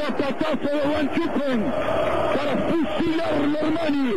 [0.00, 1.60] Zapatazo de Guanchupen
[2.34, 4.08] para fusilarlo, Armani.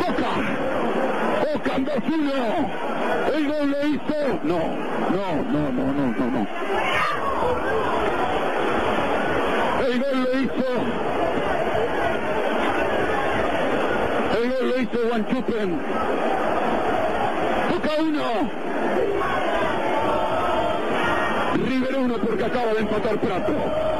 [0.00, 0.32] Boca.
[1.40, 2.66] Boca en 2-1.
[3.36, 4.20] El gol le hizo.
[4.42, 4.58] No,
[5.14, 6.42] no, no, no, no, no, no.
[9.86, 10.70] El gol le hizo.
[14.36, 15.70] El gol lo hizo Guanchupen.
[17.70, 18.66] Boca 1.
[21.68, 23.95] River 1 porque acaba de empatar Prato.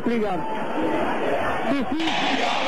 [0.00, 0.38] Difícil de explicar.
[1.70, 2.59] Difícil.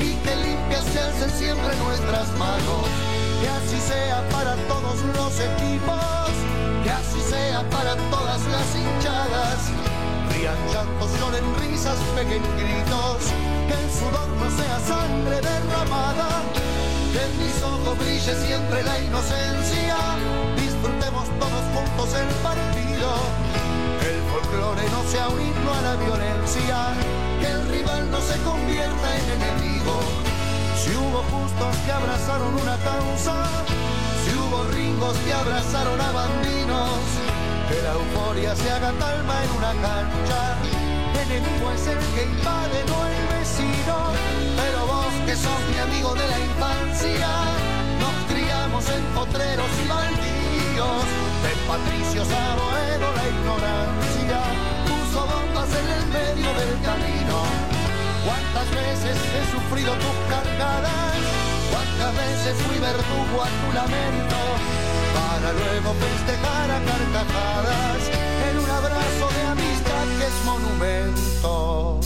[0.00, 2.84] Y que limpias se alcen siempre nuestras manos.
[3.40, 6.30] Que así sea para todos los equipos,
[6.84, 9.58] que así sea para todas las hinchadas.
[10.32, 13.32] Rían llantos, lloren risas, peguen gritos,
[13.68, 16.28] que el sudor no sea sangre derramada,
[17.12, 19.96] que en mis ojos brille siempre la inocencia,
[20.56, 23.08] disfrutemos todos juntos el partido,
[24.06, 26.76] que el folclore no sea un himno a la violencia,
[27.40, 29.94] que el rival no se convierta en enemigo.
[30.78, 33.36] Si hubo justos que abrazaron una causa,
[34.22, 37.00] si hubo ringos que abrazaron a bandinos,
[37.68, 40.40] que la euforia se haga calma en una cancha.
[41.24, 43.96] Enemigo es el que invade, no el vecino.
[44.60, 47.28] Pero vos que sos mi amigo de la infancia,
[47.98, 54.40] nos criamos en potreros y baldíos, de patricios a Boedo la ignorancia,
[54.86, 57.36] puso bombas en el medio del camino.
[58.24, 61.16] Cuántas veces he sufrido tus cargadas,
[61.72, 64.38] cuántas veces fui verdugo a tu lamento,
[65.16, 68.00] para luego festejar a carcajadas
[68.48, 72.00] en un abrazo de amistad que es monumento.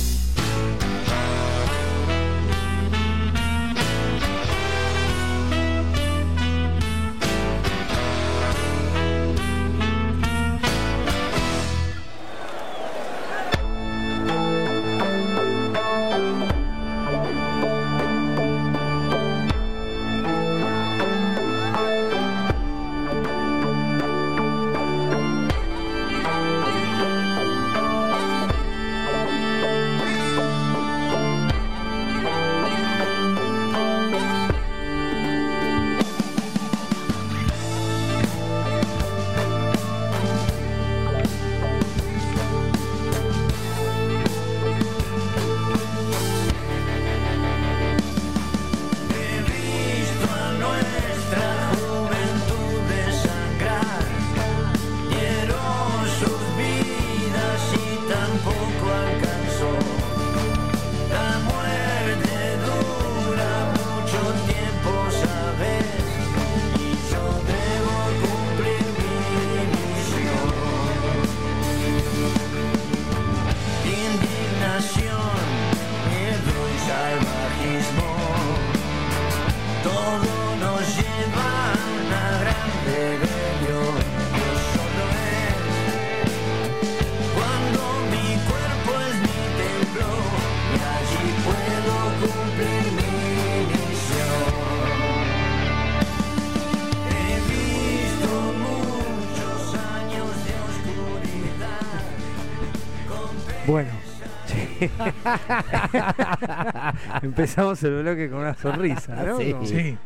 [107.23, 109.39] Empezamos el bloque con una sonrisa, ¿no?
[109.39, 109.55] Sí.
[109.65, 109.98] Sí.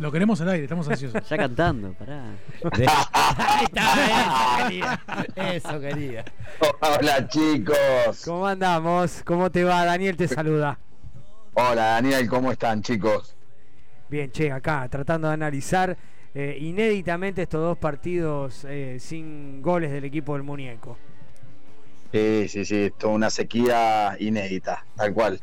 [0.00, 1.28] Lo queremos al aire, estamos ansiosos.
[1.28, 2.24] Ya cantando, pará.
[2.72, 2.86] Ahí
[4.80, 4.98] está,
[5.52, 5.52] eso quería.
[5.52, 6.24] Eso quería.
[6.80, 8.22] Hola chicos.
[8.24, 9.22] ¿Cómo andamos?
[9.24, 9.84] ¿Cómo te va?
[9.84, 10.78] Daniel te saluda.
[11.52, 13.36] Hola Daniel, ¿cómo están chicos?
[14.08, 15.94] Bien, che, acá tratando de analizar
[16.34, 20.96] eh, inéditamente estos dos partidos eh, sin goles del equipo del muñeco.
[22.12, 25.40] Sí, sí, sí, esto es una sequía inédita, tal cual.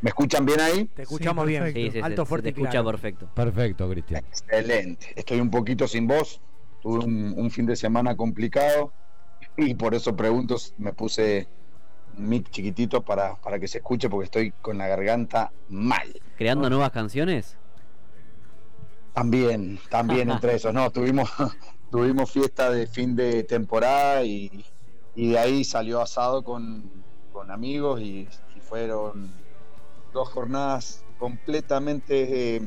[0.00, 0.84] ¿Me escuchan bien ahí?
[0.86, 1.72] Te escuchamos bien.
[1.72, 2.86] Sí, Alto, se fuerte te escucha claro.
[2.86, 3.28] perfecto.
[3.34, 4.24] Perfecto, Cristian.
[4.24, 5.12] Excelente.
[5.16, 6.40] Estoy un poquito sin voz.
[6.80, 8.92] Tuve un, un fin de semana complicado
[9.56, 11.48] y por eso pregunto, me puse
[12.16, 16.08] un mic chiquitito para, para que se escuche porque estoy con la garganta mal.
[16.36, 17.56] ¿Creando nuevas canciones?
[19.12, 21.28] También, también entre esos, no, tuvimos,
[21.90, 24.64] tuvimos fiesta de fin de temporada y,
[25.18, 26.88] y de ahí salió asado con,
[27.32, 29.32] con amigos y, y fueron
[30.12, 32.62] dos jornadas completamente eh,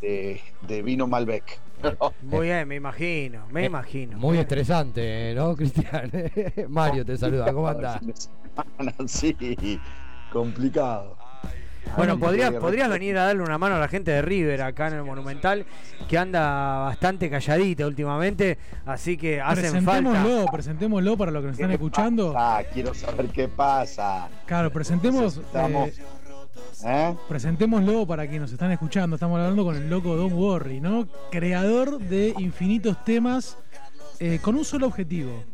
[0.00, 1.60] de, de vino Malbec.
[2.22, 4.16] Muy bien, me imagino, me imagino.
[4.16, 6.10] Muy estresante, ¿no, Cristian?
[6.68, 8.00] Mario te saluda, ¿cómo andás?
[9.06, 9.36] Sí,
[10.32, 11.18] complicado.
[11.96, 14.88] Bueno, Así podrías, podrías venir a darle una mano a la gente de River acá
[14.88, 15.64] en el Monumental,
[16.08, 20.10] que anda bastante calladita últimamente, así que hacen falta.
[20.10, 22.34] Presentémoslo, presentémoslo para los que nos están escuchando.
[22.36, 24.28] Ah, quiero saber qué pasa.
[24.46, 25.38] Claro, presentemos.
[25.38, 25.92] Eh,
[26.84, 27.14] ¿Eh?
[27.28, 29.16] Presentémoslo para quienes nos están escuchando.
[29.16, 31.06] Estamos hablando con el loco Don Worry, ¿no?
[31.30, 33.56] Creador de infinitos temas
[34.20, 35.44] eh, con un solo objetivo,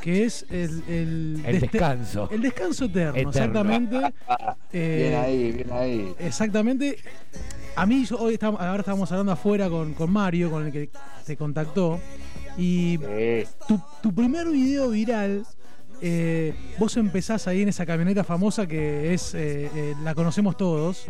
[0.00, 2.28] que es el, el, descanso.
[2.30, 3.30] El descanso eterno, Eterno.
[3.30, 4.00] exactamente.
[4.72, 6.14] Eh, bien ahí, bien ahí.
[6.18, 6.96] Exactamente.
[7.76, 10.90] A mí, yo- hoy estamos, ahora estábamos hablando afuera con, con Mario, con el que
[11.24, 12.00] te contactó.
[12.56, 12.98] Y
[13.68, 15.44] tu, tu primer video viral,
[16.00, 21.06] eh, vos empezás ahí en esa camioneta famosa que es eh, eh, la conocemos todos.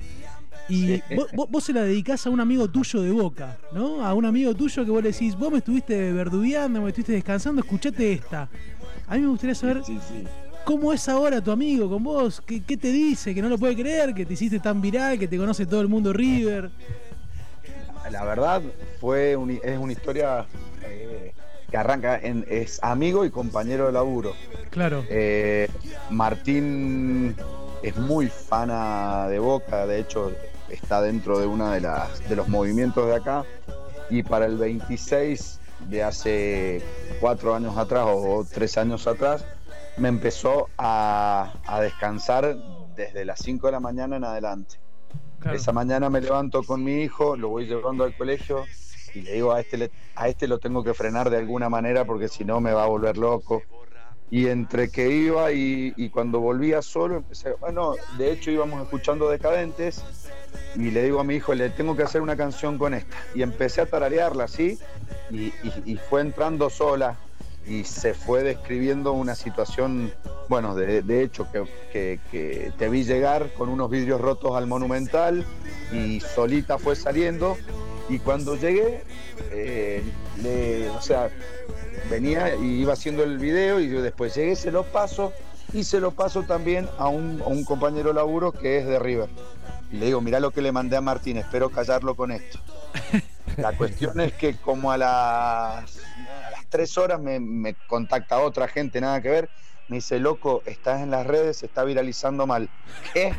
[0.69, 1.03] Y Sí.
[1.37, 4.05] vos, vos- se la dedicás a un amigo tuyo de boca, ¿no?
[4.05, 7.63] A un amigo tuyo que vos le decís, vos me estuviste verdugueando, me estuviste descansando,
[7.63, 8.49] escuchate esta.
[9.09, 9.83] A mí me gustaría saber
[10.65, 13.77] cómo es ahora tu amigo con vos, qué, qué te dice, que no lo puede
[13.77, 16.71] creer, que te hiciste tan viral, que te conoce todo el mundo River.
[18.11, 18.63] La verdad
[19.01, 20.47] fue un- es una historia
[20.83, 21.33] eh,
[21.71, 24.33] que arranca en es amigo y compañero de laburo.
[24.71, 25.05] Claro.
[25.09, 25.69] Eh,
[26.11, 27.35] Martín
[27.83, 30.33] es muy fana de Boca, de hecho
[30.69, 33.45] está dentro de una de las de los movimientos de acá
[34.11, 36.83] y para el 26 de hace
[37.21, 39.45] cuatro años atrás o tres años atrás
[39.97, 42.57] me empezó a, a descansar
[42.95, 44.77] desde las 5 de la mañana en adelante.
[45.39, 45.57] Claro.
[45.57, 48.65] Esa mañana me levanto con mi hijo, lo voy llevando al colegio
[49.15, 52.05] y le digo a este, le- a este lo tengo que frenar de alguna manera
[52.05, 53.63] porque si no me va a volver loco.
[54.31, 60.03] Y entre que iba y, cuando volvía solo, empecé, bueno, de hecho íbamos escuchando Decadentes
[60.75, 63.17] y le digo a mi hijo, le tengo que hacer una canción con esta.
[63.35, 64.79] Y empecé a tararearla así
[65.31, 67.19] y, fue entrando sola
[67.67, 70.13] y se fue describiendo una situación,
[70.49, 74.67] bueno, de, de hecho que, que- que te vi llegar con unos vidrios rotos al
[74.67, 75.45] monumental
[75.93, 77.57] y solita fue saliendo
[78.09, 79.03] y cuando llegué,
[79.51, 80.03] eh,
[80.43, 81.29] le- o sea,
[82.11, 85.33] venía y iba haciendo el video y yo después llegué, se lo paso
[85.73, 89.29] y se lo paso también a un, a un compañero laburo que es de River.
[89.91, 92.59] Y le digo, mirá lo que le mandé a Martín, espero callarlo con esto.
[93.57, 98.69] La cuestión es que como a las, a las tres horas me, me contacta otra
[98.69, 99.51] gente, nada que ver,
[99.89, 102.69] me dice, loco, estás en las redes, se está viralizando mal.
[103.15, 103.33] ¿Qué?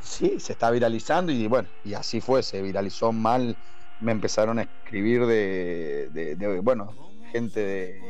[0.00, 3.56] Sí, se está viralizando y bueno, y así fue, se viralizó mal,
[4.00, 8.00] me empezaron a escribir de, de- de, bueno, gente de,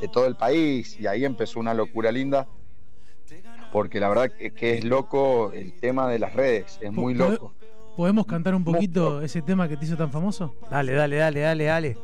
[0.00, 2.46] de todo el país y ahí empezó una locura linda,
[3.72, 7.30] porque la verdad que, que es loco el tema de las redes, es muy ¿Pode-
[7.32, 7.54] loco.
[7.96, 10.54] ¿Podemos cantar un poquito ese tema que te hizo tan famoso?
[10.70, 11.98] Dale, dale, dale, dale, dale.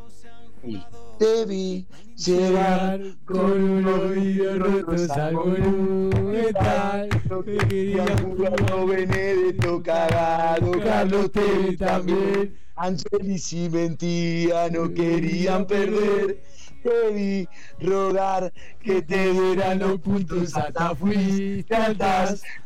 [1.20, 1.86] Te vi
[2.16, 7.09] llegar con unos vidrios rotos al monumental.
[7.47, 12.57] Me quería Carlos Benedetto cagado, Carlos Tevez también.
[12.74, 16.43] Angelis y Mentía no querían perder.
[16.85, 17.48] Te vi
[17.81, 18.52] rogar
[18.82, 21.74] que te dieran los puntos hasta fuiste.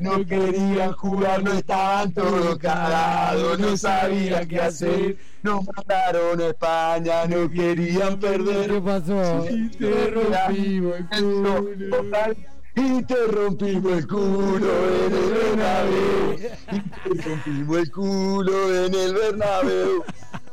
[0.00, 5.16] No querían jugar, no estaban todos cagados, no sabían qué hacer.
[5.44, 8.68] Nos mandaron a España, no querían perder.
[8.72, 9.46] ¿Qué pasó?
[9.78, 11.68] Te rompimos el culo.
[12.74, 14.72] Y te rompimos el culo
[15.06, 16.38] en el Bernabéu.
[16.72, 20.04] Y te rompimos el culo en el Bernabéu.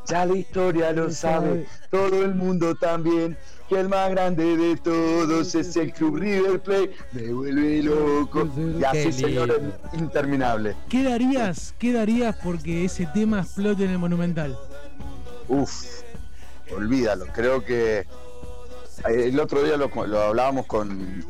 [0.07, 3.37] Ya la historia lo sabe, todo el mundo también.
[3.67, 6.91] Que el más grande de todos es el Club River Plate.
[7.13, 8.47] Me vuelve loco.
[8.79, 9.57] Y así, señores,
[9.93, 10.75] interminable.
[10.87, 14.55] ¿Qué darías, qué darías porque ese tema explote en el Monumental?
[15.47, 15.71] Uf,
[16.71, 17.25] olvídalo.
[17.33, 18.05] Creo que eh,
[19.05, 21.25] el otro día lo, lo hablábamos con.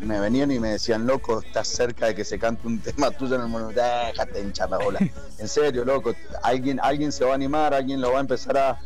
[0.00, 3.34] Me venían y me decían, loco, estás cerca de que se cante un tema tuyo
[3.36, 4.12] en el monumental.
[4.12, 4.98] Déjate hinchar la bola.
[5.38, 6.14] En serio, loco.
[6.42, 8.78] Alguien, alguien se va a animar, alguien lo va a empezar a,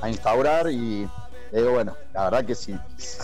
[0.00, 1.08] a instaurar y.
[1.52, 2.74] le digo, bueno, la verdad que sí.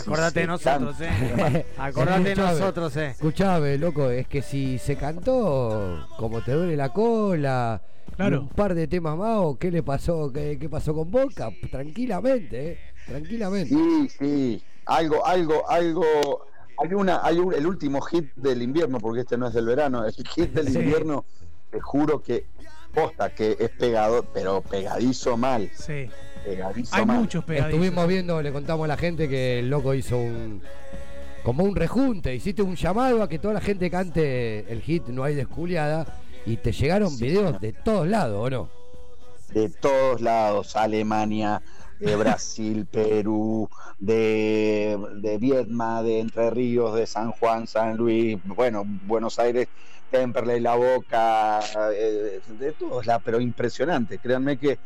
[0.01, 1.67] Acordate de nosotros, eh.
[1.79, 3.07] Acordate de nosotros, eh.
[3.11, 7.83] Escuchame, loco, es que si se cantó como te duele la cola,
[8.17, 8.43] Claro.
[8.43, 12.73] un par de temas más, o qué le pasó, qué, qué pasó con Boca, tranquilamente,
[12.73, 13.75] eh, tranquilamente.
[13.75, 14.62] Sí, sí.
[14.87, 16.47] Algo, algo, algo.
[16.82, 20.05] Hay una, hay un- el último hit del invierno, porque este no es del verano,
[20.05, 20.78] el hit del Sí.
[20.78, 21.24] invierno,
[21.70, 22.47] te juro que
[22.94, 25.70] posta que es pegado, pero pegadizo mal.
[25.74, 26.09] Sí.
[26.44, 27.19] Pegadizo Hay mal.
[27.20, 27.73] muchos pegadizos.
[27.74, 30.62] Estuvimos viendo, le contamos a la gente que el loco hizo un
[31.43, 35.24] como un rejunte, hiciste un llamado a que toda la gente cante el hit No
[35.24, 36.07] hay desculiada
[36.44, 38.69] y te llegaron videos de todos lados, ¿o no?
[39.55, 41.61] de todos lados, Alemania,
[42.01, 43.68] de Brasil, Perú,
[43.98, 49.68] de, de Vietnam, de Entre Ríos, de San Juan, San Luis, bueno, Buenos Aires,
[50.10, 51.60] Temperley, La Boca,
[51.94, 54.18] eh, de todos lados, pero impresionante.
[54.18, 54.78] Créanme que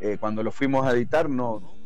[0.00, 1.80] eh, cuando lo fuimos a editar, no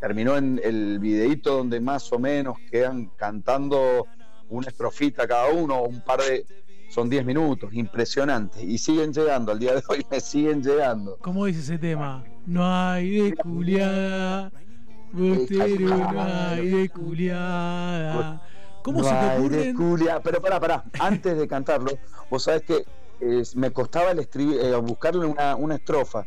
[0.00, 4.06] terminó en el videíto donde más o menos quedan cantando
[4.48, 6.44] una estrofita cada uno, un par de.
[6.88, 8.62] Son 10 minutos, impresionante.
[8.64, 11.16] Y siguen llegando, al día de hoy me siguen llegando.
[11.20, 12.24] ¿Cómo dice ese tema?
[12.46, 14.52] No hay de culiada.
[15.12, 18.42] Bostero, no hay de culiada.
[18.82, 19.76] ¿Cómo No se te hay de ocurren?
[19.76, 21.90] culia- Pero pará, pará, antes de cantarlo,
[22.30, 22.84] vos sabés que
[23.20, 26.26] eh, me costaba el escribir, eh, buscarle una, una estrofa.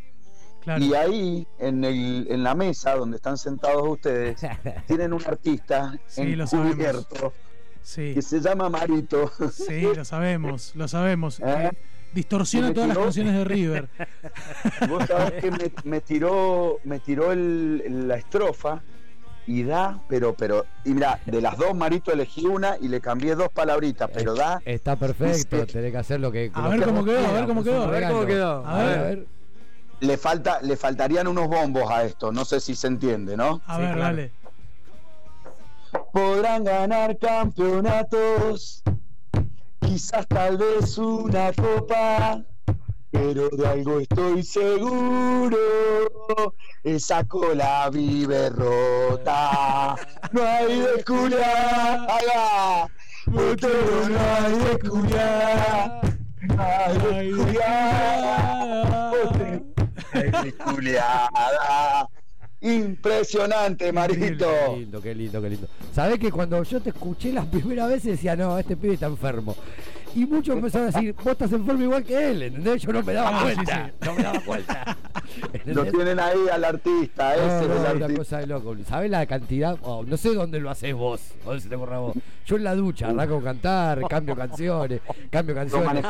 [0.59, 0.83] Claro.
[0.83, 4.41] Y ahí, en, el, en la mesa donde están sentados ustedes,
[4.87, 7.33] tienen un artista Sí, encubierto
[7.81, 8.13] Sí.
[8.13, 9.31] que se llama Marito.
[9.51, 11.39] Sí, lo sabemos, lo sabemos.
[11.39, 11.43] ¿Eh?
[11.71, 11.77] Eh,
[12.13, 13.89] Distorsiona todas las canciones de River.
[14.89, 18.81] Vos sabés que me, me tiró, me tiró el- la estrofa
[19.45, 23.35] y da, pero, pero, y mira, de las dos Marito elegí una y le cambié
[23.35, 24.59] dos palabritas, pero da.
[24.65, 26.51] Está perfecto, tenés que hacer lo que.
[26.53, 28.65] A lo ver que cómo quedó, a ver cómo quedó, a ver cómo quedó.
[28.65, 29.27] A ver, a ver.
[30.01, 33.61] Le falta, le faltarían unos bombos a esto, no sé si se entiende, ¿no?
[33.67, 34.31] A ver, dale.
[36.13, 38.83] Podrán ganar campeonatos,
[39.79, 42.43] quizás tal vez una copa,
[43.11, 45.57] pero de algo estoy seguro,
[46.83, 49.95] esa cola vive rota.
[50.31, 51.03] No hay de.
[53.25, 56.01] Botero, no hay de culiar,
[56.41, 57.31] no hay de
[60.13, 62.09] no hay de culiada.
[62.61, 64.47] Impresionante, Marito.
[64.47, 65.67] Qué lindo, qué lindo, qué lindo.
[65.93, 69.55] Sabés que cuando yo te escuché las primeras veces decía, no, este pibe está enfermo.
[70.15, 72.81] Y muchos empezaron a decir, vos estás enfermo igual que él, ¿entendés?
[72.81, 73.91] Yo no me daba Ah, sí, cuenta.
[74.05, 74.97] No me daba cuenta.
[75.65, 78.13] Lo tienen ahí al artista, ese No, es el una artista.
[78.17, 78.75] cosa de loco.
[78.87, 79.77] ¿Sabés la cantidad?
[79.81, 81.21] Oh, no sé dónde lo haces vos.
[81.45, 82.15] ¿Dónde se te ocurre a vos?
[82.45, 86.03] Yo en la ducha, arranco a cantar, cambio canciones, cambio canciones.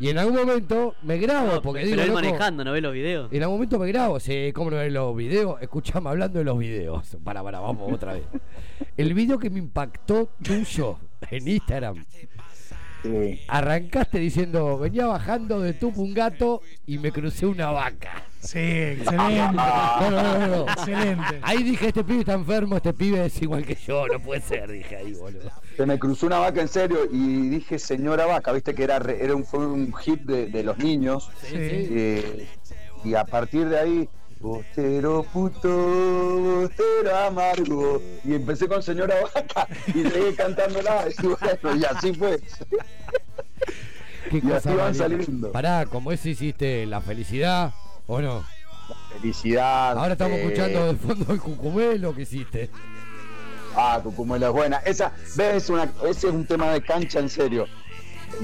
[0.00, 2.92] Y en algún momento me grabo, porque digo, Pero él loco, manejando, ¿no ves los
[2.94, 3.32] videos?
[3.32, 5.60] en algún momento me grabo, sí, ¿cómo no ves los videos?
[5.60, 7.16] Escuchame hablando de los videos.
[7.22, 8.22] Para, para, vamos otra vez.
[8.96, 10.98] El video que me impactó tuyo
[11.30, 12.04] en Instagram.
[13.48, 18.24] Arrancaste diciendo, venía bajando de tu pungato y me crucé una vaca.
[18.40, 19.52] Sí, excelente.
[19.52, 20.62] No, no, no, no.
[20.72, 21.38] Excelente.
[21.42, 24.70] Ahí dije, este pibe está enfermo, este pibe es igual que yo, no puede ser,
[24.70, 25.50] dije ahí, boludo.
[25.76, 29.24] Se me cruzó una vaca en serio y dije señora vaca, viste que era, re-
[29.24, 31.30] era un, fue un hit de, de los niños.
[31.42, 31.54] Sí.
[31.56, 32.48] Eh,
[33.04, 34.08] y a partir de ahí,
[34.42, 38.02] bostero puto, bostero amargo.
[38.24, 41.06] Y empecé con señora vaca y seguí cantándola.
[41.22, 42.40] Y bueno, y así fue.
[44.30, 45.52] Qué Y cosa así van saliendo.
[45.52, 47.72] Pará, como eso hiciste la felicidad,
[48.06, 48.44] ¿o no?
[49.20, 49.96] Felicidad.
[49.96, 52.70] Ahora estamos eh, escuchando de fondo el cucumelo que hiciste.
[53.74, 54.76] Ah, Cucumelo es buena.
[54.78, 57.66] Esa, ves, una, ese es un tema de cancha en serio.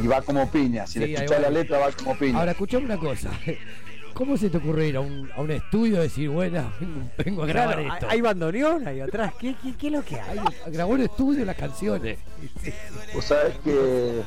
[0.03, 0.87] Y va como piña.
[0.87, 1.39] Si Sí, le va.
[1.39, 2.39] la letra, va como piña.
[2.39, 3.31] Ahora, escuchame una cosa.
[4.19, 7.43] ¿Cómo se te ocurre ir a un, a un estudio y decir, bueno, vengo, vengo
[7.45, 8.07] a grabar Claro, esto?
[8.11, 9.33] hay- bandoneón ahí atrás.
[9.39, 10.41] ¿Qué, qué, qué es lo que hay?
[10.67, 12.19] Grabó en estudio las canciones.
[13.15, 14.23] Vos sabés que,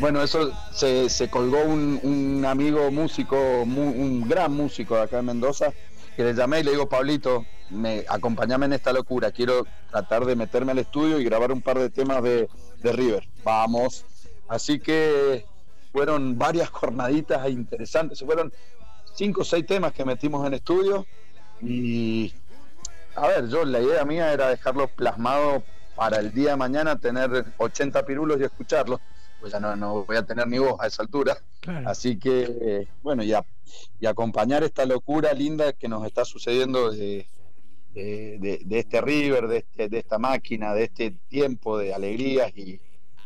[0.00, 3.36] bueno, eso se, se colgó un, un amigo músico,
[3.66, 5.72] mu- un gran músico de acá en Mendoza,
[6.16, 10.34] que le llamé y le digo, Pablito, me, acompáñame en esta locura, quiero tratar de
[10.34, 12.48] meterme al estudio y grabar un par de temas de,
[12.82, 13.28] de River.
[13.44, 14.04] Vamos.
[14.48, 15.46] Así que
[15.92, 18.52] fueron varias jornaditas interesantes, se fueron
[19.14, 21.06] cinco o seis temas que metimos en estudio
[21.62, 22.32] y
[23.16, 25.62] a ver, yo la idea mía era dejarlo plasmado
[25.96, 29.00] para el día de mañana, tener 80 pirulos y escucharlos,
[29.38, 31.36] pues ya no, no voy a tener ni voz a esa altura.
[31.86, 33.44] Así que, eh, bueno, y, a-
[33.98, 37.26] y acompañar esta locura linda que nos está sucediendo de,
[37.92, 42.50] de- de- de este River, de, este- de esta máquina, de este tiempo de alegrías
[42.56, 42.80] y, y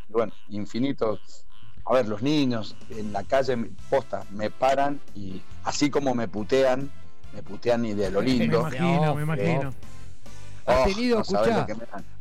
[0.09, 1.47] bueno, infinitos.
[1.85, 3.56] A ver, los niños en la calle,
[3.90, 6.90] posta, me paran y así como me putean,
[7.34, 8.62] me putean y de lo lindo.
[8.64, 9.74] Me imagino, me imagino.
[10.66, 11.66] ¿Has Oh, tenido, no escuchá,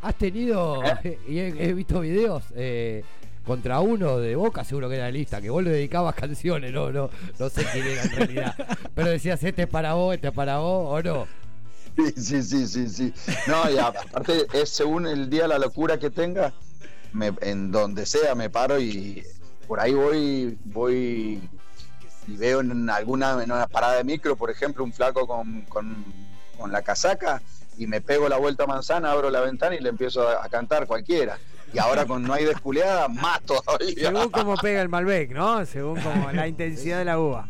[0.02, 0.84] has tenido,
[1.30, 3.06] y he, he visto videos eh,
[3.46, 7.10] contra uno de Boca, seguro que era lista, que vos le dedicabas canciones, no, no,
[7.40, 8.56] no sé quién era en realidad.
[8.96, 11.28] Pero decías, este es para vos, este es para vos, o no.
[11.96, 13.14] Sí, sí, sí, sí, sí.
[13.48, 16.52] No, y aparte es según el día la locura que tenga,
[17.14, 19.24] me- en donde sea me paro y
[19.68, 21.50] por ahí voy, voy
[22.28, 26.04] y veo en alguna en una parada de micro, por ejemplo, un flaco con, con,
[26.58, 27.42] con la casaca
[27.78, 30.50] y me pego la vuelta a manzana, abro la ventana y le empiezo a, a
[30.50, 31.38] cantar cualquiera.
[31.74, 33.96] Y ahora con no hay desculeada, más todavía.
[33.96, 35.66] Según cómo pega el Malbec, ¿no?
[35.66, 37.48] Según como la intensidad de la uva.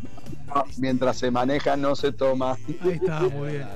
[0.77, 2.57] Mientras se maneja no se toma.
[2.81, 3.67] Ahí está, muy bien.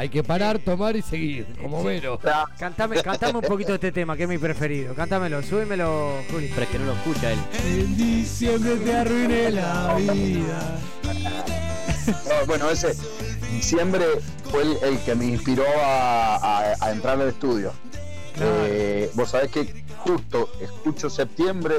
[0.00, 2.18] Hay que parar, tomar y seguir, como Vero.
[2.58, 4.94] Cantame, cantame un poquito este tema, que es mi preferido.
[4.94, 6.48] Cántamelo, súbemelo, Juli.
[6.54, 7.38] Pero es que no lo escucha él.
[7.66, 10.78] En diciembre te arruiné la vida.
[12.06, 12.94] No, bueno, ese
[13.52, 14.06] diciembre
[14.50, 17.70] fue el, el que me inspiró a, a- a entrar al estudio.
[18.40, 21.74] Eh, vos sabés que justo escucho septiembre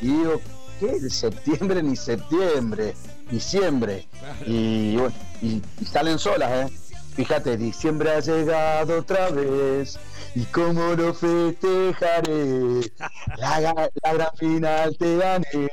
[0.00, 0.40] y digo,
[0.80, 2.94] ¿qué es septiembre ni septiembre?
[3.30, 4.06] Diciembre.
[4.46, 6.74] Y bueno, y, y salen solas, ¿eh?
[7.16, 9.98] Fíjate, diciembre ha llegado otra vez
[10.34, 12.92] y cómo lo festejaré.
[13.38, 15.70] La, gran final te gané,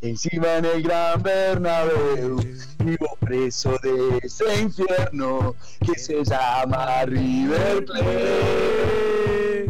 [0.00, 2.40] encima en el Gran Bernabéu.
[2.78, 5.54] Vivo preso de ese infierno
[5.86, 9.66] que se llama River Plate.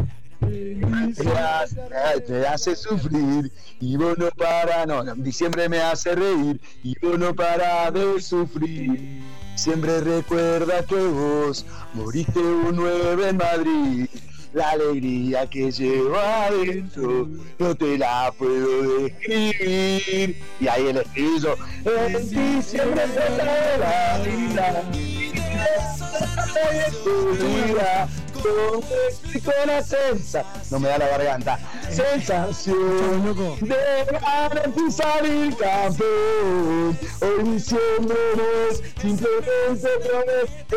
[1.17, 6.59] Te hace, te hace sufrir y vos no para, no, no, diciembre me hace reír
[6.83, 9.21] y vos no para de sufrir.
[9.61, 14.07] Siempre recuerda que vos moriste un 9 en Madrid.
[14.55, 17.29] La alegría que llevo adentro
[17.59, 20.41] no te la puedo describir.
[20.61, 21.57] Y ahí el estribillo.
[21.85, 25.40] En diciembre se trae la vida.
[30.71, 31.59] No me da la garganta.
[31.91, 36.99] Sensación de garantizar el campeón.
[37.21, 39.89] Hoy diciembre no es simplemente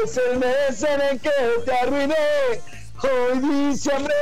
[0.04, 1.30] es el mes en el que
[1.64, 2.16] te arruiné.
[3.04, 4.14] Hoy diciembre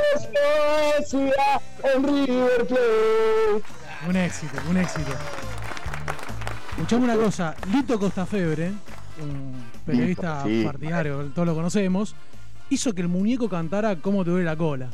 [0.98, 3.62] es en River Plate.
[4.08, 5.12] Un éxito, un éxito.
[6.70, 8.72] Escuchame una cosa, Lito Costafebre,
[9.20, 9.52] un
[9.84, 10.62] periodista sí.
[10.64, 12.14] partidario, todos lo conocemos,
[12.70, 14.88] hizo que el muñeco cantara Cómo te duele la cola.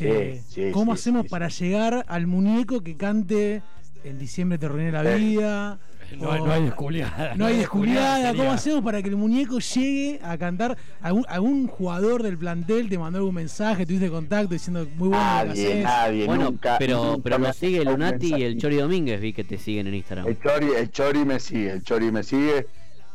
[0.00, 3.62] Eh, Sí, sí, ¿Cómo sí, hacemos sí, para llegar al muñeco que cante
[4.04, 5.78] En diciembre te arruiné la Eh, vida?
[6.18, 7.34] No, o- no hay desculiada.
[7.36, 8.30] No hay desculiada.
[8.32, 10.76] ¿Cómo sería- hacemos para que el muñeco llegue a cantar?
[11.00, 15.82] ¿Algún, algún jugador del plantel te mandó algún mensaje, tuviste contacto diciendo muy bueno Nadie,
[15.82, 16.76] nadie, Bueno, nunca.
[16.78, 18.58] pero, nunca pero me nos sigue Lunati y el.
[18.58, 20.26] Chori Domínguez, vi que te siguen en Instagram.
[20.26, 22.66] El Chori, el Chori me sigue, el Chori me sigue,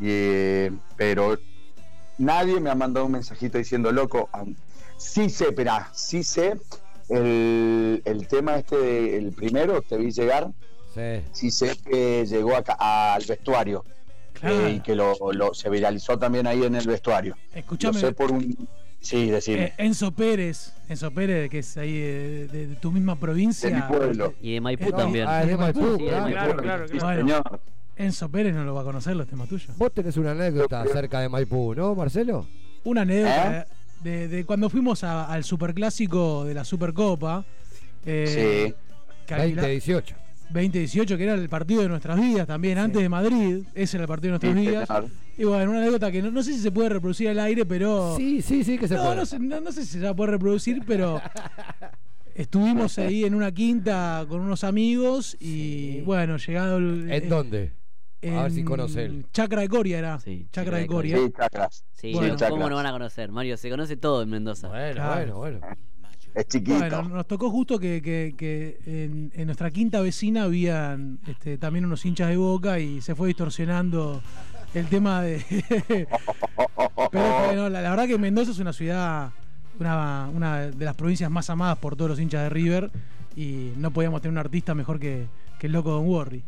[0.01, 1.37] eh, pero
[2.17, 4.29] nadie me ha mandado un mensajito diciendo, loco,
[4.97, 6.55] sí sé, espera, sí sé
[7.09, 10.49] el, el tema este, de- el primero, te vi llegar,
[10.93, 11.21] Sí.
[11.31, 12.73] sí sé que llegó acá,
[13.13, 13.83] al vestuario
[14.33, 14.65] Claro.
[14.67, 17.35] eh, y que lo, lo- se viralizó también ahí en el vestuario.
[17.53, 18.01] Escuchame.
[18.01, 18.67] Lo sé por un...
[18.99, 19.65] Sí, decime.
[19.65, 23.69] Eh, Enzo Pérez, Enzo Pérez, que es ahí de, de- de tu misma provincia.
[23.69, 24.33] De mi pueblo.
[24.41, 25.27] Y de Maipú Eh, también.
[25.27, 26.23] Ah, de Maipú, Sí, de claro.
[26.23, 26.33] Maipú.
[26.37, 27.23] Claro, claro, Sí, claro.
[27.23, 27.43] Bueno.
[27.43, 27.61] señor.
[27.97, 29.75] Enzo Pérez no lo va a conocer los temas tuyos.
[29.77, 32.47] Vos tenés una anécdota acerca de Maipú, ¿no, Marcelo?
[32.83, 33.65] Una anécdota ¿Eh?
[34.03, 37.43] de, de cuando fuimos a- al superclásico de la Supercopa.
[38.05, 38.73] eh, Sí.
[39.25, 40.15] que alquila- 2018.
[40.49, 43.63] 2018, que era el partido de nuestras vidas también, antes de Madrid.
[43.75, 44.89] Ese era el partido de nuestras Sí, vidas.
[45.37, 48.15] Y bueno, una anécdota que no, no sé si se puede reproducir al aire, pero.
[48.15, 49.15] Sí, sí, sí que se no, puede.
[49.17, 51.19] no sé, no, no sé si se puede reproducir, pero
[52.35, 57.11] estuvimos ahí en una quinta con unos amigos y bueno, llegado el.
[57.11, 57.71] ¿En dónde?
[58.35, 59.25] A ver si conoce él.
[59.31, 60.19] Chacra de Coria era.
[60.19, 61.17] Sí, Chacra de Coria.
[61.17, 61.83] Sí, chacras.
[61.93, 62.35] Sí, Bueno.
[62.39, 63.31] no, ¿cómo no van a conocer?
[63.31, 64.67] Mario, se conoce todo en Mendoza.
[64.69, 65.37] Bueno, Claro.
[65.37, 65.77] bueno, bueno.
[66.35, 66.77] Es chiquito.
[66.77, 71.85] Bueno, nos tocó justo que, que- que en, en nuestra quinta vecina habían este, también
[71.85, 74.21] unos hinchas de boca y se fue distorsionando
[74.75, 75.41] el tema de.
[77.11, 79.31] Pero bueno, la, la verdad que Mendoza es una ciudad,
[79.79, 82.91] una, una de las provincias más amadas por todos los hinchas de River
[83.35, 85.25] y no podíamos tener un artista mejor que,
[85.59, 86.43] que el loco Don Worry.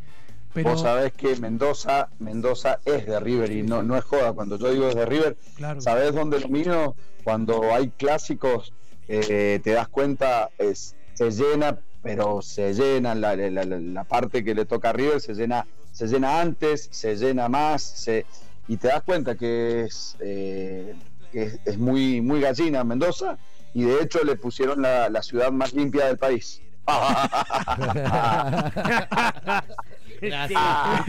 [0.54, 4.34] Pero Vos sabés que Mendoza, Mendoza es de River y no, no es joda.
[4.34, 5.80] Cuando yo digo es de River, Claro.
[5.82, 6.96] ¿sabés dónde lo miro?
[7.24, 8.74] Cuando hay clásicos,
[9.08, 14.66] eh, te das cuenta, es, se llena, pero se llena, la, la- parte que le
[14.66, 18.26] toca a River se llena, se llena antes, se llena más, se,
[18.68, 20.96] y te das cuenta que es, eh,
[21.32, 23.38] que es, es muy, muy gallina Mendoza,
[23.74, 26.62] y de hecho le pusieron la, la ciudad más limpia del país.
[30.48, 30.54] Sí,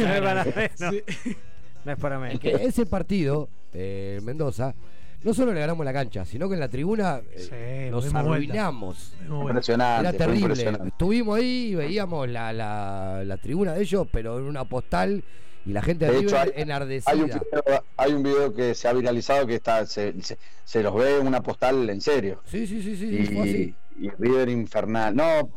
[0.05, 0.95] no es para menos.
[1.23, 1.37] Sí.
[1.85, 2.35] No es para menos.
[2.35, 4.75] Es que ese partido, eh, en Mendoza,
[5.23, 9.13] no solo le ganamos la cancha, sino que en la tribuna eh, Sí, nos arruinamos.
[9.29, 10.09] Impresionante.
[10.09, 10.41] Era terrible.
[10.41, 10.89] impresionante.
[10.89, 15.23] Estuvimos ahí y veíamos la, la, la tribuna de ellos, pero en una postal
[15.67, 17.13] y la gente de, De hecho, hay, enardecida.
[17.13, 20.83] hay un video, hay un video que se ha viralizado que está se, se- se
[20.83, 22.41] los ve en una postal en serio.
[22.47, 23.75] Sí, sí, sí, sí.
[23.99, 25.15] Y, y River infernal.
[25.15, 25.51] No,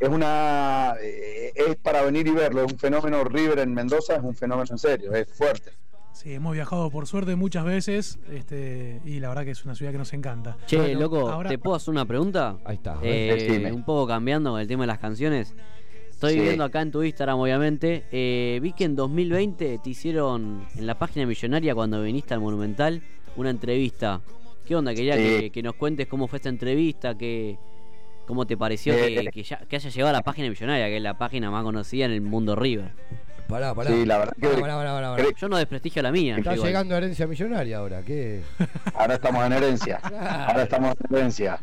[0.00, 2.64] es una eh, es para venir y verlo.
[2.64, 5.72] Es un fenómeno River en Mendoza, es un fenómeno en serio, es fuerte.
[6.12, 9.92] Sí, hemos viajado por suerte muchas veces este, y la verdad que es una ciudad
[9.92, 10.56] que nos encanta.
[10.66, 12.58] Che, Bueno, loco, ahora- ¿te puedo hacer una pregunta?
[12.64, 12.98] Ahí está.
[13.02, 15.54] Eh, un poco cambiando con el tema de las canciones.
[16.10, 16.40] Estoy Sí.
[16.40, 18.04] viendo acá en tu Instagram, obviamente.
[18.10, 23.00] eh, vi que en 2020 te hicieron en la página millonaria cuando viniste al Monumental
[23.36, 24.20] una entrevista.
[24.66, 24.92] ¿Qué onda?
[24.94, 25.22] Quería Sí.
[25.22, 27.56] que, que nos cuentes cómo fue esta entrevista, que,
[28.28, 30.98] cómo te pareció Eh, que, que ya- que haya llegado a la página millonaria, que
[30.98, 32.92] es la página más conocida en el mundo River.
[33.48, 33.90] Pará, pará.
[33.90, 35.28] Sí, la verdad que- Pará, pará, pará, pará, pará.
[35.36, 36.36] Yo no desprestigio la mía.
[36.36, 38.42] Está llegando herencia millonaria ahora, ¿qué?
[38.94, 39.96] Ahora estamos en herencia.
[40.46, 41.58] Ahora estamos en herencia.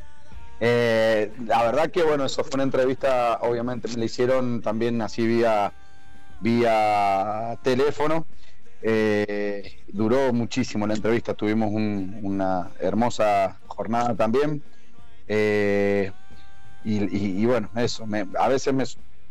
[0.60, 5.28] Eh, la verdad que bueno, eso fue una entrevista, obviamente me la hicieron también así
[5.28, 5.72] vía,
[6.42, 8.26] vía teléfono.
[8.82, 14.62] Eh, duró muchísimo la entrevista, tuvimos un- una hermosa jornada también.
[15.28, 16.12] Eh,
[16.86, 18.84] y, y- y bueno, eso, me- a veces me,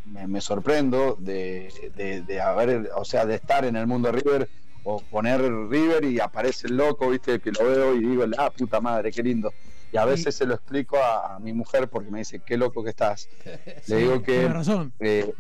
[0.04, 4.48] me- me sorprendo de, de- de haber, o sea, de estar en el mundo River
[4.82, 8.80] o poner River y aparece el loco, viste, que lo veo y digo, ah, puta
[8.80, 9.54] madre, qué lindo.
[9.90, 12.82] Y a veces se lo explico a, a mi mujer porque me dice, qué loco
[12.84, 13.28] que estás.
[13.86, 14.92] Le digo que razón.
[14.98, 15.32] eh,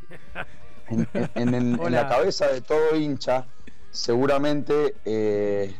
[0.88, 2.02] en, en- en el- en Hola.
[2.02, 3.48] la cabeza de todo hincha,
[3.90, 5.78] seguramente eh,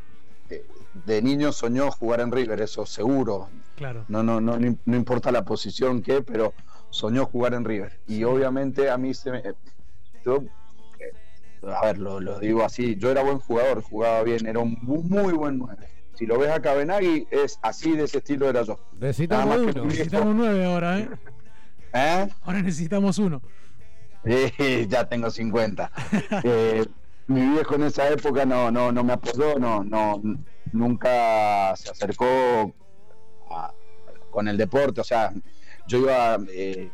[1.06, 3.48] de niño soñó jugar en River, eso seguro.
[3.76, 4.04] Claro.
[4.08, 6.54] No, no, no, no, no importa la posición que, pero
[6.90, 7.98] soñó jugar en River.
[8.06, 9.42] Y obviamente a mí se me.
[10.24, 10.42] yo,
[11.00, 11.12] eh,
[11.68, 15.02] a ver, lo, lo digo así, yo era buen jugador, jugaba bien, era un mu-
[15.02, 15.88] muy buen 9.
[16.14, 18.78] Si lo ves a Cabenagui, es así de ese estilo era yo.
[19.00, 19.88] Necesitamos Nada más que uno.
[19.90, 21.08] Necesitamos nueve ahora, ¿eh?
[21.92, 22.28] ¿Eh?
[22.42, 23.42] Ahora necesitamos uno.
[24.24, 25.90] Eh, ya tengo 50.
[26.44, 26.84] Eh,
[27.26, 30.22] mi viejo en esa época no, no, no me apoyó, no, no,
[30.74, 32.74] nunca se acercó
[33.50, 33.72] a-
[34.30, 35.00] con el deporte.
[35.00, 35.32] O sea,
[35.86, 36.90] yo iba eh,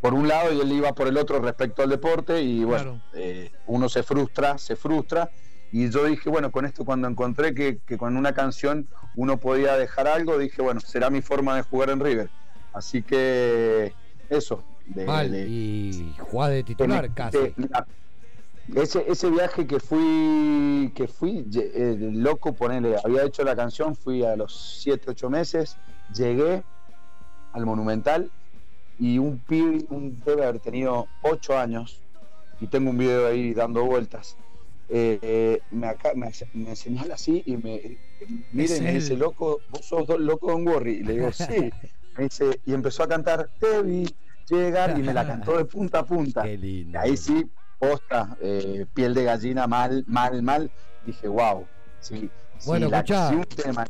[0.00, 3.50] por un lado y él iba por el otro respecto al deporte y bueno, eh,
[3.66, 5.30] uno se frustra, se frustra.
[5.70, 9.76] Y yo dije, bueno, con esto cuando encontré que, que con una canción uno podía
[9.76, 12.28] dejar algo, dije, bueno, será mi forma de jugar en River.
[12.72, 13.94] Así que
[14.28, 14.64] eso.
[14.84, 17.54] de- Mal, de- y jugá de titular de- casi.
[18.74, 24.24] Ese, ese viaje que fui, que fui eh, loco, ponele, había hecho la canción, fui
[24.24, 25.76] a los 7, 8 meses,
[26.14, 26.62] llegué
[27.52, 28.30] al Monumental
[28.98, 32.00] y un pibe, un, debe haber tenido 8 años,
[32.60, 34.36] y tengo un video ahí dando vueltas,
[34.88, 37.98] eh, eh, me, acá, me, me señala así y me
[38.52, 41.70] miren, me dice, loco, vos sos loco Don Worry, y le digo, sí,
[42.16, 44.06] me dice, y empezó a cantar, te vi
[44.48, 46.46] llegar, y me la cantó de punta a punta.
[46.46, 47.46] Y ahí sí,
[47.92, 50.70] posta, eh, piel de gallina, mal, mal, mal.
[51.04, 51.66] Dije, wow.
[51.98, 53.28] Sí, si Bueno, escuchá.
[53.30, 53.84] si un tema,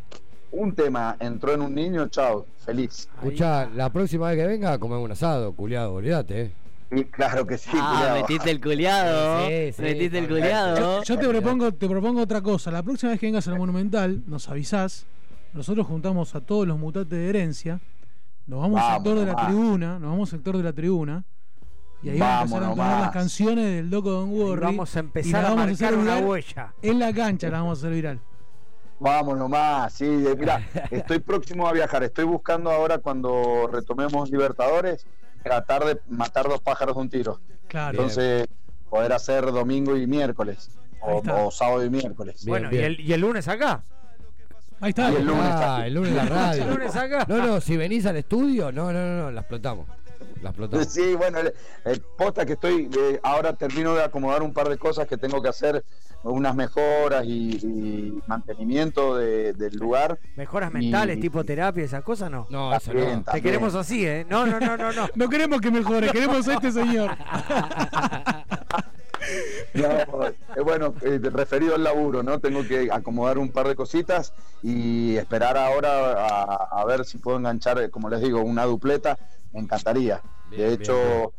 [0.51, 3.09] un tema entró en un niño, chao, feliz.
[3.17, 6.53] Escuchá, la próxima vez que venga, comemos un asado, culiado, olvídate, eh.
[6.91, 8.21] Sí, claro que sí, Ah, culiao.
[8.23, 9.49] metiste el culiado.
[9.49, 10.31] Sí, sí, metiste el sí.
[10.31, 10.77] culiado.
[10.79, 12.71] Yo, yo te propongo, te propongo otra cosa.
[12.71, 15.07] La próxima vez que vengas al Monumental, nos avisás.
[15.55, 17.81] Nosotros juntamos a todos los mutantes de herencia.
[18.47, 19.99] Nos vamos al Vamos sector de la tribuna.
[19.99, 21.25] Nos vamos al sector de la tribuna.
[22.03, 24.61] Y ahí vamos, Vamos a empezar a las canciones del Loco Don Worry.
[24.63, 26.75] vamos a y empezar a marcar una huella.
[26.83, 28.21] En la cancha la vamos a hacer viral.
[28.99, 35.07] Vamos nomás, sí, mira, estoy próximo a viajar, estoy buscando ahora cuando retomemos Libertadores,
[35.43, 37.41] tratar de matar dos pájaros de un tiro.
[37.67, 37.91] Claro.
[37.99, 38.47] Entonces,
[38.89, 40.71] poder hacer domingo y miércoles,
[41.01, 42.45] o, o sábado y miércoles.
[42.47, 43.83] bueno, Y, el, y el lunes acá.
[44.81, 45.11] Ahí está.
[45.13, 46.63] Y el lunes Ah, el lunes la radio.
[46.65, 47.25] El lunes acá.
[47.29, 49.87] No, no, si venís al estudio, no, no, no, no, la explotamos.
[50.43, 50.87] La explotamos.
[50.93, 51.53] Sí, bueno, el,
[51.85, 55.41] el posta que estoy, eh, ahora termino de acomodar un par de cosas que tengo
[55.41, 55.85] que hacer,
[56.25, 60.19] unas mejoras y, y mantenimiento de- del lugar.
[60.37, 62.47] Mejoras Y- mentales, tipo terapia, esas cosas no.
[62.51, 62.99] No, eso no.
[63.01, 63.45] También, Te también.
[63.45, 64.27] queremos así, ¿eh?
[64.29, 65.09] No, no, no, no, no.
[65.15, 67.11] No queremos que mejore, queremos a este señor.
[69.75, 69.85] No,
[70.27, 72.41] eh, bueno, eh, referido al laburo, ¿no?
[72.41, 77.39] Tengo que acomodar un par de cositas y esperar ahora a, a ver si puedo
[77.39, 79.17] enganchar, eh, como les digo, una dupleta.
[79.53, 80.21] Me encantaría.
[80.51, 81.33] Bien, de bien, hecho,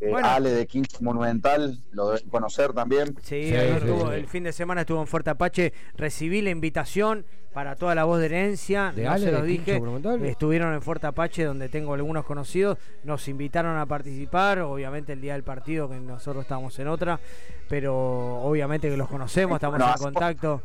[0.00, 0.26] eh, Bueno.
[0.28, 3.14] Ale de Quinto Monumental, lo deben conocer también.
[3.22, 3.92] Sí, Sí, sí.
[4.12, 5.72] el fin de semana estuvo en Fuerte Apache.
[5.96, 8.92] Recibí la invitación para toda la voz de herencia.
[8.94, 9.80] ¿De no Ale se los de dije.
[10.24, 12.76] Estuvieron en Fuerte Apache, donde tengo algunos conocidos.
[13.04, 14.58] Nos invitaron a participar.
[14.58, 17.20] Obviamente, el día del partido, que nosotros estábamos en otra.
[17.68, 17.94] Pero
[18.42, 20.60] obviamente que los conocemos, estamos Bueno, en contacto.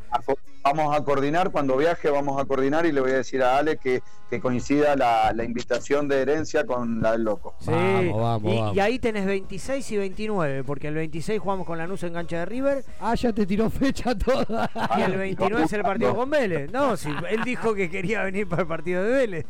[0.62, 3.78] Vamos a coordinar, cuando viaje vamos a coordinar y le voy a decir a Ale
[3.78, 7.56] que, que coincida la, la invitación de herencia con la del loco.
[7.62, 8.76] Sí, Vamos, vamos, y, vamos.
[8.76, 12.46] y ahí tenés 26 y 29, porque el 26 jugamos con Lanús en cancha de
[12.46, 14.70] River Ah, ya te tiró fecha toda.
[14.98, 16.70] y el 29 es el partido con Vélez.
[16.72, 19.46] No, si él dijo que quería venir para el partido de Vélez.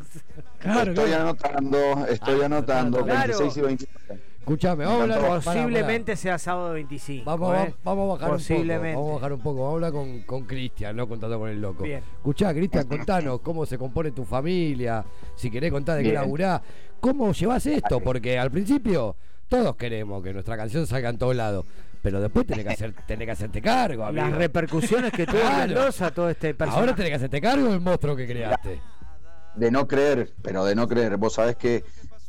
[0.58, 1.22] Claro, estoy claro.
[1.22, 3.38] anotando, estoy anotando, Claro.
[3.38, 4.22] 26 y 29.
[4.40, 5.42] Escuchame, vamos a hablar.
[5.42, 7.24] Posiblemente sea sábado 25.
[7.24, 7.74] Vamos, ¿eh?
[7.84, 8.38] vamos, vamos a bajar un poco.
[8.38, 8.96] Posiblemente.
[8.96, 9.56] Vamos a bajar un poco.
[9.60, 11.84] Vamos a hablar con, con Cristian, no contando con el loco.
[11.84, 12.02] Bien.
[12.16, 15.04] Escuchá, Cristian, contanos cómo se compone tu familia.
[15.36, 16.62] Si querés contar de qué laburás.
[17.00, 18.00] ¿Cómo llevas esto?
[18.00, 19.14] Porque al principio
[19.48, 21.64] todos queremos que nuestra canción salga en todos lados.
[22.02, 24.24] Pero después tenés que, hacer, tenés que hacerte cargo, amigo.
[24.26, 25.74] Las repercusiones que tuvo Claro.
[25.74, 26.80] Mendoza todo este personaje.
[26.80, 28.80] Ahora tenés que hacerte cargo del monstruo que creaste.
[29.56, 31.16] de no creer, pero de no creer.
[31.18, 31.84] Vos sabés que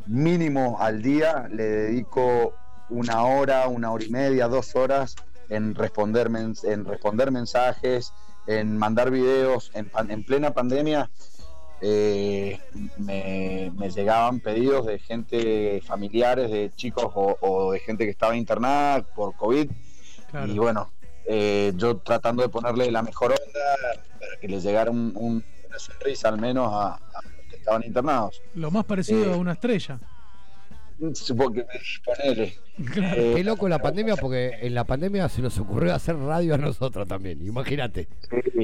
[0.07, 2.53] mínimo al día le dedico
[2.89, 5.15] una hora, una hora y media, dos horas
[5.49, 8.11] en responder, mens- en responder mensajes,
[8.47, 9.71] en mandar videos.
[9.73, 11.09] En, pan- en plena pandemia
[11.81, 12.59] eh,
[12.97, 18.35] me, me llegaban pedidos de gente familiares, de chicos o, o de gente que estaba
[18.35, 19.69] internada por COVID.
[20.29, 20.51] Claro.
[20.51, 20.91] Y bueno,
[21.25, 25.79] eh, yo tratando de ponerle la mejor onda para que les llegara un- un- una
[25.79, 28.41] sonrisa al menos a, a los que estaban internados.
[28.55, 29.99] Lo más parecido Eh, a una estrella.
[31.13, 31.65] Supongo que
[32.05, 32.57] ponele.
[32.93, 33.35] Claro.
[33.35, 37.07] Qué loco la pandemia, porque en la pandemia se nos ocurrió hacer radio a nosotros
[37.07, 37.45] también.
[37.45, 38.07] Imagínate.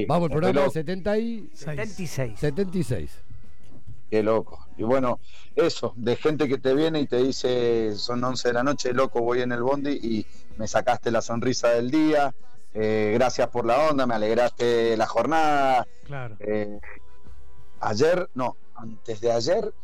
[0.06, 0.72] Vamos, el programa loco.
[0.72, 1.50] 70 y...
[1.52, 2.38] 76.
[2.38, 3.10] 76.
[4.10, 4.66] Qué loco.
[4.76, 5.20] Y bueno,
[5.54, 9.20] eso, de gente que te viene y te dice, son 11 de la noche, loco,
[9.20, 12.34] voy en el bondi y me sacaste la sonrisa del día,
[12.74, 15.86] eh, gracias por la onda, me alegraste la jornada.
[16.04, 16.36] Claro.
[16.40, 16.78] Eh,
[17.80, 19.74] ayer, no, antes de ayer,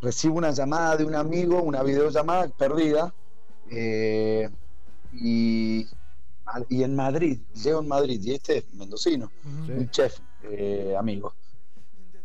[0.00, 3.14] recibo una llamada de un amigo, una videollamada perdida,
[3.70, 4.48] eh,
[5.12, 5.86] y,
[6.68, 11.34] y en Madrid, llego en Madrid, y este es mendocino, un chef eh, amigo.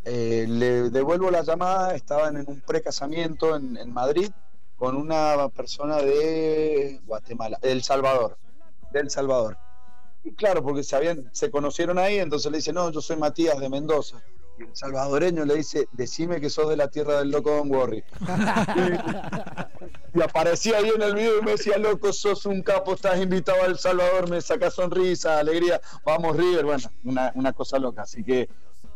[0.04, 4.30] Eh, le devuelvo la llamada, estaban en un precasamiento en, en Madrid
[4.78, 8.38] con una persona de Guatemala, El Salvador,
[8.92, 9.58] de El Salvador.
[10.24, 13.60] Y claro, porque se, habían, se conocieron ahí, entonces le dice, no, yo soy Matías
[13.60, 14.22] de Mendoza.
[14.58, 18.04] Y el salvadoreño le dice, decime que sos de la tierra del loco Don Worry.
[20.14, 23.64] y aparecía ahí en el video y me decía, loco, sos un capo, estás invitado
[23.64, 28.04] a El Salvador, me saca sonrisa, alegría, vamos River, bueno, una, una cosa loca.
[28.04, 28.48] Así que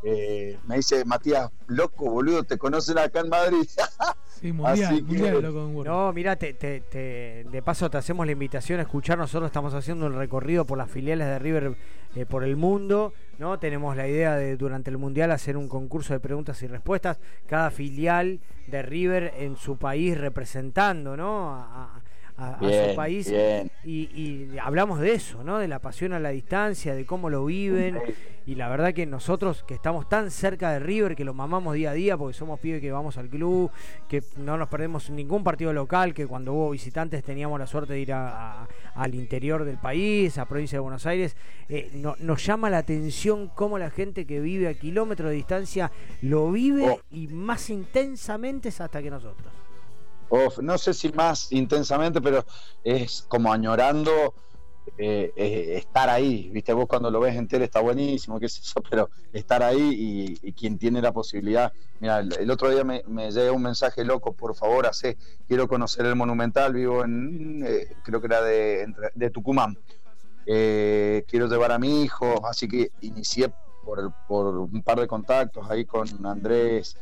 [0.04, 3.68] eh, me dice, Matías, loco, boludo, te conocen acá en Madrid.
[4.40, 5.90] Sí, mundial, Así que- mundial, loco, Worry.
[5.90, 9.18] No, mira, te, te- te- de paso te hacemos la invitación a escuchar.
[9.18, 11.76] Nosotros estamos haciendo un recorrido por las filiales de River
[12.16, 13.14] eh, por el mundo.
[13.38, 13.58] ¿no?
[13.60, 17.20] Tenemos la idea de durante el Mundial hacer un concurso de preguntas y respuestas.
[17.48, 21.54] Cada filial de River en su país representando ¿no?
[21.56, 21.99] a,
[22.40, 23.32] a- su país.
[23.84, 25.58] Y, y hablamos de eso, ¿no?
[25.60, 28.00] de la pasión a la distancia, de cómo lo viven.
[28.46, 31.92] Y la verdad que nosotros que estamos tan cerca de River, que lo mamamos día
[31.92, 33.70] a día, porque somos pibes que vamos al club,
[34.08, 38.00] que no nos perdemos ningún partido local, que cuando hubo visitantes teníamos la suerte de
[38.00, 41.36] ir a- a- al interior del país, a provincia de Buenos Aires,
[41.68, 45.92] eh, no- nos llama la atención cómo la gente que vive a kilómetros de distancia
[46.24, 47.00] lo vive Oh.
[47.12, 49.54] y más intensamente es hasta que nosotros.
[50.30, 52.46] Uf, no sé si más intensamente, pero
[52.84, 54.34] es como añorando
[54.98, 56.50] eh, eh, estar ahí.
[56.50, 60.38] Viste, vos cuando lo ves en tele está buenísimo, qué es eso, pero estar ahí
[60.42, 61.72] y, quien tiene la posibilidad.
[62.00, 66.06] Mira, el, otro día me, me llega un mensaje loco, por favor, hace, quiero conocer
[66.06, 69.78] el Monumental, vivo en, eh, creo que era de, de Tucumán.
[70.46, 73.54] Quiero llevar a mi hijo, así que inicié
[73.86, 76.98] por, por un par de contactos ahí con Andrés.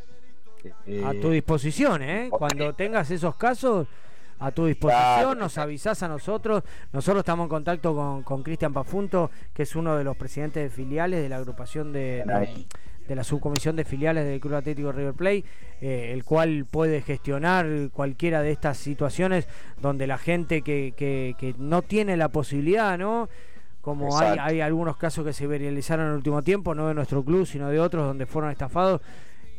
[0.85, 2.27] Eh, A tu disposición, ¿eh?
[2.29, 3.87] Cuando tengas esos casos,
[4.39, 6.63] a tu disposición, nos avisás a nosotros.
[6.93, 10.69] Nosotros estamos en contacto con con Cristian Pafunto, que es uno de los presidentes de
[10.69, 12.65] filiales de la agrupación de, de,
[13.07, 15.43] de la subcomisión de filiales del Club Atlético River Plate,
[15.81, 19.47] eh, el cual puede gestionar cualquiera de estas situaciones
[19.81, 23.29] donde la gente que, que- que no tiene la posibilidad, ¿no?
[23.81, 27.23] Como hay, hay algunos casos que se viralizaron en el último tiempo, no de nuestro
[27.23, 28.99] club, sino de otros donde fueron estafados,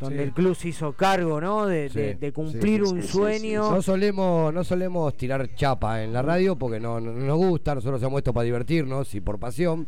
[0.00, 0.22] donde Sí.
[0.24, 1.66] el club se hizo cargo, ¿no?
[1.66, 3.70] De, Sí, de- de sí, cumplir sí, un sí, sí, sueño.
[3.70, 8.02] No solemos, no solemos tirar chapa en la radio porque no, no nos gusta, nosotros
[8.02, 9.86] hemos esto para divertirnos y por pasión.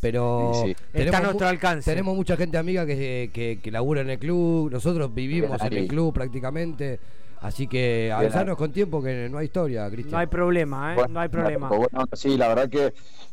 [0.00, 0.76] Pero Sí, sí.
[0.94, 1.90] Está a mu- nuestro alcance.
[1.90, 5.88] Tenemos mucha gente amiga que, que, que labura en el club, nosotros vivimos en el
[5.88, 7.00] club prácticamente.
[7.40, 10.12] Así que avisarnos con tiempo que no hay historia, Cristian.
[10.12, 10.96] No hay problema, ¿eh?
[10.96, 11.68] Bueno, no hay problema.
[11.68, 12.92] pues bueno, sí, la verdad que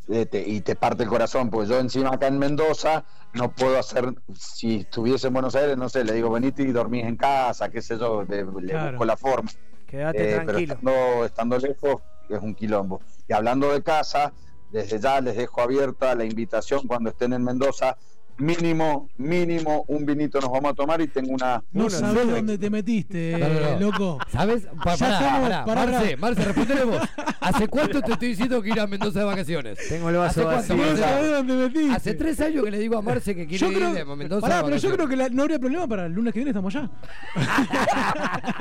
[0.09, 3.03] eh, te- y te parte el corazón, porque yo encima acá en Mendoza
[3.33, 7.05] no puedo hacer, si estuviese en Buenos Aires, no sé, le digo venite y dormís
[7.05, 8.91] en casa, qué sé yo, le, le Claro.
[8.91, 9.49] busco la forma.
[9.87, 10.73] Quédate Eh, pero tranquilo.
[10.75, 11.95] estando, estando lejos
[12.29, 13.01] es un quilombo.
[13.27, 14.33] Y hablando de casa,
[14.69, 17.97] desde ya les dejo abierta la invitación cuando estén en Mendoza.
[18.37, 21.63] Mínimo, mínimo, un vinito nos vamos a tomar y tengo una.
[21.71, 23.79] No una- sabés dónde te metiste, No, no, no.
[23.79, 24.19] loco.
[24.29, 24.67] ¿Sabes?
[24.83, 26.17] Pa- Ya pará, estamos- pará, pará, Marce.
[26.17, 27.01] Marce, respondele vos.
[27.39, 29.79] ¿Hace cuánto te estoy diciendo que ir a Mendoza de vacaciones?
[29.87, 30.91] Tengo el vaso ¿Hace cuánto, vacío.
[30.91, 31.95] No sabés dónde metiste.
[31.95, 34.41] Hace tres años que le digo a Marce que quiere Yo ir creo, de Mendoza
[34.41, 34.97] pará, de pero yo vacaciones.
[34.97, 36.89] creo que la- no habría problema para el lunes que viene estamos allá.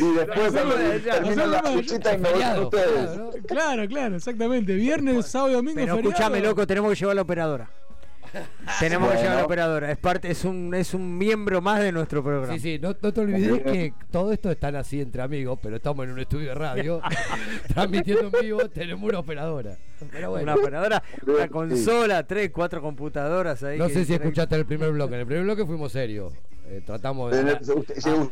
[0.00, 3.10] Y después, cuando termino la visita y me voy con ustedes.
[3.46, 4.74] Claro, claro, exactamente.
[4.74, 6.10] Viernes, sábado y domingo, Pero feriado.
[6.10, 7.70] escúchame, loco, tenemos que llevar a la operadora.
[8.80, 9.90] Tenemos que llevar a la operadora.
[9.90, 12.52] Es parte, es un, es un miembro más de nuestro programa.
[12.54, 16.04] Sí, sí, no, no te olvides que todo esto están así entre amigos, pero estamos
[16.04, 17.00] en un estudio de radio,
[17.72, 19.76] transmitiendo en vivo, tenemos una operadora.
[20.10, 20.52] Pero bueno.
[20.52, 23.78] Una operadora, una consola, tres, cuatro computadoras ahí.
[23.78, 25.14] No sé si escuchaste el primer bloque.
[25.14, 26.32] En el primer bloque fuimos serios.
[26.66, 27.52] Eh, tratamos de.
[27.74, 27.74] Usted-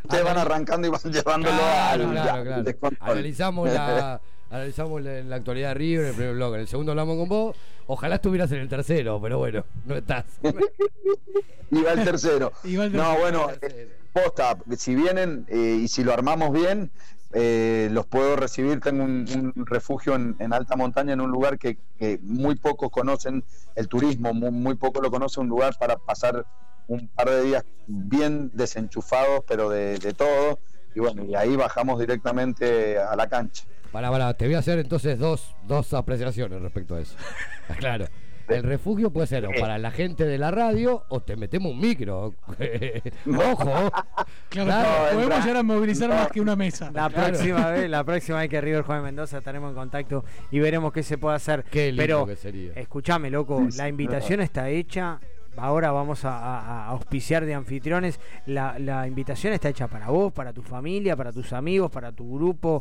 [0.02, 2.96] ustedes van arrancando y van llevándolo Claro, al, claro, claro.
[3.00, 4.20] Analizamos la,
[4.52, 6.54] analizamos la, la actualidad de River en el primer bloque.
[6.56, 7.56] En el segundo hablamos con vos.
[7.86, 10.24] Ojalá estuvieras en el tercero, pero bueno, no estás.
[10.42, 12.52] Va el tercero.
[12.92, 16.90] No, bueno, eh, posta, si vienen eh, y si lo armamos bien,
[17.32, 18.80] eh, los puedo recibir.
[18.80, 22.90] Tengo un, un refugio en, en alta montaña, en un lugar que, que muy pocos
[22.90, 23.42] conocen
[23.74, 26.46] el turismo, muy, muy poco lo conoce, un lugar para pasar
[26.88, 30.58] un par de días bien desenchufados, pero de, de todo.
[30.94, 33.64] Y bueno, y ahí bajamos directamente a la cancha.
[33.92, 37.16] Para, para, te voy a hacer entonces dos, dos apreciaciones respecto a eso.
[37.78, 38.06] Claro.
[38.48, 41.80] El refugio puede ser o para la gente de la radio o te metemos un
[41.80, 42.34] micro.
[43.26, 43.90] Ojo.
[44.48, 46.90] Claro, podemos llegar a movilizar más que una mesa.
[46.92, 50.92] La próxima vez, la próxima vez que River en Mendoza estaremos en contacto y veremos
[50.92, 51.64] qué se puede hacer.
[51.70, 52.72] Qué lindo Pero que sería.
[52.74, 55.20] escúchame, loco, la invitación está hecha.
[55.56, 58.18] Ahora vamos a, a- a auspiciar de anfitriones.
[58.46, 62.34] La, la invitación está hecha para vos, para tu familia, para tus amigos, para tu
[62.34, 62.80] grupo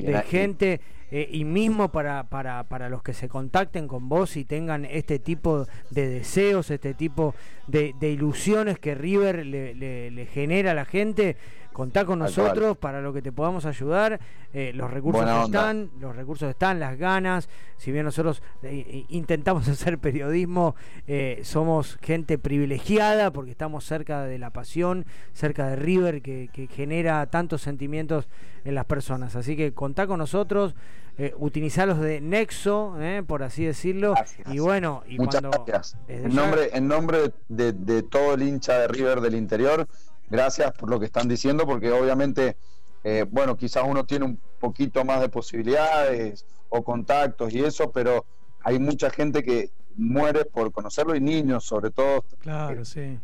[0.00, 0.80] de gente
[1.10, 5.18] eh, y mismo para, para, para los que se contacten con vos y tengan este
[5.18, 7.34] tipo de deseos, este tipo
[7.66, 11.36] de, de ilusiones que River le, le- le genera a la gente.
[11.72, 14.20] Contá con nosotros para lo que te podamos ayudar.
[14.52, 17.48] Eh, los recursos están, los recursos están, las ganas.
[17.76, 20.74] Si bien nosotros eh, intentamos hacer periodismo,
[21.06, 26.66] eh, somos gente privilegiada porque estamos cerca de la pasión, cerca de River, que, que
[26.66, 28.28] genera tantos sentimientos
[28.64, 29.36] en las personas.
[29.36, 30.74] Así que contá con nosotros,
[31.18, 34.14] eh, utilizarlos de nexo, eh, por así decirlo.
[34.46, 35.64] Y bueno, y Muchas cuando.
[35.64, 35.96] gracias.
[36.08, 39.86] En nombre, en nombre de, de todo el hincha de River del interior,
[40.32, 42.56] gracias por lo que están diciendo, porque obviamente,
[43.04, 48.24] eh, bueno, quizás uno tiene un poquito más de posibilidades o contactos y eso, pero
[48.64, 52.24] hay mucha gente que muere por conocerlo y niños sobre todo.
[52.40, 53.18] Claro, sí.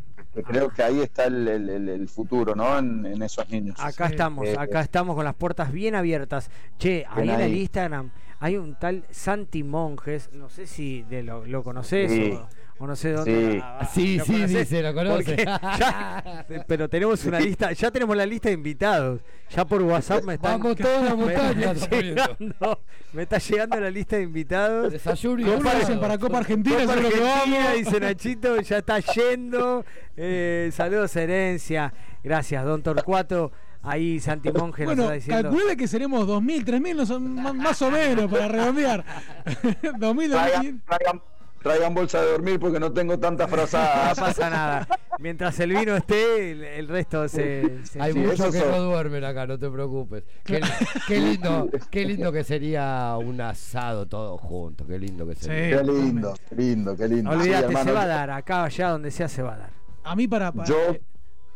[0.45, 2.77] creo que ahí está el, el- el- el futuro, ¿no?
[2.77, 3.75] En, en esos niños.
[3.79, 6.51] Acá estamos, Eh, acá estamos con las puertas bien abiertas.
[6.77, 7.55] Che, ahí en el.
[7.55, 12.31] Instagram hay un tal Santi Monjes, no sé si de lo, lo conoces Sí.
[12.39, 12.47] o,
[12.79, 13.51] o no sé dónde.
[13.53, 13.59] Sí.
[13.61, 15.35] ah, Sí, ¿lo sí, dice, lo conoce.
[15.45, 19.21] Ya- pero tenemos una lista, ya tenemos la lista de invitados.
[19.55, 22.81] Ya por WhatsApp me están Vamos toda la me montaña, llegando,
[23.13, 24.91] me está llegando la lista de invitados.
[24.93, 25.83] Desayuno y ¿Cómo asado.
[25.83, 26.79] hacen para Copa Argentina?
[26.81, 27.73] Copa lo que Argentina, vamos.
[27.77, 29.85] dice Nachito, ya está yendo.
[30.21, 31.93] Eh, saludos Herencia.
[32.21, 33.53] Gracias, Don Torcuato.
[33.81, 35.49] Ahí Santi Monge nos Bueno, está diciendo.
[35.51, 39.05] calcule que seremos 2.000, 3.000, no son más, más o menos para redondear.
[39.45, 41.21] 2.000, 2.000.
[41.61, 44.17] Traigan, bolsa de dormir porque no tengo tantas No frazadas.
[44.19, 44.87] pasa nada.
[45.19, 47.85] Mientras el vino esté, el, el resto se.
[47.85, 48.71] se Hay Sí, muchos que son.
[48.71, 50.23] no duermen acá, no te preocupes.
[50.45, 50.61] Qué,
[51.07, 55.77] qué lindo, qué lindo que sería un asado todos juntos, qué lindo que sería.
[55.79, 57.31] Qué lindo, qué lindo, qué lindo.
[57.31, 58.29] No Sí, olvídate, hermano, se va a dar.
[58.31, 59.69] Acá, allá, donde sea, se va a dar.
[60.05, 60.51] A mí para...
[60.53, 60.77] para- Yo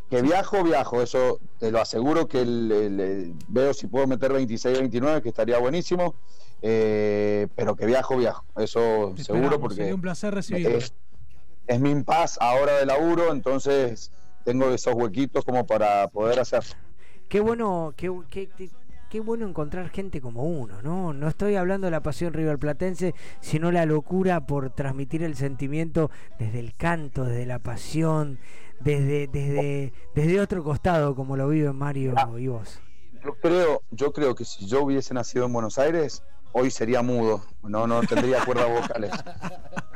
[0.10, 5.22] que viajo, viajo, eso te lo aseguro que el- veo si puedo meter 26, 29,
[5.22, 6.14] que estaría buenísimo,
[6.66, 10.78] eh, pero que viajo, viajo, eso te seguro porque Sería un placer recibirlo.
[10.78, 10.94] es,
[11.68, 14.12] es mi impas ahora de laburo, entonces
[14.46, 16.74] tengo esos huequitos como para poder hacerlo.
[17.28, 18.70] Qué bueno, qué, qué- qué-
[19.10, 21.12] qué bueno encontrar gente como uno, ¿no?
[21.14, 26.10] No estoy hablando de la pasión riverplatense, sino la locura por transmitir el sentimiento
[26.40, 28.40] desde el canto, desde la pasión,
[28.80, 32.80] desde, desde, desde otro costado, como lo viven Mario y vos.
[33.24, 36.24] Yo creo, yo creo que si yo hubiese nacido en Buenos Aires,
[36.54, 39.12] hoy sería mudo, no, no tendría cuerdas vocales.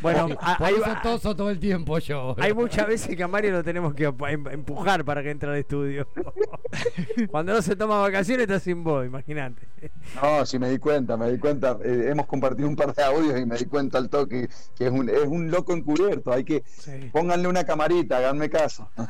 [0.00, 2.34] Bueno, a- Por hay, eso toso todo el tiempo yo.
[2.38, 5.56] hay muchas veces que a Mario lo tenemos que em- empujar para que entre al
[5.56, 6.06] estudio.
[7.30, 9.62] Cuando no se toma vacaciones está sin voz, imagínate.
[10.20, 11.76] No, sí me di cuenta, me di cuenta.
[11.84, 14.90] eh, hemos compartido un par de audios y me di cuenta al toque que es
[14.92, 16.32] un, es un loco encubierto.
[16.32, 16.62] Hay que
[17.12, 18.88] pónganle una camarita, háganme caso.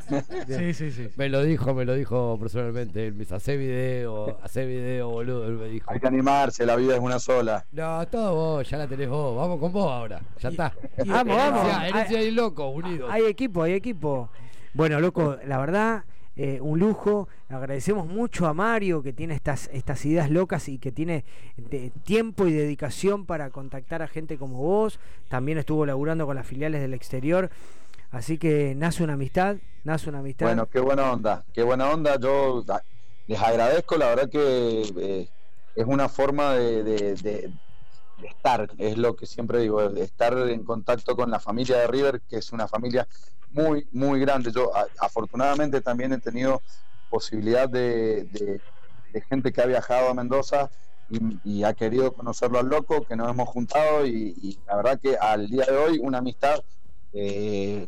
[0.48, 1.08] Sí, sí, sí.
[1.16, 3.06] Me lo dijo, me lo dijo personalmente.
[3.06, 5.46] Él me dice, hace video, hace video, boludo.
[5.46, 5.90] Él me dijo.
[5.90, 7.64] Hay que animarse, la vida es una sola.
[7.72, 9.36] No, todo vos, ya la tenés vos.
[9.36, 10.20] Vamos con vos ahora.
[10.40, 10.72] Ya está.
[11.06, 11.60] Vamos, vamos.
[11.64, 13.08] Herencia, herencia y loco, unidos.
[13.12, 14.28] Hay equipo, hay equipo.
[14.74, 16.04] Bueno, loco, la verdad,
[16.36, 17.28] eh, un lujo.
[17.48, 21.24] Agradecemos mucho a Mario que tiene estas, estas ideas locas y que tiene
[21.56, 24.98] de- tiempo y dedicación para contactar a gente como vos.
[25.28, 27.50] También estuvo laburando con las filiales del exterior.
[28.10, 30.46] Así que nace una amistad, nace una amistad.
[30.46, 32.18] Bueno, qué buena onda, qué buena onda.
[32.18, 32.64] Yo
[33.26, 35.28] les agradezco, la verdad que eh,
[35.76, 37.50] es una forma de, de- de-
[38.24, 42.36] estar, es lo que siempre digo, estar en contacto con la familia de River, que
[42.36, 43.06] es una familia
[43.50, 44.52] muy, muy grande.
[44.52, 46.62] Yo afortunadamente también he tenido
[47.08, 48.60] posibilidad de,
[49.28, 50.70] gente que ha viajado a Mendoza
[51.44, 55.48] y, ha querido conocerlo al loco, que nos hemos juntado y, la verdad que al
[55.48, 56.64] día de hoy una amistad,
[57.12, 57.86] eh,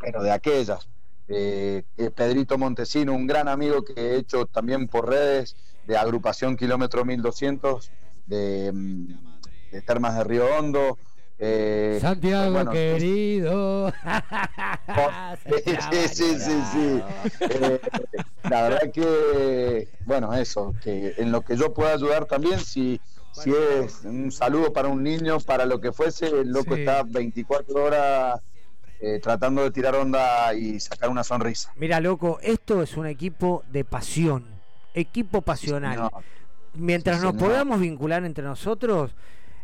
[0.00, 0.88] pero de aquellas.
[1.26, 5.56] Pedrito Montesino, un gran amigo que he hecho también por redes
[5.86, 7.90] de agrupación Kilómetro 1200,
[8.26, 8.72] de,
[9.72, 10.98] de Termas de Río Hondo.
[11.38, 13.92] eh, Santiago bueno, querido.
[15.90, 17.02] Sí, sí, sí, sí.
[17.40, 17.80] Eh,
[18.48, 23.00] la verdad que, bueno, eso, que en lo que yo pueda ayudar también, si,
[23.32, 26.80] si es un saludo para un niño, para lo que fuese, el loco Sí.
[26.80, 28.40] está 24 horas
[29.00, 31.72] eh, tratando de tirar onda y sacar una sonrisa.
[31.76, 34.44] Mira, loco, esto es un equipo de pasión,
[34.94, 36.10] equipo pasional.
[36.74, 39.12] Mientras Sí, nos podamos vincular entre nosotros,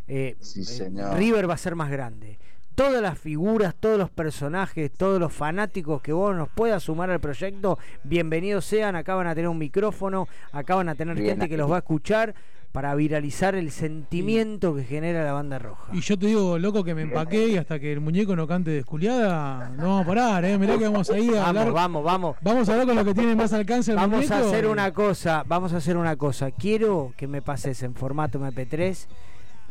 [0.09, 1.17] eh, eh, señor.
[1.17, 2.39] River va a ser más grande.
[2.75, 7.19] Todas las figuras, todos los personajes, todos los fanáticos que vos nos puedas sumar al
[7.19, 8.95] proyecto, bienvenidos sean.
[8.95, 11.77] Acá van a tener un micrófono, acá van a tener Bien gente que los va
[11.77, 12.35] a escuchar
[12.71, 15.91] para viralizar el sentimiento que genera la banda roja.
[15.93, 18.71] Y yo te digo, loco, que me empaqué y hasta que el muñeco no cante
[18.71, 20.57] desculiada, no vamos a parar, ¿eh?
[20.57, 21.73] Mirá que vamos a ir a Vamos, hablar.
[21.73, 22.37] vamos, vamos.
[22.43, 24.35] Vamos a hablar con lo que tiene más alcance el Vamos muñeco.
[24.35, 26.53] a hacer una cosa, vamos a hacer una cosa.
[26.53, 29.07] Quiero que me pases en formato MP3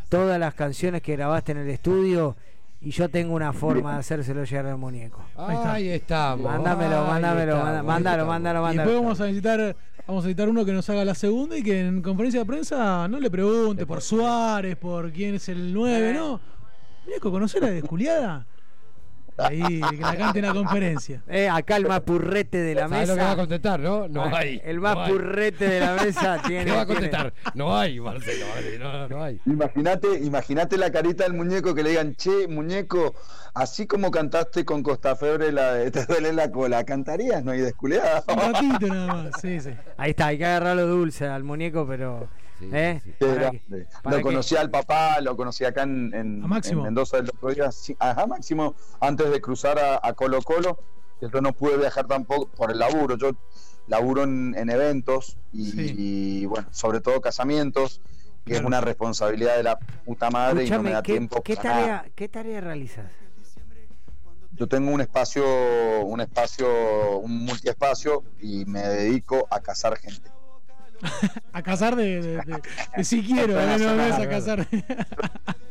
[0.09, 2.35] todas las canciones que grabaste en el estudio
[2.79, 5.21] y yo tengo una forma de hacérselo llegar al muñeco.
[5.35, 6.45] Ahí estamos.
[6.51, 8.27] Mándamelo, ahí mándamelo, estamos, mándalo, estamos.
[8.27, 8.73] mándalo, Y mándalo.
[8.89, 9.75] después vamos a necesitar,
[10.07, 13.07] vamos a necesitar uno que nos haga la segunda y que en conferencia de prensa
[13.07, 16.39] no le pregunte por Suárez, por quién es el 9, ¿no?
[17.05, 18.45] Muñeco, ¿conocer a Desculiada?
[19.38, 21.22] Ahí, que la cante en la conferencia.
[21.27, 23.11] Eh, acá el más purrete de la ¿Sabes mesa.
[23.14, 24.07] lo que va a contestar, no?
[24.07, 24.61] No Ah, hay.
[24.65, 25.11] El más no hay.
[25.11, 26.65] purrete de la mesa tiene.
[26.65, 27.34] ¿Qué va a tiene- contestar?
[27.53, 28.45] No hay, Marcelo.
[28.55, 29.39] vale, No, no hay.
[29.45, 33.14] Imagínate, imagínate la carita del muñeco que le digan, che, muñeco,
[33.53, 37.43] así como cantaste con Costa Febre la de Te duele la cola, ¿cantarías?
[37.43, 38.23] No hay desculeada.
[38.27, 39.69] Un ratito nada más, sí, sí.
[39.97, 42.27] Ahí está, hay que agarrarlo dulce al muñeco, pero.
[42.61, 43.01] ¿Eh?
[43.03, 43.61] Qué Para grande.
[43.69, 46.79] que- para Lo que- conocí al papá, lo conocí acá en, en- A Máximo.
[46.81, 47.71] en Mendoza el otro día.
[47.71, 50.79] Sí, ajá, Máximo, antes de cruzar a, a Colo Colo,
[51.19, 53.17] que yo no pude viajar tampoco por el laburo.
[53.17, 53.31] Yo
[53.88, 58.01] laburo en, en eventos y, y, bueno, sobre todo casamientos,
[58.45, 61.55] que es una responsabilidad de la puta madre y no me da ¿qué, tiempo qué
[61.55, 61.81] para nada.
[61.81, 63.11] tarea, ¿qué tarea realizas?
[64.53, 65.43] Yo tengo un espacio,
[66.05, 70.29] un espacio, un multiespacio y me dedico a casar gente.
[71.53, 72.61] A casar de, de, de-
[72.98, 74.68] de si quiero, no, no es a casar.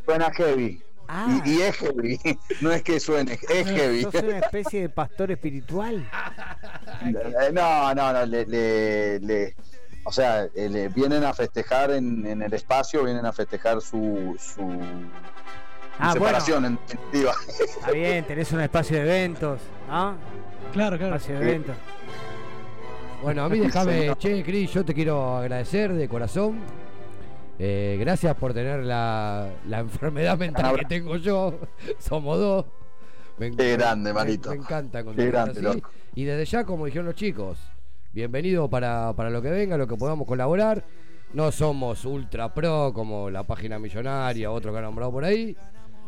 [0.05, 0.83] Suena heavy.
[1.09, 1.41] Ah.
[1.45, 2.19] Y, y es heavy.
[2.61, 4.03] No es que suene, es heavy.
[4.03, 6.09] ¿Sos una especie de pastor espiritual?
[7.53, 9.55] No, no, no, le, le- le-
[10.05, 14.37] o sea, eh, le vienen a festejar en, en el espacio, vienen a festejar su,
[14.39, 14.81] su,
[15.99, 17.33] Ah, separación, en definitiva.
[17.59, 20.17] Está bien, tenés un espacio de eventos, ¿no?
[20.73, 21.17] Claro, claro.
[21.17, 21.77] Espacio de eventos.
[23.23, 26.61] Bueno, a mí déjame, che, Cris, yo te quiero agradecer de corazón.
[27.59, 31.59] Eh, gracias por tener la, la enfermedad mental que tengo yo.
[31.99, 32.67] Somos dos.
[33.39, 34.51] Me, Qué grande, me- manito.
[34.51, 35.89] Me, encanta Qué grande, loco.
[36.15, 37.59] Y desde ya, como dijeron los chicos,
[38.13, 40.85] bienvenido para, para lo que venga, lo que podamos colaborar.
[41.33, 45.57] No somos ultra pro como la página millonaria, otro que han nombrado por ahí.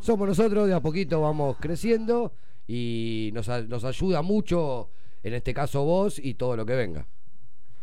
[0.01, 2.33] Somos nosotros, de a poquito vamos creciendo
[2.67, 4.89] y nos, nos ayuda mucho,
[5.23, 7.07] en este caso vos y todo lo que venga.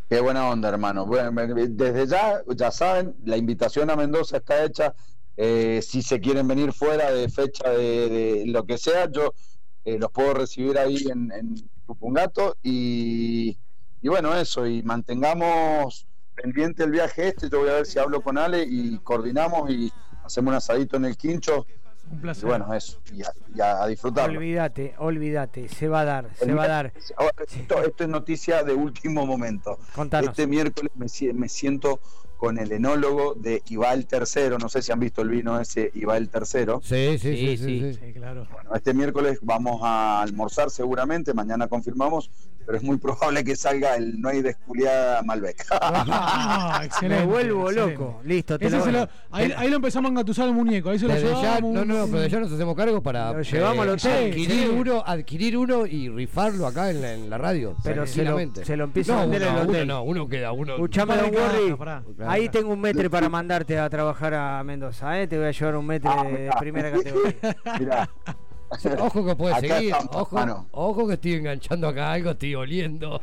[0.10, 1.06] Qué buena onda, hermano.
[1.06, 1.32] Bueno,
[1.70, 4.94] desde ya, ya saben, la invitación a Mendoza está hecha.
[5.38, 9.34] Eh, si se quieren venir fuera de fecha de, de lo que sea, yo
[9.84, 11.56] eh, los puedo recibir ahí en, en
[11.88, 12.56] Tupungato.
[12.62, 13.58] Y,
[14.02, 17.50] y bueno, eso, y mantengamos pendiente el viaje este.
[17.50, 19.92] Yo voy a ver si hablo con Ale y coordinamos y
[20.24, 21.66] hacemos un asadito en el quincho.
[22.12, 22.46] Un Y placer.
[22.48, 24.38] bueno, eso, y a, y a- disfrutarlo.
[24.38, 26.94] Olvídate, olvídate, se va a dar, se va a dar.
[27.18, 29.80] Ahora, esto, esto es noticia de último momento.
[29.96, 30.30] Contanos.
[30.30, 32.00] Este miércoles me, me siento
[32.38, 34.58] con el enólogo de Ibal Tercero.
[34.58, 36.82] No sé si han visto el vino ese Ibal Tercero.
[36.84, 37.66] Sí, sí, sí, sí.
[37.94, 38.48] sí, Sí, claro.
[38.52, 42.30] Bueno, este miércoles vamos a almorzar seguramente, mañana confirmamos,
[42.66, 45.66] pero es muy probable que salga el No hay desculiada Malbec.
[46.18, 47.26] Ah, excelente.
[47.26, 47.94] Me vuelvo excelente.
[48.04, 48.22] loco.
[48.24, 50.90] Listo, te lo, se lo- ahí, ahí lo empezamos a engatusar al muñeco.
[50.90, 51.74] Ahí se lo llevamos.
[51.74, 54.68] no, no, pero ya nos hacemos cargo para Lo llevamos al hotel, adquirir sí.
[54.70, 57.76] uno, adquirir uno y rifarlo acá en la, en la radio.
[57.84, 59.84] Pero se lo, se lo empiezo no, a vender el hotel.
[59.84, 60.74] uno no, uno queda uno.
[60.74, 61.32] Escuchame, Don.
[62.36, 65.28] Ahí tengo un metre para mandarte a trabajar a Mendoza, ¿eh?
[65.28, 67.36] Te voy a llevar un metre Ah, de primera categoría.
[67.80, 68.10] Mirá,
[69.00, 69.92] Ojo que puede seguir.
[69.94, 70.68] estamos, Ojo, mano.
[70.72, 73.22] ojo que estoy enganchando acá algo, estoy oliendo.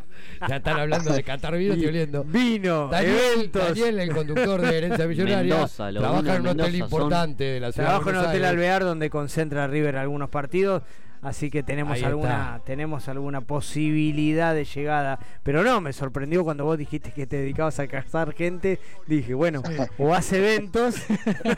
[0.48, 2.24] Ya están hablando de Qatar vino, estoy oliendo.
[2.24, 3.68] Vino, Daniel, eventos.
[3.68, 7.60] Daniel, el conductor de Herencia Millonaria, Mendoza, trabaja en un hotel Mendoza son- importante de
[7.60, 8.50] la ciudad Trabajo de en Buenos Hotel Aires.
[8.50, 10.82] Alvear donde concentra River algunos partidos.
[11.22, 15.20] Así que tenemos Ahí alguna, tenemos alguna posibilidad de llegada.
[15.44, 18.80] Pero no, me sorprendió cuando vos dijiste que te dedicabas a cazar gente.
[19.06, 19.62] Dije, bueno,
[19.98, 20.96] o hace eventos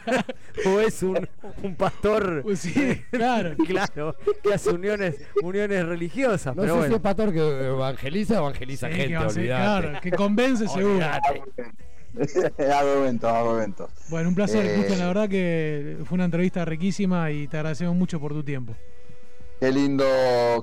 [0.66, 1.26] o es un,
[1.62, 2.42] un pastor.
[2.42, 3.56] Pues sí, claro.
[3.66, 6.54] claro, que hace uniones, uniones religiosas.
[6.54, 6.92] No pero sé bueno.
[6.92, 11.06] si es pastor que evangeliza o evangeliza Sí, gente, que claro, que convence seguro.
[11.06, 13.90] Hago eventos, hago eventos.
[14.10, 14.98] Bueno, un placer, Eh, Cristian.
[14.98, 18.74] La verdad que fue una entrevista riquísima y te agradecemos mucho por tu tiempo.
[19.64, 20.04] Qué lindo,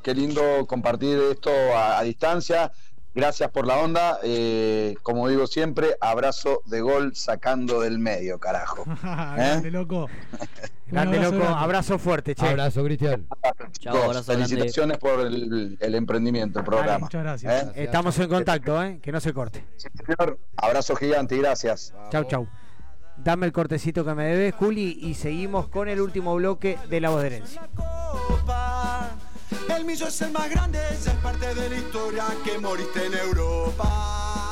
[0.03, 2.72] qué lindo compartir esto a, a distancia.
[3.15, 4.19] Gracias por la onda.
[4.22, 8.84] Eh, como digo siempre, abrazo de gol sacando del medio, carajo.
[9.02, 10.07] Grande, loco.
[10.86, 11.64] Grande abrazo loco, grande.
[11.64, 12.48] abrazo fuerte, che.
[12.48, 13.26] Abrazo, Cristian.
[13.72, 16.99] Chicos, felicitaciones por el, el emprendimiento, el programa.
[16.99, 17.76] muchas gracias.
[17.76, 17.84] ¿Eh?
[17.86, 18.99] Estamos en contacto, ¿eh?
[19.02, 19.65] que no se corte.
[19.78, 21.91] Señor, abrazo gigante y gracias.
[22.11, 22.48] Chau, chau.
[23.23, 27.10] Dame el cortecito que me debes, Juli, y seguimos con el último bloque de La
[27.10, 27.69] Voz de Herencia.
[29.76, 34.51] El millo es el más grande, es parte de la historia que moriste en Europa.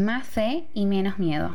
[0.00, 1.54] Más fe y menos miedo.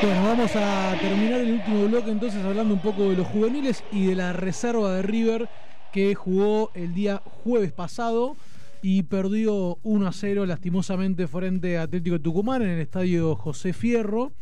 [0.00, 4.06] Bueno, vamos a terminar el último bloque entonces hablando un poco de los juveniles y
[4.06, 5.48] de la reserva de River
[5.92, 8.36] que jugó el día jueves pasado
[8.82, 13.72] y perdió 1 a 0 lastimosamente frente a Atlético de Tucumán en el estadio José
[13.72, 14.32] Fierro.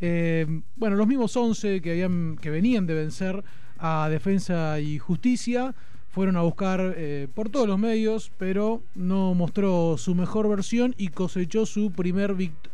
[0.00, 3.42] Eh, bueno, los mismos 11 que, habían, que venían de vencer
[3.78, 5.74] a Defensa y Justicia
[6.10, 11.08] fueron a buscar eh, por todos los medios, pero no mostró su mejor versión y
[11.08, 12.72] cosechó su primer victoria.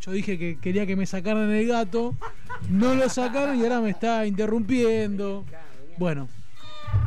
[0.00, 2.14] Yo dije que quería que me sacaran el gato,
[2.68, 5.44] no lo sacaron y ahora me está interrumpiendo.
[5.98, 6.28] Bueno,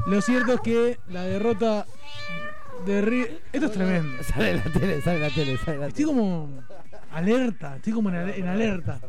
[0.08, 1.86] lo cierto es que la derrota
[2.86, 3.42] de River.
[3.52, 4.24] Esto es tremendo.
[4.24, 6.50] Sale la tele, sale la tele, sale la Estoy como
[7.16, 9.00] alerta, estoy como en, ale- en alerta.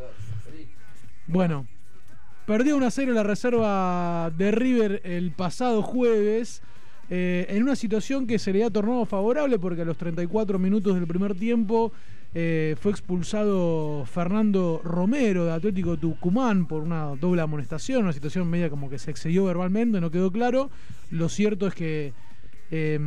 [1.26, 1.66] Bueno,
[2.46, 6.62] perdió 1 a 0 la reserva de River el pasado jueves.
[7.08, 10.92] eh, en una situación que se le ha tornado favorable porque a los 34 minutos
[10.96, 11.92] del primer tiempo
[12.34, 18.68] eh, fue expulsado Fernando Romero de Atlético Tucumán por una doble amonestación, una situación media
[18.70, 20.68] como que se excedió verbalmente, no quedó claro.
[21.10, 22.12] Lo cierto es que
[22.72, 22.98] eh,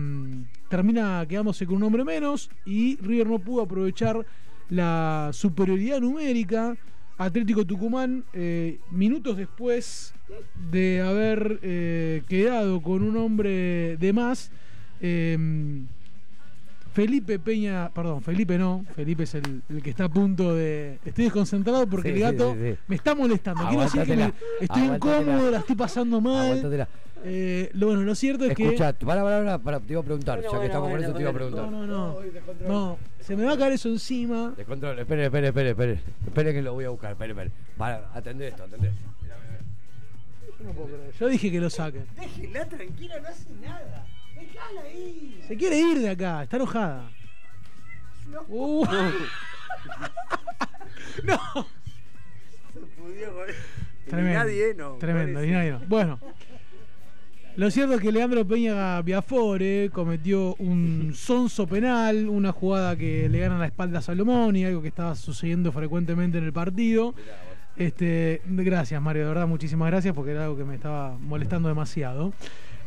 [0.70, 4.26] termina quedándose con un hombre menos y River no pudo aprovechar
[4.70, 6.76] la superioridad numérica.
[7.18, 10.14] Atlético Tucumán, eh, minutos después
[10.72, 14.52] de haber eh, quedado con un hombre de más,
[15.02, 15.38] eh,
[16.94, 20.98] Felipe Peña, perdón, Felipe no, Felipe es el, el que está a punto de...
[21.06, 22.78] Estoy desconcentrado porque Sí, el gato sí, sí.
[22.88, 23.68] me está molestando.
[23.68, 26.62] Quiero decir que me- estoy incómodo, la estoy pasando mal.
[27.24, 29.06] Eh, lo, bueno, lo cierto es Escucha, que...
[29.06, 31.30] para, para, para, para, te iba a preguntar, ya que estamos con eso te iba
[31.30, 31.70] a preguntar.
[31.70, 32.18] No, no, no.
[32.68, 34.54] No, se me va a caer eso encima.
[34.56, 36.00] Descontrol, espere, espere, espere, espere.
[36.26, 37.52] Espere que lo voy a buscar, espere, espere.
[37.78, 38.91] Para, atendé esto, atendé.
[40.60, 41.14] Yo no puedo creer.
[41.20, 42.06] Yo dije que lo saquen.
[42.16, 44.06] Déjela tranquila, no hace nada.
[44.36, 45.44] Déjala ahí.
[45.48, 47.12] Se quiere ir de acá, está enojada.
[48.48, 48.86] Uh.
[51.24, 51.40] no.
[52.74, 53.48] Se pudió con
[54.10, 54.30] Tremendo.
[54.30, 54.94] Ni nadie, no.
[54.96, 55.52] Tremendo, parece.
[55.52, 55.80] ni nadie, no.
[55.88, 56.20] Bueno.
[57.56, 63.40] Lo cierto es que Leandro Peña Biafore cometió un sonso penal, una jugada que le
[63.40, 67.14] gana la espalda a Salomón y algo que estaba sucediendo frecuentemente en el partido.
[67.76, 72.34] Este, gracias Mario, de verdad, muchísimas gracias porque era algo que me estaba molestando demasiado.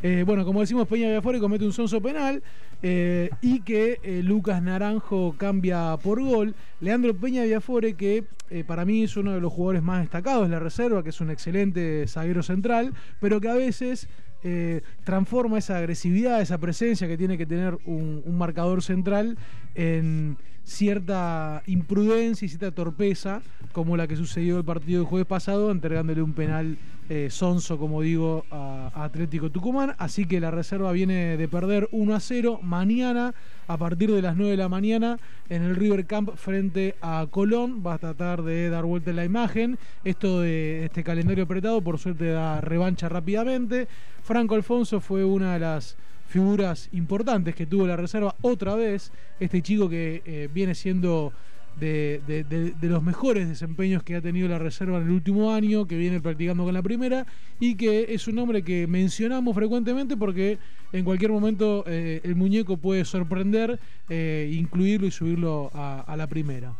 [0.03, 2.43] Eh, bueno, como decimos, Peña Viafore comete un sonso penal
[2.83, 6.55] eh, y que eh, Lucas Naranjo cambia por gol.
[6.81, 8.25] Leandro Peña Viafore, que
[8.67, 11.31] para mí es uno de los jugadores más destacados de la reserva, que es un
[11.31, 14.09] excelente zaguero central, pero que a veces
[14.45, 19.39] eh, transforma esa agresividad, esa presencia que tiene que tener un, un marcador central
[19.75, 25.71] en cierta imprudencia y cierta torpeza, como la que sucedió el partido del jueves pasado,
[25.71, 26.77] entregándole un penal
[27.09, 29.95] eh, sonso, como digo, a, a Atlético Tucumán.
[29.99, 33.35] Así que la reserva viene de perder 1 a 0 mañana
[33.67, 35.19] a partir de las 9 de la mañana
[35.49, 37.83] en el River Camp frente a Colón.
[37.85, 39.79] Va a tratar de dar vuelta en la imagen.
[40.05, 43.89] Esto de este calendario apretado, por suerte, da revancha rápidamente.
[44.23, 45.97] Franco Alfonso fue una de las
[46.33, 49.13] figuras importantes que tuvo la reserva otra vez.
[49.39, 51.33] Este chico que eh, viene siendo
[51.79, 55.97] de, de- los mejores desempeños que ha tenido la reserva en el último año, que
[55.97, 57.27] viene practicando con la primera
[57.61, 60.59] y que es un hombre que mencionamos frecuentemente porque
[60.93, 63.79] en cualquier momento eh, el muñeco puede sorprender,
[64.09, 66.73] eh, incluirlo y subirlo a la primera.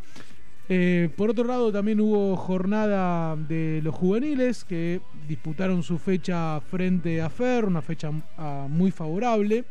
[0.69, 7.21] Eh, por otro lado, también hubo jornada de los juveniles que disputaron su fecha frente
[7.21, 9.65] a Fer, una fecha ah, muy favorable.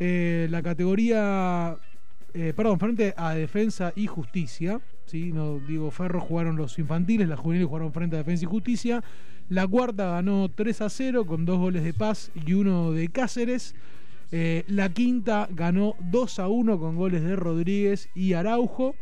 [0.00, 1.76] Eh, la categoría,
[2.34, 4.80] eh, perdón, frente a Defensa y Justicia.
[5.06, 5.32] ¿sí?
[5.32, 9.04] No digo Ferro, jugaron los infantiles, las juveniles jugaron frente a Defensa y Justicia.
[9.48, 13.76] La cuarta ganó 3 a 0 con dos goles de Paz y uno de Cáceres.
[14.32, 18.96] La quinta ganó 2 a 1 con goles de Rodríguez y Araujo.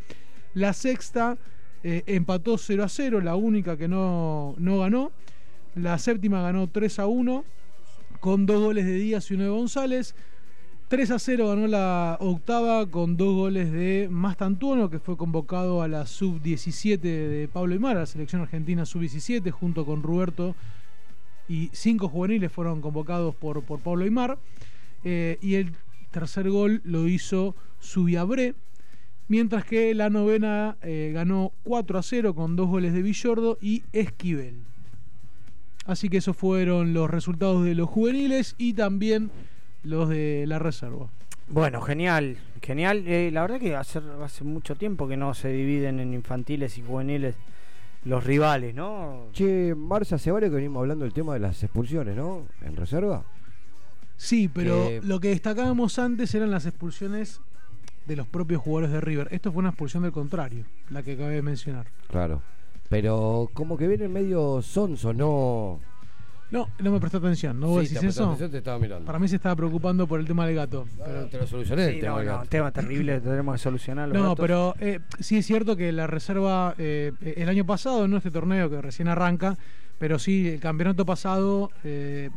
[0.54, 1.36] La sexta
[1.82, 5.12] eh, empató 0 a 0, la única que no, no ganó.
[5.74, 7.44] La séptima ganó 3 a 1
[8.20, 10.14] con dos goles de Díaz y uno de González.
[10.88, 15.88] 3 a 0 ganó la octava con dos goles de Mastantuono, que fue convocado a
[15.88, 20.54] la sub-17 de Pablo Aymar, a la selección argentina sub-17, junto con Roberto.
[21.48, 24.38] Y cinco juveniles fueron convocados por, por Pablo Aymar.
[25.04, 25.72] Eh, y el
[26.10, 28.54] tercer gol lo hizo Subiabré.
[29.28, 33.82] Mientras que la novena eh, ganó 4 a 0 con dos goles de Villordo y
[33.92, 34.56] Esquivel.
[35.86, 39.30] Así que esos fueron los resultados de los juveniles y también
[39.82, 41.08] los de la reserva.
[41.48, 43.04] Bueno, genial, genial.
[43.06, 46.82] Eh, la verdad que hace, hace mucho tiempo que no se dividen en infantiles y
[46.82, 47.34] juveniles
[48.06, 49.26] los rivales, ¿no?
[49.32, 52.46] Che, Marcia, hace varios que venimos hablando del tema de las expulsiones, ¿no?
[52.62, 53.24] En reserva.
[54.16, 57.40] Sí, pero Que- lo que destacábamos antes eran las expulsiones
[58.06, 59.28] de los propios jugadores de River.
[59.30, 61.86] Esto fue una expulsión del contrario, la que acabé de mencionar.
[62.10, 62.42] Claro.
[62.88, 65.80] Pero como que viene medio sonso, ¿no?
[66.50, 68.26] No, no me prestó atención, ¿no vos Sí, decís eso?
[68.26, 69.06] atención, te estaba mirando.
[69.06, 70.86] Para mí se estaba preocupando por el tema del gato.
[71.04, 72.42] Pero te lo solucioné el tema no, del no, gato.
[72.42, 74.14] un tema terrible, tenemos que solucionarlo.
[74.14, 78.30] No, pero eh, sí es cierto que la reserva eh, el año pasado, no este
[78.30, 79.56] torneo que recién arranca,
[79.98, 82.30] pero sí el campeonato pasado, eh,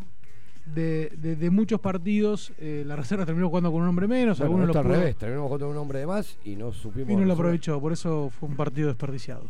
[0.74, 4.52] de, de- de muchos partidos, eh, la reserva terminó jugando con un hombre menos, Bueno,
[4.56, 7.10] algunos lo al pudo- revés, terminamos con un hombre de más y no supimos.
[7.12, 9.44] y no lo aprovechó, por eso fue un partido desperdiciado.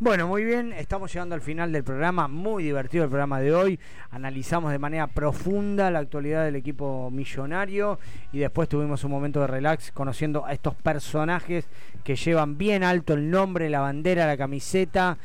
[0.00, 3.78] Bueno, muy bien, estamos llegando al final del programa, muy divertido el programa de hoy.
[4.10, 8.00] Analizamos de manera profunda la actualidad del equipo millonario
[8.32, 11.68] y después tuvimos un momento de relax conociendo a estos personajes
[12.02, 15.18] que llevan bien alto el nombre, la bandera, la camiseta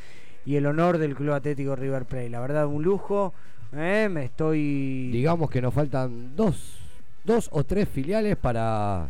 [0.45, 2.29] y el honor del Club Atlético River Plate.
[2.29, 3.33] La verdad, un lujo.
[3.73, 4.07] ¿Eh?
[4.11, 5.09] Me estoy.
[5.11, 6.77] Digamos que nos faltan dos,
[7.23, 9.09] dos o tres filiales para,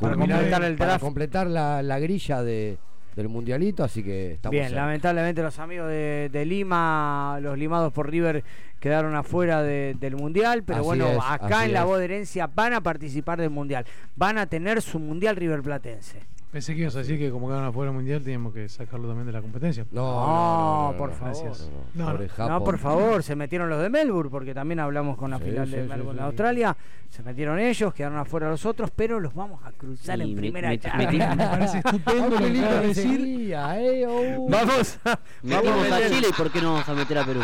[0.00, 2.78] Para completar el para completar la, la grilla de,
[3.16, 4.82] del mundialito, así que estamos Bien, cerca.
[4.82, 8.42] lamentablemente los amigos de, de Lima, los limados por River,
[8.78, 12.46] quedaron afuera de- del Mundial, pero Así bueno, es, acá en la voz de herencia
[12.46, 13.84] van a participar del Mundial,
[14.16, 16.20] van a tener su Mundial River Platense.
[16.50, 19.32] Pensé que ibas a decir que como quedaron afuera mundial teníamos que sacarlo también de
[19.32, 19.86] la competencia.
[19.92, 21.52] No, por favor.
[21.94, 22.28] No, No, no.
[22.28, 22.48] Japo.
[22.50, 25.68] No, por favor, se metieron los de Melbourne, porque también hablamos con la Sí, final
[25.68, 26.26] sí, de sí, Melbourne de sí.
[26.26, 26.76] Australia,
[27.08, 30.40] se metieron ellos, quedaron afuera los otros, pero los vamos a cruzar Sí, en me-
[30.40, 31.08] primera me- charla.
[31.12, 32.94] me- Me parece estupendo lo que de decir.
[33.20, 34.46] Sería, eh, oh.
[34.50, 37.40] Vamos a, vamos a a Chile y ¿por qué no vamos a meter a Perú?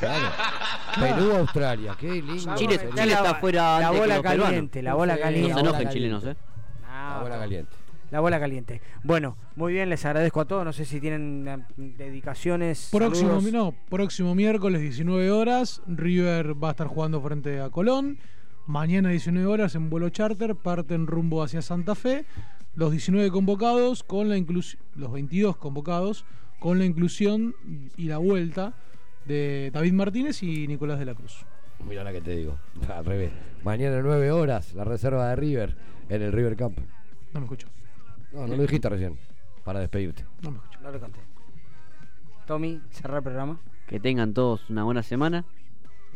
[0.00, 0.26] Claro.
[0.98, 2.54] Perú, Australia, qué lindo.
[2.54, 5.50] Chile, está fuera la bola caliente, la bola caliente.
[5.50, 6.34] No se enojen chilenos, ¿eh?
[6.88, 7.76] La bola caliente.
[8.10, 8.80] La bola caliente.
[9.02, 10.64] Bueno, muy bien, les agradezco a todos.
[10.64, 12.88] No sé si tienen eh, dedicaciones.
[12.92, 13.52] Próximo, saludos.
[13.52, 18.18] no, próximo miércoles 19 horas, River va a estar jugando frente a Colón.
[18.66, 22.24] Mañana 19 horas en vuelo charter parten rumbo hacia Santa Fe.
[22.74, 26.24] Los 19 convocados con la inclusión, los 22 convocados
[26.58, 27.54] con la inclusión
[27.96, 28.74] y la vuelta
[29.24, 31.46] de David Martínez y Nicolás de la Cruz.
[31.88, 32.58] Mira la que te digo.
[32.88, 33.30] Al revés.
[33.64, 35.76] Mañana 9 horas, la reserva de River
[36.08, 36.78] en el River Camp.
[37.32, 37.68] No me escucho.
[38.32, 39.18] No, no lo dijiste recién.
[39.64, 40.24] Para despedirte.
[40.42, 40.78] No me escucho.
[40.80, 41.20] No lo conté.
[42.46, 43.58] Tommy, cerrar el programa.
[43.86, 45.44] Que tengan todos una buena semana.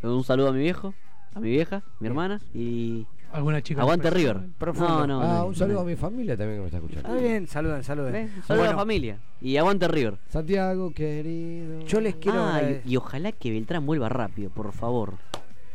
[0.02, 0.94] Un saludo a mi viejo.
[1.34, 3.06] a mi vieja, mi hermana y.
[3.32, 4.40] ¿Alguna chica Aguante River.
[4.58, 5.06] Profundo.
[5.06, 5.80] No, no, ah, no, un saludo no.
[5.82, 7.08] a mi familia también que me está escuchando.
[7.08, 8.12] Está bien, saluden, saluden.
[8.12, 8.30] ¿Ves?
[8.44, 9.18] Saludos a la familia.
[9.40, 10.18] Y aguante River.
[10.28, 11.80] Santiago, querido.
[11.86, 12.42] Yo les quiero.
[12.42, 15.14] Ah, y, y ojalá que Beltrán vuelva rápido, por favor.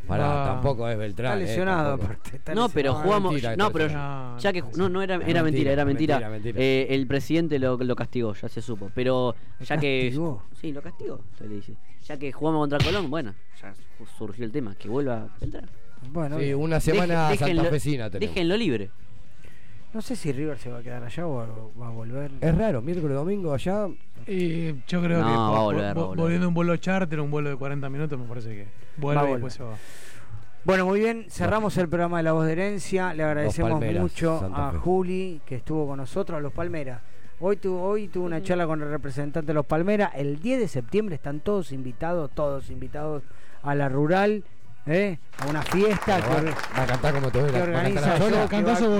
[0.06, 0.46] Pará, Ah.
[0.54, 1.32] tampoco es Beltrán.
[1.38, 2.12] Está eh, lesionado, tampoco.
[2.12, 2.36] aparte.
[2.36, 3.32] está No, pero jugamos.
[3.32, 4.38] mentira, no, pero lesionado.
[4.38, 6.14] ya que no, no era, era mentira, mentira, era mentira.
[6.16, 6.60] mentira, mentira.
[6.62, 8.90] Eh, el presidente lo, lo castigó, ya se supo.
[8.94, 10.02] Pero ¿Lo ya que.
[10.06, 10.42] castigó?
[10.60, 11.74] Sí, lo castigó, se le dice.
[12.06, 15.68] Ya que jugamos contra Colón, bueno, ya su- surgió el tema, que vuelva Beltrán.
[16.12, 18.34] Bueno, Sí, una semana Deje- déjenlo- santafesina tenemos.
[18.34, 18.90] Déjenlo libre.
[19.96, 22.30] No sé si River se va a quedar allá o va a volver.
[22.40, 23.88] Es raro, miércoles, domingo allá.
[24.26, 26.16] Y yo creo No, que va a vo- volver, vo- va a volver.
[26.22, 28.66] volviendo un vuelo charter, un vuelo de 40 minutos, me parece que
[28.98, 29.44] vuelve Va a y volver.
[29.44, 29.74] después se va.
[30.64, 33.14] Bueno, muy bien, cerramos el programa de La Voz de Herencia.
[33.14, 34.78] Le agradecemos Palmeras, mucho Santa a Fe.
[34.78, 37.00] Juli que estuvo con nosotros, a los Palmeras.
[37.38, 40.10] Hoy tuvo, hoy tuvo una charla con el representante de los Palmeras.
[40.16, 43.22] El 10 de septiembre están todos invitados, todos invitados
[43.62, 44.42] a la rural,
[44.86, 45.18] ¿eh?
[45.38, 48.30] a una fiesta que, Va, or- va a cantar como te que organiza que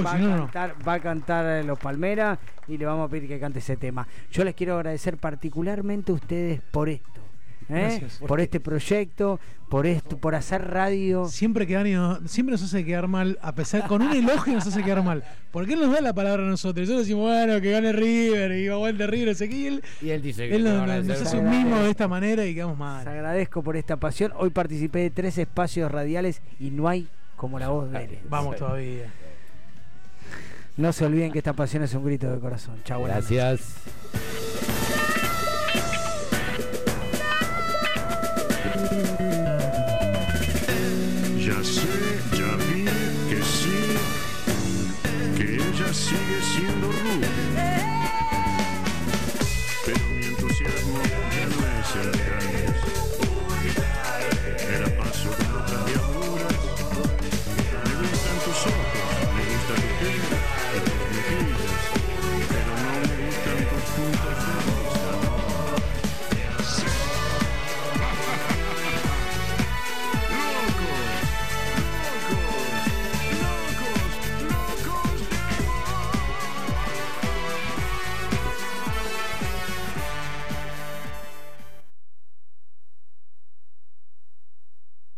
[0.03, 2.39] va, a cantar, va a cantar eh, los Palmeras
[2.69, 4.07] y le vamos a pedir que cante ese tema.
[4.31, 7.21] Yo les quiero agradecer particularmente a ustedes por esto.
[7.69, 7.99] ¿Eh?
[8.01, 8.19] Gracias.
[8.27, 11.27] Por este proyecto, por esto, por hacer radio.
[11.27, 14.67] Siempre que Dani nos- siempre nos hace quedar mal, a pesar, con un elogio nos
[14.67, 15.25] hace quedar mal.
[15.51, 16.83] Porque él nos da la palabra a nosotros.
[16.89, 19.47] Nosotros decimos, bueno, que gane River y aguante River, qué.
[19.47, 22.07] Y él, Y él dice que él nos, nos agradecer hace un mimo de esta
[22.09, 23.09] manera y quedamos Les mal.
[23.09, 24.33] agradezco por esta pasión.
[24.37, 28.19] Hoy participé de tres espacios radiales y no hay como la voz de Eres.
[28.29, 29.13] Vamos todavía.
[30.77, 32.77] No se olviden que esta pasión es un grito de corazón.
[32.85, 33.37] Chau, buenas noches.
[33.39, 34.46] Gracias.
[45.97, 46.26] Christmas.